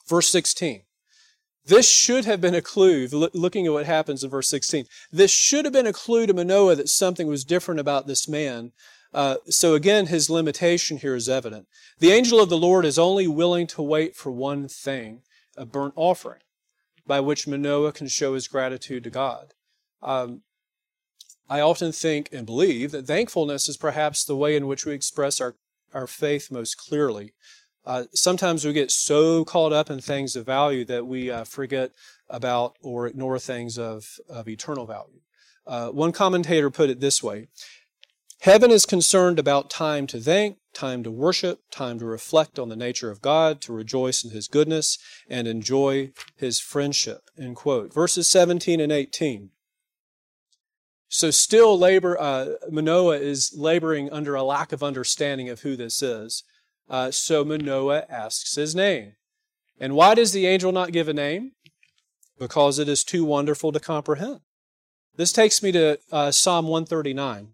Verse 0.07 0.29
16. 0.29 0.83
This 1.65 1.89
should 1.89 2.25
have 2.25 2.41
been 2.41 2.55
a 2.55 2.61
clue, 2.61 3.07
looking 3.07 3.65
at 3.65 3.73
what 3.73 3.85
happens 3.85 4.23
in 4.23 4.29
verse 4.29 4.47
16. 4.47 4.85
This 5.11 5.31
should 5.31 5.65
have 5.65 5.73
been 5.73 5.87
a 5.87 5.93
clue 5.93 6.25
to 6.25 6.33
Manoah 6.33 6.75
that 6.75 6.89
something 6.89 7.27
was 7.27 7.43
different 7.43 7.79
about 7.79 8.07
this 8.07 8.27
man 8.27 8.71
uh, 9.13 9.37
so 9.49 9.73
again, 9.73 10.07
his 10.07 10.29
limitation 10.29 10.97
here 10.97 11.15
is 11.15 11.27
evident. 11.27 11.67
The 11.99 12.11
angel 12.11 12.39
of 12.39 12.49
the 12.49 12.57
Lord 12.57 12.85
is 12.85 12.99
only 12.99 13.27
willing 13.27 13.67
to 13.67 13.81
wait 13.81 14.15
for 14.15 14.31
one 14.31 14.67
thing, 14.67 15.21
a 15.57 15.65
burnt 15.65 15.93
offering, 15.95 16.41
by 17.07 17.19
which 17.19 17.47
Manoah 17.47 17.91
can 17.91 18.07
show 18.07 18.35
his 18.35 18.47
gratitude 18.47 19.03
to 19.03 19.09
God. 19.09 19.53
Um, 20.01 20.41
I 21.49 21.61
often 21.61 21.91
think 21.91 22.29
and 22.31 22.45
believe 22.45 22.91
that 22.91 23.07
thankfulness 23.07 23.67
is 23.67 23.77
perhaps 23.77 24.23
the 24.23 24.35
way 24.35 24.55
in 24.55 24.67
which 24.67 24.85
we 24.85 24.93
express 24.93 25.41
our, 25.41 25.55
our 25.93 26.05
faith 26.05 26.51
most 26.51 26.77
clearly. 26.77 27.33
Uh, 27.85 28.03
sometimes 28.13 28.63
we 28.63 28.73
get 28.73 28.91
so 28.91 29.43
caught 29.43 29.73
up 29.73 29.89
in 29.89 29.99
things 29.99 30.35
of 30.35 30.45
value 30.45 30.85
that 30.85 31.07
we 31.07 31.31
uh, 31.31 31.43
forget 31.43 31.91
about 32.29 32.77
or 32.83 33.07
ignore 33.07 33.39
things 33.39 33.79
of, 33.79 34.19
of 34.29 34.47
eternal 34.47 34.85
value. 34.85 35.21
Uh, 35.65 35.89
one 35.89 36.11
commentator 36.11 36.69
put 36.69 36.89
it 36.89 36.99
this 36.99 37.23
way 37.23 37.47
Heaven 38.41 38.71
is 38.71 38.85
concerned 38.85 39.37
about 39.37 39.69
time 39.69 40.07
to 40.07 40.19
thank, 40.19 40.59
time 40.73 41.03
to 41.03 41.11
worship, 41.11 41.59
time 41.71 41.99
to 41.99 42.05
reflect 42.05 42.57
on 42.57 42.69
the 42.69 42.75
nature 42.77 43.11
of 43.11 43.21
God, 43.21 43.59
to 43.61 43.73
rejoice 43.73 44.23
in 44.23 44.31
His 44.31 44.47
goodness, 44.47 44.97
and 45.29 45.45
enjoy 45.45 46.13
His 46.37 46.57
friendship. 46.57 47.29
End 47.37 47.57
quote. 47.57 47.93
Verses 47.93 48.29
17 48.29 48.79
and 48.79 48.93
18. 48.93 49.49
So 51.09 51.31
still 51.31 51.77
labor, 51.77 52.17
uh, 52.17 52.53
Manoah 52.71 53.17
is 53.17 53.51
laboring 53.57 54.09
under 54.09 54.35
a 54.35 54.43
lack 54.43 54.71
of 54.71 54.83
understanding 54.83 55.49
of 55.49 55.61
who 55.61 55.75
this 55.75 56.01
is. 56.01 56.43
Uh, 56.87 57.11
so 57.11 57.43
Manoah 57.43 58.05
asks 58.07 58.55
his 58.55 58.73
name. 58.73 59.13
And 59.81 59.95
why 59.95 60.15
does 60.15 60.31
the 60.31 60.47
angel 60.47 60.71
not 60.71 60.93
give 60.93 61.09
a 61.09 61.13
name? 61.13 61.53
Because 62.37 62.79
it 62.79 62.87
is 62.87 63.03
too 63.03 63.25
wonderful 63.25 63.73
to 63.73 63.79
comprehend. 63.81 64.39
This 65.17 65.33
takes 65.33 65.61
me 65.61 65.73
to 65.73 65.99
uh, 66.11 66.31
Psalm 66.31 66.67
139. 66.67 67.53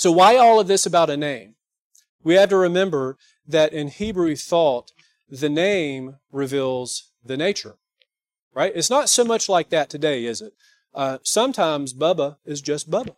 So, 0.00 0.10
why 0.10 0.36
all 0.36 0.58
of 0.58 0.66
this 0.66 0.86
about 0.86 1.10
a 1.10 1.16
name? 1.18 1.56
We 2.24 2.32
have 2.36 2.48
to 2.48 2.56
remember 2.56 3.18
that 3.46 3.74
in 3.74 3.88
Hebrew 3.88 4.34
thought, 4.34 4.92
the 5.28 5.50
name 5.50 6.16
reveals 6.32 7.10
the 7.22 7.36
nature, 7.36 7.76
right? 8.54 8.72
It's 8.74 8.88
not 8.88 9.10
so 9.10 9.24
much 9.24 9.46
like 9.46 9.68
that 9.68 9.90
today, 9.90 10.24
is 10.24 10.40
it? 10.40 10.54
Uh, 10.94 11.18
sometimes 11.22 11.92
Bubba 11.92 12.38
is 12.46 12.62
just 12.62 12.90
Bubba, 12.90 13.14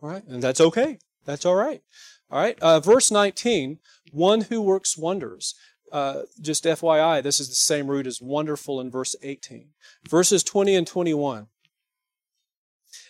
right? 0.00 0.24
And 0.26 0.42
that's 0.42 0.60
okay. 0.60 0.98
That's 1.24 1.46
all 1.46 1.54
right. 1.54 1.84
All 2.28 2.40
right. 2.40 2.58
Uh, 2.58 2.80
verse 2.80 3.12
19, 3.12 3.78
one 4.10 4.40
who 4.40 4.60
works 4.60 4.98
wonders. 4.98 5.54
Uh, 5.92 6.22
just 6.40 6.64
FYI, 6.64 7.22
this 7.22 7.38
is 7.38 7.50
the 7.50 7.54
same 7.54 7.86
root 7.86 8.08
as 8.08 8.20
wonderful 8.20 8.80
in 8.80 8.90
verse 8.90 9.14
18. 9.22 9.68
Verses 10.10 10.42
20 10.42 10.74
and 10.74 10.88
21. 10.88 11.46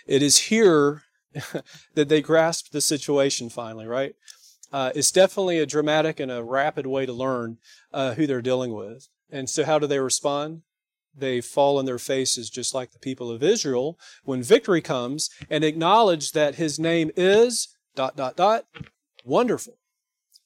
It 0.07 0.23
is 0.23 0.37
here 0.37 1.05
that 1.95 2.09
they 2.09 2.23
grasp 2.23 2.71
the 2.71 2.81
situation 2.81 3.49
finally, 3.49 3.87
right? 3.87 4.15
Uh, 4.73 4.91
it's 4.95 5.13
definitely 5.13 5.59
a 5.59 5.67
dramatic 5.67 6.19
and 6.21 6.31
a 6.31 6.43
rapid 6.43 6.87
way 6.87 7.07
to 7.07 7.13
learn 7.13 7.59
uh, 7.93 8.15
who 8.15 8.27
they're 8.27 8.43
dealing 8.43 8.73
with. 8.73 9.09
And 9.31 9.49
so, 9.49 9.65
how 9.65 9.79
do 9.79 9.87
they 9.87 10.01
respond? 10.01 10.63
They 11.15 11.41
fall 11.41 11.79
on 11.79 11.87
their 11.87 11.99
faces 11.99 12.51
just 12.51 12.75
like 12.75 12.93
the 12.93 12.99
people 12.99 13.31
of 13.31 13.43
Israel 13.43 13.99
when 14.25 14.43
victory 14.43 14.83
comes 14.83 15.31
and 15.49 15.65
acknowledge 15.65 16.33
that 16.33 16.57
his 16.57 16.79
name 16.79 17.11
is 17.17 17.69
dot 17.95 18.17
dot 18.17 18.37
dot 18.37 18.67
wonderful. 19.25 19.79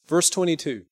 Verse 0.07 0.31
22. 0.31 0.85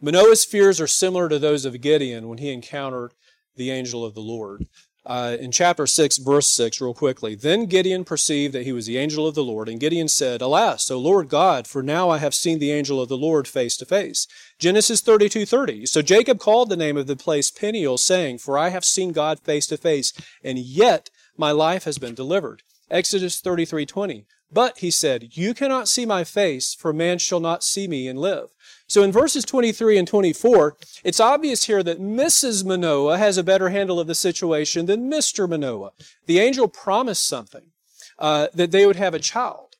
Manoah's 0.00 0.44
fears 0.44 0.80
are 0.80 0.86
similar 0.86 1.28
to 1.28 1.38
those 1.38 1.64
of 1.64 1.80
Gideon 1.80 2.28
when 2.28 2.38
he 2.38 2.52
encountered 2.52 3.14
the 3.56 3.70
angel 3.70 4.04
of 4.04 4.14
the 4.14 4.20
Lord. 4.20 4.66
Uh, 5.06 5.36
in 5.38 5.52
chapter 5.52 5.86
6, 5.86 6.16
verse 6.16 6.48
6, 6.48 6.80
real 6.80 6.94
quickly. 6.94 7.34
Then 7.34 7.66
Gideon 7.66 8.04
perceived 8.04 8.54
that 8.54 8.64
he 8.64 8.72
was 8.72 8.86
the 8.86 8.96
angel 8.96 9.26
of 9.26 9.34
the 9.34 9.44
Lord, 9.44 9.68
and 9.68 9.78
Gideon 9.78 10.08
said, 10.08 10.40
Alas, 10.40 10.90
O 10.90 10.98
Lord 10.98 11.28
God, 11.28 11.66
for 11.66 11.82
now 11.82 12.08
I 12.08 12.16
have 12.16 12.34
seen 12.34 12.58
the 12.58 12.72
angel 12.72 13.02
of 13.02 13.10
the 13.10 13.16
Lord 13.16 13.46
face 13.46 13.76
to 13.76 13.84
face. 13.84 14.26
Genesis 14.58 15.02
32, 15.02 15.44
30. 15.44 15.84
So 15.84 16.00
Jacob 16.00 16.38
called 16.38 16.70
the 16.70 16.76
name 16.76 16.96
of 16.96 17.06
the 17.06 17.16
place 17.16 17.50
Peniel, 17.50 17.98
saying, 17.98 18.38
For 18.38 18.56
I 18.56 18.70
have 18.70 18.84
seen 18.84 19.12
God 19.12 19.40
face 19.40 19.66
to 19.66 19.76
face, 19.76 20.14
and 20.42 20.58
yet 20.58 21.10
my 21.36 21.50
life 21.50 21.84
has 21.84 21.98
been 21.98 22.14
delivered. 22.14 22.62
Exodus 22.90 23.40
33, 23.40 23.84
20. 23.84 24.26
But, 24.54 24.78
he 24.78 24.90
said, 24.92 25.36
You 25.36 25.52
cannot 25.52 25.88
see 25.88 26.06
my 26.06 26.22
face, 26.22 26.74
for 26.74 26.92
man 26.92 27.18
shall 27.18 27.40
not 27.40 27.64
see 27.64 27.88
me 27.88 28.06
and 28.06 28.18
live. 28.18 28.50
So 28.86 29.02
in 29.02 29.10
verses 29.10 29.44
23 29.44 29.98
and 29.98 30.06
24, 30.06 30.76
it's 31.02 31.18
obvious 31.18 31.64
here 31.64 31.82
that 31.82 32.00
Mrs. 32.00 32.64
Manoah 32.64 33.18
has 33.18 33.36
a 33.36 33.42
better 33.42 33.70
handle 33.70 33.98
of 33.98 34.06
the 34.06 34.14
situation 34.14 34.86
than 34.86 35.10
Mr. 35.10 35.48
Manoah. 35.48 35.90
The 36.26 36.38
angel 36.38 36.68
promised 36.68 37.26
something, 37.26 37.72
uh, 38.18 38.48
that 38.54 38.70
they 38.70 38.86
would 38.86 38.96
have 38.96 39.12
a 39.12 39.18
child. 39.18 39.74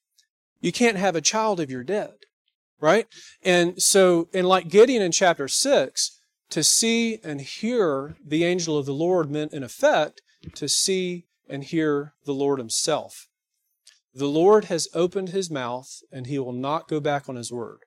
You 0.60 0.72
can't 0.72 0.96
have 0.96 1.14
a 1.14 1.20
child 1.20 1.60
if 1.60 1.70
you're 1.70 1.84
dead, 1.84 2.14
right? 2.80 3.06
And 3.44 3.80
so, 3.80 4.28
and 4.34 4.48
like 4.48 4.68
Gideon 4.68 5.02
in 5.02 5.12
chapter 5.12 5.46
6, 5.46 6.18
to 6.50 6.64
see 6.64 7.20
and 7.22 7.40
hear 7.40 8.16
the 8.26 8.44
angel 8.44 8.76
of 8.76 8.86
the 8.86 8.94
Lord 8.94 9.30
meant, 9.30 9.52
in 9.52 9.62
effect, 9.62 10.20
to 10.54 10.68
see 10.68 11.26
and 11.48 11.62
hear 11.62 12.14
the 12.24 12.34
Lord 12.34 12.58
himself. 12.58 13.28
The 14.14 14.26
Lord 14.26 14.66
has 14.66 14.88
opened 14.94 15.30
his 15.30 15.50
mouth, 15.50 16.00
and 16.12 16.26
he 16.26 16.38
will 16.38 16.52
not 16.52 16.88
go 16.88 17.00
back 17.00 17.28
on 17.28 17.34
his 17.34 17.50
word. 17.50 17.80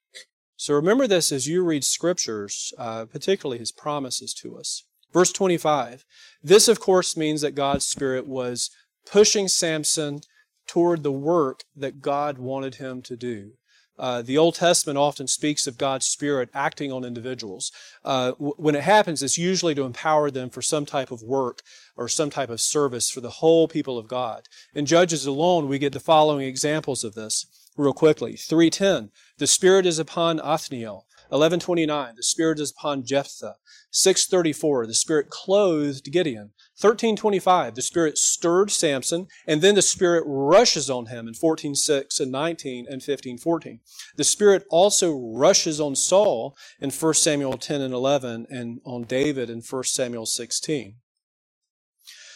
So 0.57 0.73
remember 0.73 1.07
this 1.07 1.31
as 1.31 1.47
you 1.47 1.63
read 1.63 1.85
scriptures, 1.85 2.73
uh, 2.77 3.05
particularly 3.05 3.59
his 3.59 3.71
promises 3.71 4.33
to 4.41 4.57
us. 4.57 4.83
Verse 5.13 5.31
25. 5.31 6.03
This, 6.43 6.67
of 6.67 6.79
course, 6.79 7.15
means 7.15 7.41
that 7.41 7.55
God's 7.55 7.87
Spirit 7.87 8.27
was 8.27 8.69
pushing 9.09 9.47
Samson 9.47 10.19
toward 10.67 11.03
the 11.03 11.13
work 11.13 11.63
that 11.75 12.01
God 12.01 12.37
wanted 12.37 12.75
him 12.75 13.01
to 13.03 13.15
do. 13.15 13.53
Uh, 13.97 14.21
the 14.21 14.37
Old 14.37 14.55
Testament 14.55 14.97
often 14.97 15.27
speaks 15.27 15.67
of 15.67 15.77
God's 15.77 16.07
Spirit 16.07 16.49
acting 16.53 16.91
on 16.91 17.03
individuals. 17.03 17.71
Uh, 18.05 18.31
w- 18.31 18.53
when 18.57 18.75
it 18.75 18.83
happens, 18.83 19.23
it's 19.23 19.37
usually 19.37 19.73
to 19.75 19.83
empower 19.83 20.29
them 20.29 20.49
for 20.49 20.61
some 20.61 20.85
type 20.85 21.11
of 21.11 21.23
work 21.23 21.61
or 21.95 22.07
some 22.07 22.29
type 22.29 22.49
of 22.49 22.61
service 22.61 23.09
for 23.09 23.21
the 23.21 23.29
whole 23.29 23.67
people 23.67 23.97
of 23.97 24.07
God. 24.07 24.43
In 24.73 24.85
Judges 24.85 25.25
alone, 25.25 25.67
we 25.67 25.79
get 25.79 25.93
the 25.93 25.99
following 25.99 26.45
examples 26.45 27.03
of 27.03 27.15
this 27.15 27.45
real 27.75 27.93
quickly. 27.93 28.35
310, 28.35 29.11
the 29.37 29.47
Spirit 29.47 29.85
is 29.85 29.99
upon 29.99 30.39
Othniel. 30.39 31.05
1129, 31.29 32.15
the 32.15 32.23
Spirit 32.23 32.59
is 32.59 32.71
upon 32.71 33.05
Jephthah. 33.05 33.55
634, 33.91 34.87
the 34.87 34.93
Spirit 34.93 35.29
clothed 35.29 36.11
Gideon. 36.11 36.51
1325, 36.79 37.75
the 37.75 37.81
Spirit 37.81 38.17
stirred 38.17 38.71
Samson, 38.71 39.27
and 39.47 39.61
then 39.61 39.75
the 39.75 39.81
Spirit 39.81 40.23
rushes 40.27 40.89
on 40.89 41.07
him 41.07 41.27
in 41.27 41.33
14.6 41.33 42.19
and 42.19 42.31
19 42.31 42.85
and 42.89 43.01
15.14. 43.01 43.79
The 44.15 44.23
Spirit 44.23 44.63
also 44.69 45.17
rushes 45.17 45.81
on 45.81 45.95
Saul 45.95 46.55
in 46.79 46.91
1 46.91 47.13
Samuel 47.15 47.57
10 47.57 47.81
and 47.81 47.93
11 47.93 48.47
and 48.49 48.79
on 48.85 49.03
David 49.03 49.49
in 49.49 49.61
1 49.61 49.83
Samuel 49.83 50.25
16. 50.25 50.95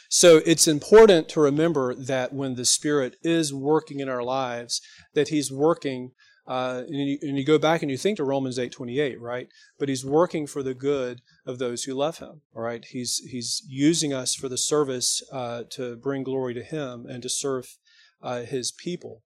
So 0.10 0.42
it's 0.46 0.68
important 0.68 1.30
to 1.30 1.40
remember 1.40 1.96
that 1.96 2.34
when 2.34 2.56
the 2.56 2.66
Spirit 2.66 3.16
is 3.24 3.54
working 3.54 4.02
in 4.02 4.10
our 4.10 4.24
lives, 4.24 4.82
that 5.14 5.30
He's 5.30 5.52
working 5.52 6.12
uh, 6.48 6.84
and, 6.88 6.96
you, 6.96 7.18
and, 7.22 7.38
you, 7.38 7.46
go 7.46 7.58
back 7.58 7.82
and 7.82 7.92
you 7.92 7.98
think 7.98 8.18
to 8.18 8.24
Romans 8.24 8.58
8:28, 8.58 9.18
right? 9.20 9.48
But 9.78 9.90
he's 9.90 10.04
working 10.04 10.48
for 10.48 10.64
the 10.64 10.74
good 10.74 11.22
of 11.46 11.60
those 11.60 11.84
who 11.84 11.94
love 11.94 12.18
him. 12.18 12.42
All 12.56 12.64
right, 12.64 12.84
he's 12.84 13.18
he's 13.30 13.64
using 13.68 14.14
us 14.14 14.34
for 14.34 14.50
the 14.50 14.58
service 14.58 15.22
uh, 15.32 15.64
to 15.72 15.96
bring 15.96 16.24
glory 16.24 16.54
to 16.56 16.64
him 16.64 17.06
and 17.06 17.22
to 17.24 17.30
serve 17.30 17.78
uh, 18.22 18.42
his 18.42 18.72
people. 18.72 19.22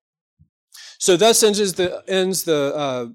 So 0.98 1.16
thus 1.16 1.42
ends 1.42 1.74
the 1.74 2.04
ends 2.08 2.44
the 2.44 2.76
uh, 2.76 3.08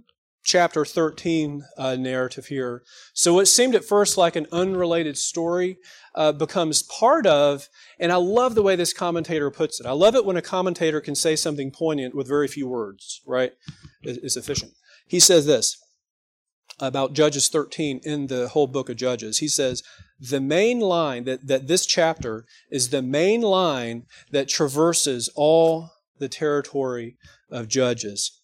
chapter 0.50 0.84
13 0.84 1.62
uh, 1.78 1.94
narrative 1.94 2.46
here. 2.46 2.82
So 3.14 3.34
what 3.34 3.46
seemed 3.46 3.76
at 3.76 3.84
first 3.84 4.18
like 4.18 4.34
an 4.34 4.48
unrelated 4.50 5.16
story 5.16 5.78
uh, 6.16 6.32
becomes 6.32 6.82
part 6.82 7.24
of, 7.24 7.68
and 8.00 8.10
I 8.10 8.16
love 8.16 8.56
the 8.56 8.62
way 8.62 8.74
this 8.74 8.92
commentator 8.92 9.50
puts 9.52 9.78
it. 9.78 9.86
I 9.86 9.92
love 9.92 10.16
it 10.16 10.24
when 10.24 10.36
a 10.36 10.42
commentator 10.42 11.00
can 11.00 11.14
say 11.14 11.36
something 11.36 11.70
poignant 11.70 12.16
with 12.16 12.26
very 12.26 12.48
few 12.48 12.66
words, 12.66 13.20
right? 13.26 13.52
It's 14.02 14.36
efficient. 14.36 14.72
He 15.06 15.20
says 15.20 15.46
this 15.46 15.76
about 16.80 17.12
Judges 17.12 17.48
13 17.48 18.00
in 18.02 18.26
the 18.26 18.48
whole 18.48 18.66
book 18.66 18.88
of 18.88 18.96
Judges. 18.96 19.38
He 19.38 19.48
says, 19.48 19.82
the 20.18 20.40
main 20.40 20.80
line 20.80 21.24
that, 21.24 21.46
that 21.46 21.68
this 21.68 21.86
chapter 21.86 22.44
is 22.70 22.88
the 22.88 23.02
main 23.02 23.42
line 23.42 24.06
that 24.32 24.48
traverses 24.48 25.30
all 25.36 25.90
the 26.18 26.28
territory 26.28 27.16
of 27.50 27.68
Judges. 27.68 28.39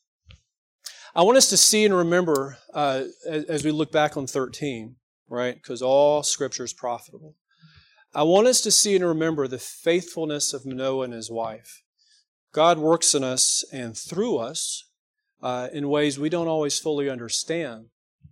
I 1.16 1.22
want 1.22 1.38
us 1.38 1.48
to 1.48 1.56
see 1.56 1.86
and 1.86 1.94
remember 1.94 2.58
uh, 2.74 3.04
as, 3.26 3.64
we 3.64 3.70
look 3.70 3.90
back 3.90 4.18
on 4.18 4.26
13, 4.26 4.96
right? 5.30 5.54
Because 5.54 5.80
all 5.80 6.22
scripture 6.22 6.64
is 6.64 6.74
profitable. 6.74 7.36
I 8.14 8.22
want 8.24 8.48
us 8.48 8.60
to 8.60 8.70
see 8.70 8.94
and 8.94 9.02
remember 9.02 9.48
the 9.48 9.58
faithfulness 9.58 10.52
of 10.52 10.66
Manoah 10.66 11.04
and 11.04 11.14
his 11.14 11.30
wife. 11.30 11.82
God 12.52 12.76
works 12.76 13.14
in 13.14 13.24
us 13.24 13.64
and 13.72 13.96
through 13.96 14.36
us 14.36 14.90
uh, 15.42 15.68
in 15.72 15.88
ways 15.88 16.18
we 16.18 16.28
don't 16.28 16.48
always 16.48 16.78
fully 16.78 17.08
understand, 17.08 17.86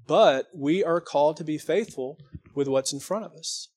but 0.07 0.49
we 0.55 0.85
are 0.85 1.01
called 1.01 1.39
to 1.39 1.45
be 1.45 1.57
faithful 1.57 2.19
with 2.55 2.69
what's 2.69 2.93
in 2.93 3.01
front 3.01 3.25
of 3.25 3.33
us. 3.33 3.69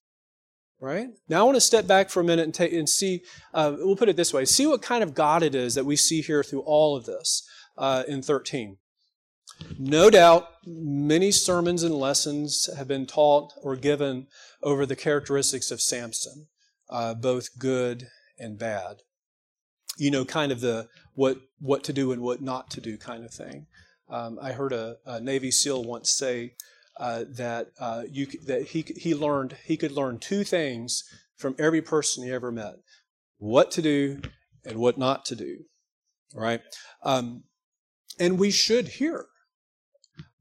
Right? 0.81 1.07
Now 1.29 1.39
I 1.39 1.43
want 1.43 1.55
to 1.55 1.61
step 1.61 1.87
back 1.87 2.09
for 2.09 2.19
a 2.19 2.25
minute 2.25 2.43
and, 2.43 2.53
take, 2.53 2.73
and 2.73 2.89
see, 2.89 3.23
uh, 3.53 3.73
we'll 3.77 3.95
put 3.95 4.09
it 4.09 4.17
this 4.17 4.33
way, 4.33 4.43
see 4.43 4.65
what 4.65 4.81
kind 4.81 5.01
of 5.01 5.15
God 5.15 5.43
it 5.43 5.55
is 5.55 5.75
that 5.75 5.85
we 5.85 5.95
see 5.95 6.21
here 6.21 6.43
through 6.43 6.63
all 6.63 6.97
of 6.97 7.05
this 7.05 7.47
uh, 7.77 8.03
in 8.05 8.21
13. 8.21 8.75
No 9.79 10.09
doubt, 10.09 10.47
many 10.65 11.31
sermons 11.31 11.83
and 11.83 11.95
lessons 11.95 12.69
have 12.75 12.87
been 12.87 13.05
taught 13.05 13.53
or 13.61 13.75
given 13.75 14.27
over 14.63 14.85
the 14.85 14.95
characteristics 14.95 15.71
of 15.71 15.81
Samson, 15.81 16.47
uh, 16.89 17.13
both 17.13 17.57
good 17.59 18.07
and 18.39 18.57
bad. 18.57 18.97
You 19.97 20.11
know, 20.11 20.25
kind 20.25 20.51
of 20.51 20.61
the 20.61 20.89
what 21.13 21.37
what 21.59 21.83
to 21.85 21.93
do 21.93 22.11
and 22.11 22.21
what 22.21 22.41
not 22.41 22.69
to 22.71 22.81
do 22.81 22.97
kind 22.97 23.23
of 23.23 23.33
thing. 23.33 23.67
Um, 24.09 24.37
I 24.41 24.51
heard 24.51 24.71
a, 24.71 24.97
a, 25.05 25.19
Navy 25.19 25.51
SEAL 25.51 25.83
once 25.83 26.11
say 26.11 26.53
uh, 26.99 27.25
that 27.29 27.71
uh, 27.79 28.03
you 28.09 28.27
that 28.45 28.67
he 28.69 28.85
he 28.95 29.15
learned 29.15 29.57
he 29.65 29.75
could 29.75 29.91
learn 29.91 30.19
two 30.19 30.43
things 30.43 31.03
from 31.35 31.55
every 31.57 31.81
person 31.81 32.23
he 32.23 32.31
ever 32.31 32.51
met: 32.51 32.75
what 33.37 33.71
to 33.71 33.81
do 33.81 34.21
and 34.63 34.77
what 34.77 34.97
not 34.97 35.25
to 35.25 35.35
do. 35.35 35.57
Right, 36.33 36.61
um, 37.03 37.43
and 38.19 38.37
we 38.37 38.51
should 38.51 38.87
hear 38.87 39.25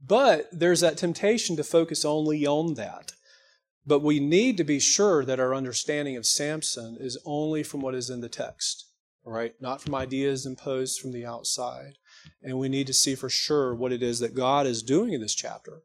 but 0.07 0.49
there's 0.53 0.81
that 0.81 0.99
temptation 0.99 1.57
to 1.57 1.65
focus 1.65 2.05
only 2.05 2.47
on 2.47 2.75
that. 2.75 3.13
But 3.87 4.01
we 4.01 4.19
need 4.19 4.57
to 4.57 4.65
be 4.65 4.81
sure 4.81 5.25
that 5.25 5.41
our 5.41 5.55
understanding 5.55 6.17
of 6.17 6.27
Samson 6.27 6.97
is 6.99 7.19
only 7.25 7.63
from 7.63 7.81
what 7.81 7.95
is 7.95 8.11
in 8.11 8.21
the 8.21 8.29
text, 8.29 8.91
right? 9.25 9.55
Not 9.61 9.81
from 9.81 9.95
ideas 9.95 10.45
imposed 10.45 11.01
from 11.01 11.13
the 11.13 11.25
outside. 11.25 11.95
And 12.43 12.59
we 12.59 12.69
need 12.69 12.89
to 12.89 12.93
see 12.93 13.15
for 13.15 13.29
sure 13.29 13.75
what 13.75 13.93
it 13.93 14.03
is 14.03 14.19
that 14.19 14.35
God 14.35 14.67
is 14.67 14.83
doing 14.83 15.13
in 15.13 15.21
this 15.21 15.35
chapter. 15.35 15.83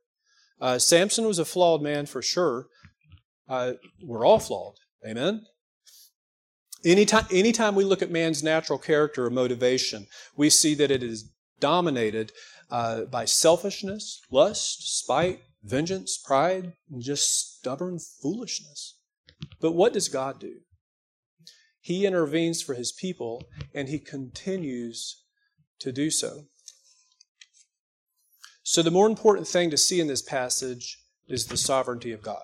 Uh, 0.60 0.80
Samson 0.80 1.26
was 1.26 1.40
a 1.40 1.46
flawed 1.46 1.82
man 1.82 2.08
for 2.08 2.22
sure. 2.22 2.68
Uh, 3.48 3.74
we're 4.04 4.26
all 4.26 4.40
flawed. 4.40 4.76
Amen? 5.06 5.46
Anytime, 6.84 7.26
anytime 7.32 7.76
we 7.76 7.84
look 7.84 8.02
at 8.02 8.10
man's 8.10 8.42
natural 8.42 8.80
character 8.80 9.26
or 9.26 9.30
motivation, 9.30 10.08
we 10.36 10.50
see 10.50 10.74
that 10.76 10.90
it 10.90 11.04
is 11.04 11.32
dominated 11.60 12.32
uh, 12.72 13.04
by 13.04 13.26
selfishness, 13.26 14.22
lust, 14.32 14.98
spite, 14.98 15.42
vengeance, 15.64 16.18
pride, 16.18 16.74
and 16.90 17.02
just 17.02 17.58
stubborn 17.58 18.00
foolishness. 18.00 18.98
But 19.60 19.74
what 19.74 19.94
does 19.94 20.08
God 20.08 20.40
do? 20.40 20.62
He 21.82 22.06
intervenes 22.06 22.62
for 22.62 22.76
his 22.76 22.92
people, 22.92 23.44
and 23.74 23.90
he 23.90 24.00
continues 24.00 25.24
to 25.80 25.92
do 25.92 26.10
so. 26.10 26.46
So, 28.64 28.82
the 28.84 28.92
more 28.92 29.08
important 29.08 29.48
thing 29.48 29.72
to 29.72 29.78
see 29.78 30.00
in 30.00 30.08
this 30.08 30.22
passage 30.22 31.00
is 31.28 31.48
the 31.48 31.58
sovereignty 31.58 32.12
of 32.12 32.22
God, 32.22 32.44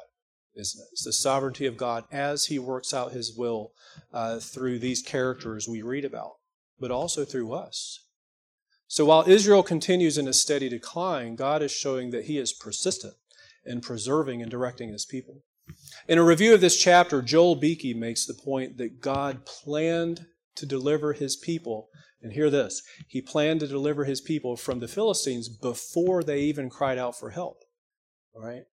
isn't 0.55 0.81
it? 0.81 0.87
It's 0.91 1.05
the 1.05 1.13
sovereignty 1.13 1.67
of 1.67 1.77
God 1.77 2.05
as 2.11 2.45
he 2.45 2.57
works 2.57 2.93
out 2.93 3.11
his 3.11 3.37
will 3.37 3.71
uh, 4.11 4.39
through 4.39 4.79
these 4.79 5.03
characters 5.03 5.67
we 5.67 5.83
read 5.83 6.03
about, 6.03 6.33
but 6.79 6.91
also 6.91 7.23
through 7.23 7.53
us. 7.53 8.06
So 8.87 9.05
while 9.05 9.25
Israel 9.27 9.63
continues 9.63 10.17
in 10.17 10.27
a 10.27 10.33
steady 10.33 10.69
decline, 10.69 11.35
God 11.35 11.61
is 11.61 11.71
showing 11.71 12.11
that 12.11 12.25
he 12.25 12.37
is 12.37 12.53
persistent 12.53 13.15
in 13.65 13.81
preserving 13.81 14.41
and 14.41 14.49
directing 14.49 14.89
his 14.89 15.05
people. 15.05 15.43
In 16.07 16.17
a 16.17 16.23
review 16.23 16.53
of 16.53 16.61
this 16.61 16.77
chapter, 16.77 17.21
Joel 17.21 17.55
Beeke 17.55 17.95
makes 17.95 18.25
the 18.25 18.33
point 18.33 18.77
that 18.77 19.01
God 19.01 19.45
planned 19.45 20.25
to 20.55 20.65
deliver 20.65 21.13
his 21.13 21.35
people. 21.35 21.89
And 22.21 22.33
hear 22.33 22.49
this 22.49 22.81
He 23.07 23.21
planned 23.21 23.59
to 23.59 23.67
deliver 23.67 24.05
his 24.05 24.21
people 24.21 24.55
from 24.55 24.79
the 24.79 24.87
Philistines 24.87 25.49
before 25.49 26.23
they 26.23 26.41
even 26.41 26.69
cried 26.69 26.97
out 26.97 27.17
for 27.17 27.29
help. 27.29 27.63
All 28.33 28.41
right? 28.41 28.63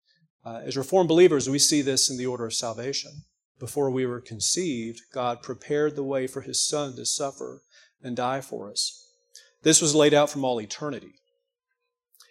Uh, 0.44 0.62
as 0.64 0.76
Reformed 0.76 1.08
believers, 1.08 1.48
we 1.48 1.58
see 1.58 1.82
this 1.82 2.08
in 2.08 2.16
the 2.16 2.26
order 2.26 2.46
of 2.46 2.54
salvation. 2.54 3.24
Before 3.58 3.90
we 3.90 4.06
were 4.06 4.20
conceived, 4.20 5.02
God 5.12 5.42
prepared 5.42 5.96
the 5.96 6.02
way 6.02 6.26
for 6.26 6.42
his 6.42 6.66
Son 6.66 6.96
to 6.96 7.04
suffer 7.04 7.62
and 8.02 8.16
die 8.16 8.40
for 8.40 8.70
us. 8.70 9.03
This 9.64 9.80
was 9.80 9.94
laid 9.94 10.14
out 10.14 10.30
from 10.30 10.44
all 10.44 10.60
eternity. 10.60 11.14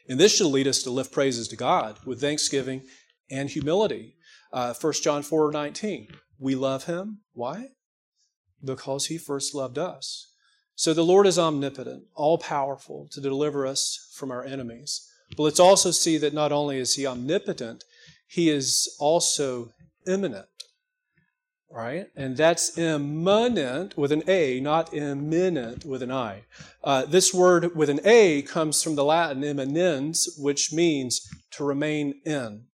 And 0.08 0.20
this 0.20 0.36
should 0.36 0.48
lead 0.48 0.68
us 0.68 0.84
to 0.84 0.92
lift 0.92 1.12
praises 1.12 1.48
to 1.50 1.56
God 1.56 1.98
with 2.06 2.22
thanksgiving 2.22 2.84
and 3.30 3.50
humility. 3.50 4.16
Uh, 4.52 4.74
1 4.80 4.94
John 5.04 5.24
4 5.24 5.52
19. 5.52 6.08
We 6.40 6.56
love 6.56 6.86
him. 6.86 7.22
Why? 7.34 7.70
Because 8.64 9.08
he 9.08 9.18
first 9.18 9.56
loved 9.56 9.78
us. 9.78 10.30
So 10.76 10.94
the 10.94 11.04
Lord 11.04 11.28
is 11.28 11.40
omnipotent, 11.40 12.04
all 12.16 12.38
powerful 12.38 13.08
to 13.12 13.22
deliver 13.22 13.66
us 13.66 14.12
from 14.16 14.32
our 14.32 14.44
enemies. 14.44 15.08
But 15.36 15.44
let's 15.44 15.60
also 15.60 15.92
see 15.92 16.18
that 16.18 16.34
not 16.34 16.52
only 16.52 16.78
is 16.78 16.96
he 16.96 17.08
omnipotent, 17.08 17.84
he 18.28 18.50
is 18.50 18.96
also 19.00 19.72
immanent 20.08 20.48
right? 21.74 22.07
And 22.15 22.38
that's 22.38 22.78
immanent 22.78 23.97
with 23.97 24.11
an 24.11 24.24
A, 24.28 24.59
not 24.59 24.93
imminent 24.93 25.86
with 25.86 26.03
an 26.03 26.11
I. 26.11 26.43
Uh, 26.84 27.05
this 27.05 27.34
word 27.34 27.76
with 27.76 27.89
an 27.89 27.99
A 28.05 28.43
comes 28.43 28.84
from 28.84 28.95
the 28.95 29.03
Latin 29.03 29.43
immanens, 29.43 30.30
which 30.38 30.71
means 30.71 31.28
to 31.51 31.63
remain 31.63 32.21
in. 32.26 32.65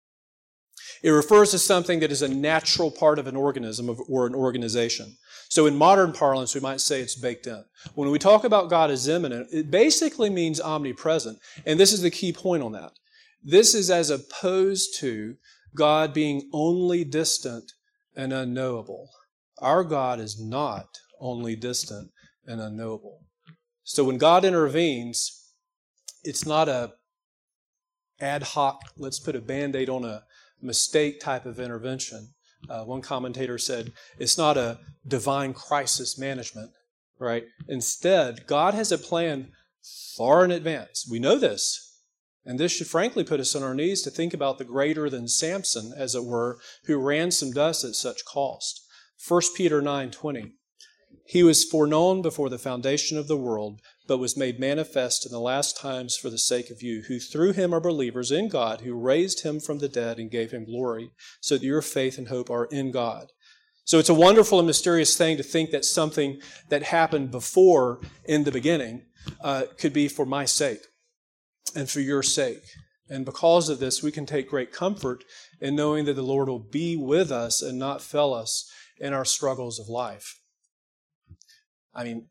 It 1.01 1.11
refers 1.11 1.51
to 1.51 1.59
something 1.59 2.01
that 2.01 2.11
is 2.11 2.21
a 2.21 2.27
natural 2.27 2.91
part 2.91 3.19
of 3.19 3.27
an 3.27 3.37
organism 3.37 3.95
or 4.09 4.27
an 4.27 4.35
organization. 4.35 5.15
So 5.47 5.65
in 5.65 5.77
modern 5.77 6.11
parlance, 6.11 6.53
we 6.53 6.61
might 6.61 6.81
say 6.81 6.99
it's 6.99 7.15
baked 7.15 7.47
in. 7.47 7.63
When 7.95 8.11
we 8.11 8.19
talk 8.19 8.43
about 8.43 8.69
God 8.69 8.91
as 8.91 9.07
immanent, 9.07 9.47
it 9.51 9.71
basically 9.71 10.29
means 10.29 10.59
omnipresent. 10.59 11.39
And 11.65 11.79
this 11.79 11.93
is 11.93 12.01
the 12.01 12.11
key 12.11 12.33
point 12.33 12.63
on 12.63 12.73
that. 12.73 12.91
This 13.43 13.73
is 13.73 13.89
as 13.89 14.09
opposed 14.09 14.99
to 14.99 15.35
God 15.73 16.13
being 16.13 16.49
only 16.51 17.05
distant 17.05 17.71
and 18.15 18.33
unknowable. 18.33 19.09
Our 19.59 19.83
God 19.83 20.19
is 20.19 20.39
not 20.39 20.87
only 21.19 21.55
distant 21.55 22.11
and 22.45 22.61
unknowable. 22.61 23.21
So 23.83 24.03
when 24.03 24.17
God 24.17 24.45
intervenes, 24.45 25.51
it's 26.23 26.45
not 26.45 26.69
a 26.69 26.93
ad 28.21 28.43
hoc, 28.43 28.81
let's 28.97 29.19
put 29.19 29.35
a 29.35 29.41
band 29.41 29.75
aid 29.75 29.89
on 29.89 30.03
a 30.05 30.23
mistake 30.61 31.19
type 31.19 31.45
of 31.45 31.59
intervention. 31.59 32.29
Uh, 32.69 32.83
one 32.83 33.01
commentator 33.01 33.57
said 33.57 33.93
it's 34.17 34.37
not 34.37 34.57
a 34.57 34.79
divine 35.07 35.53
crisis 35.53 36.19
management, 36.19 36.71
right? 37.17 37.45
Instead, 37.67 38.45
God 38.45 38.73
has 38.73 38.91
a 38.91 38.97
plan 38.97 39.51
far 40.17 40.43
in 40.43 40.51
advance. 40.51 41.07
We 41.09 41.19
know 41.19 41.37
this. 41.37 41.88
And 42.49 42.59
this 42.59 42.71
should 42.71 42.87
frankly 42.87 43.23
put 43.23 43.39
us 43.39 43.55
on 43.55 43.61
our 43.61 43.75
knees 43.75 44.01
to 44.01 44.09
think 44.09 44.33
about 44.33 44.57
the 44.57 44.65
greater 44.65 45.07
than 45.07 45.27
Samson, 45.27 45.93
as 45.95 46.15
it 46.15 46.25
were, 46.25 46.57
who 46.85 46.97
ransomed 46.97 47.59
us 47.59 47.85
at 47.85 47.93
such 47.93 48.25
cost. 48.25 48.81
1 49.23 49.53
Peter 49.55 49.83
9:20 49.83 50.53
He 51.27 51.43
was 51.43 51.63
foreknown 51.63 52.23
before 52.23 52.49
the 52.49 52.57
foundation 52.57 53.19
of 53.19 53.27
the 53.27 53.37
world, 53.37 53.81
but 54.07 54.17
was 54.17 54.35
made 54.35 54.59
manifest 54.59 55.27
in 55.27 55.31
the 55.31 55.39
last 55.39 55.77
times 55.77 56.17
for 56.17 56.31
the 56.31 56.39
sake 56.39 56.71
of 56.71 56.81
you, 56.81 57.03
who 57.03 57.19
through 57.19 57.53
him 57.53 57.71
are 57.71 57.79
believers 57.79 58.31
in 58.31 58.47
God, 58.47 58.81
who 58.81 58.95
raised 58.95 59.43
him 59.43 59.59
from 59.59 59.77
the 59.77 59.87
dead 59.87 60.17
and 60.17 60.31
gave 60.31 60.49
him 60.49 60.65
glory, 60.65 61.11
so 61.41 61.55
that 61.55 61.63
your 61.63 61.83
faith 61.83 62.17
and 62.17 62.29
hope 62.29 62.49
are 62.49 62.65
in 62.65 62.89
God. 62.89 63.31
So 63.85 63.99
it's 63.99 64.09
a 64.09 64.15
wonderful 64.15 64.57
and 64.57 64.65
mysterious 64.65 65.15
thing 65.15 65.37
to 65.37 65.43
think 65.43 65.69
that 65.69 65.85
something 65.85 66.41
that 66.69 66.81
happened 66.81 67.29
before 67.29 68.01
in 68.25 68.43
the 68.43 68.51
beginning 68.51 69.05
uh, 69.39 69.65
could 69.77 69.93
be 69.93 70.07
for 70.07 70.25
my 70.25 70.45
sake 70.45 70.88
and 71.75 71.89
for 71.89 71.99
your 71.99 72.23
sake. 72.23 72.63
And 73.09 73.25
because 73.25 73.69
of 73.69 73.79
this, 73.79 74.03
we 74.03 74.11
can 74.11 74.25
take 74.25 74.49
great 74.49 74.71
comfort 74.71 75.23
in 75.59 75.75
knowing 75.75 76.05
that 76.05 76.13
the 76.13 76.21
Lord 76.21 76.47
will 76.47 76.59
be 76.59 76.95
with 76.95 77.31
us 77.31 77.61
and 77.61 77.79
not 77.79 78.01
fail 78.01 78.33
us 78.33 78.69
in 78.99 79.13
our 79.13 79.25
struggles 79.25 79.79
of 79.79 79.89
life. 79.89 80.39
I 81.93 82.03
mean, 82.03 82.27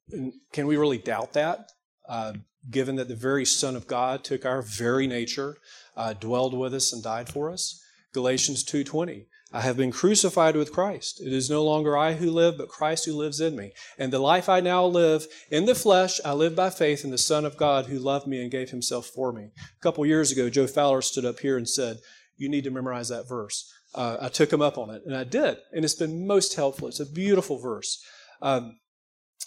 can 0.53 0.67
we 0.67 0.77
really 0.77 0.99
doubt 0.99 1.33
that? 1.33 1.71
Uh, 2.09 2.35
given 2.71 2.97
that 2.97 3.09
the 3.09 3.17
very 3.17 3.45
Son 3.45 3.77
of 3.77 3.87
God 3.87 4.25
took 4.25 4.47
our 4.47 4.63
very 4.63 5.07
nature, 5.07 5.57
uh, 5.97 6.13
dwelled 6.13 6.57
with 6.57 6.75
us, 6.75 6.93
and 6.93 7.03
died 7.03 7.29
for 7.29 7.51
us? 7.51 7.83
Galatians 8.13 8.65
2:20. 8.65 9.27
I 9.51 9.63
have 9.63 9.79
been 9.79 9.93
crucified 9.93 10.57
with 10.57 10.73
Christ. 10.73 11.23
It 11.23 11.33
is 11.33 11.49
no 11.49 11.65
longer 11.65 11.97
I 11.97 12.15
who 12.15 12.31
live, 12.31 12.59
but 12.59 12.69
Christ 12.69 13.07
who 13.07 13.15
lives 13.15 13.41
in 13.41 13.57
me. 13.57 13.73
And 13.99 14.13
the 14.13 14.19
life 14.19 14.47
I 14.49 14.61
now 14.61 14.85
live 14.85 15.27
in 15.51 15.65
the 15.65 15.75
flesh, 15.75 16.21
I 16.23 16.35
live 16.35 16.55
by 16.55 16.69
faith 16.69 17.03
in 17.03 17.11
the 17.11 17.17
Son 17.17 17.47
of 17.47 17.57
God 17.57 17.87
who 17.87 17.99
loved 17.99 18.27
me 18.27 18.43
and 18.43 18.51
gave 18.51 18.71
himself 18.71 19.07
for 19.07 19.33
me. 19.33 19.45
A 19.45 19.81
couple 19.81 20.05
years 20.05 20.31
ago, 20.31 20.51
Joe 20.51 20.67
Fowler 20.67 21.01
stood 21.01 21.25
up 21.25 21.41
here 21.41 21.57
and 21.57 21.67
said, 21.67 21.99
You 22.37 22.51
need 22.51 22.65
to 22.65 22.71
memorize 22.71 23.09
that 23.09 23.27
verse. 23.27 23.73
Uh, 23.95 24.19
I 24.21 24.29
took 24.29 24.53
him 24.53 24.61
up 24.61 24.77
on 24.77 24.91
it, 24.91 25.03
and 25.07 25.17
I 25.17 25.25
did. 25.25 25.57
And 25.73 25.83
it's 25.83 25.95
been 25.95 26.27
most 26.27 26.55
helpful. 26.55 26.89
It's 26.89 27.01
a 27.01 27.07
beautiful 27.07 27.59
verse. 27.59 28.05
Um, 28.43 28.79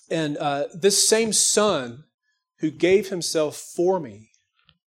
and 0.09 0.35
uh, 0.37 0.65
this 0.73 1.07
same 1.07 1.31
Son 1.31 2.05
who 2.59 2.71
gave 2.71 3.09
himself 3.09 3.55
for 3.55 3.99
me, 3.99 4.31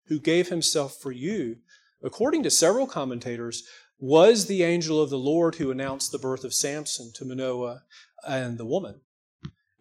who 0.07 0.19
gave 0.19 0.49
himself 0.49 0.97
for 0.99 1.11
you, 1.11 1.57
according 2.03 2.43
to 2.43 2.49
several 2.49 2.87
commentators, 2.87 3.63
was 4.03 4.47
the 4.47 4.63
angel 4.63 5.01
of 5.01 5.09
the 5.09 5.17
Lord 5.17 5.55
who 5.55 5.71
announced 5.71 6.11
the 6.11 6.17
birth 6.17 6.43
of 6.43 6.53
Samson 6.53 7.13
to 7.15 7.23
Manoah 7.23 7.83
and 8.27 8.57
the 8.57 8.65
woman. 8.65 8.99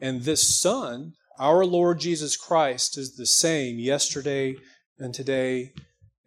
And 0.00 0.22
this 0.22 0.56
Son, 0.56 1.14
our 1.40 1.64
Lord 1.64 1.98
Jesus 1.98 2.36
Christ, 2.36 2.96
is 2.96 3.16
the 3.16 3.26
same 3.26 3.80
yesterday 3.80 4.54
and 4.96 5.12
today 5.12 5.72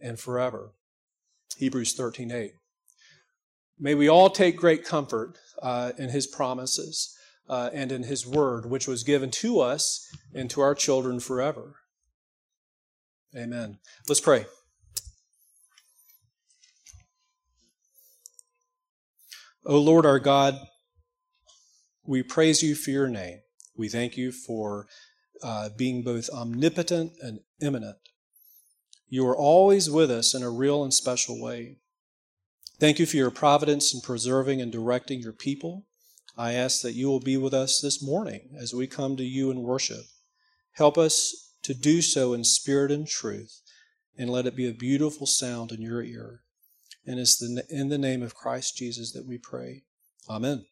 and 0.02 0.20
forever. 0.20 0.72
Hebrews 1.56 1.94
13 1.94 2.32
8. 2.32 2.52
May 3.80 3.96
we 3.96 4.10
all 4.10 4.30
take 4.30 4.58
great 4.58 4.84
comfort 4.84 5.38
uh, 5.62 5.94
in 5.98 6.10
his 6.10 6.28
promises 6.28 7.18
uh, 7.48 7.70
and 7.74 7.94
in 7.94 8.04
His 8.04 8.28
Word, 8.28 8.66
which 8.66 8.90
was 8.90 9.04
given 9.04 9.32
to 9.32 9.62
us 9.62 10.12
and 10.34 10.50
to 10.50 10.60
our 10.60 10.76
children 10.76 11.22
forever. 11.22 11.76
Amen. 13.38 13.78
Let's 14.08 14.22
pray. 14.22 14.46
O 19.68 19.80
Lord 19.80 20.06
our 20.06 20.20
God, 20.20 20.60
we 22.06 22.22
praise 22.22 22.62
you 22.62 22.76
for 22.76 22.92
your 22.92 23.08
name. 23.08 23.40
We 23.76 23.90
thank 23.90 24.16
you 24.16 24.32
for 24.32 24.86
uh, 25.42 25.70
being 25.76 26.04
both 26.04 26.30
omnipotent 26.30 27.14
and 27.20 27.40
immanent. 27.60 27.98
You 29.10 29.26
are 29.28 29.36
always 29.36 29.90
with 29.90 30.12
us 30.12 30.36
in 30.36 30.44
a 30.44 30.52
real 30.52 30.84
and 30.84 30.94
special 30.94 31.42
way. 31.42 31.80
Thank 32.80 33.00
you 33.00 33.08
for 33.08 33.18
your 33.18 33.32
providence 33.32 33.92
in 33.92 34.02
preserving 34.02 34.62
and 34.62 34.72
directing 34.72 35.20
your 35.20 35.34
people. 35.34 35.88
I 36.38 36.54
ask 36.54 36.84
that 36.84 36.94
you 36.94 37.08
will 37.08 37.20
be 37.20 37.38
with 37.38 37.54
us 37.54 37.80
this 37.82 38.04
morning 38.04 38.56
as 38.60 38.72
we 38.72 38.86
come 38.86 39.18
to 39.18 39.24
you 39.24 39.50
in 39.50 39.64
worship. 39.64 40.06
Help 40.74 40.96
us 40.96 41.54
to 41.64 41.74
do 41.74 42.04
so 42.04 42.34
in 42.34 42.44
spirit 42.44 42.92
and 42.92 43.08
truth, 43.08 43.62
and 44.16 44.30
let 44.30 44.46
it 44.46 44.56
be 44.56 44.70
a 44.70 44.74
beautiful 44.74 45.26
sound 45.26 45.72
in 45.72 45.82
your 45.82 46.04
ear. 46.04 46.42
And 47.08 47.20
it's 47.20 47.42
in 47.42 47.90
the 47.90 47.98
name 47.98 48.24
of 48.24 48.36
Christ 48.36 48.78
Jesus 48.78 49.12
that 49.12 49.26
we 49.26 49.38
pray. 49.38 49.84
Amen. 50.30 50.66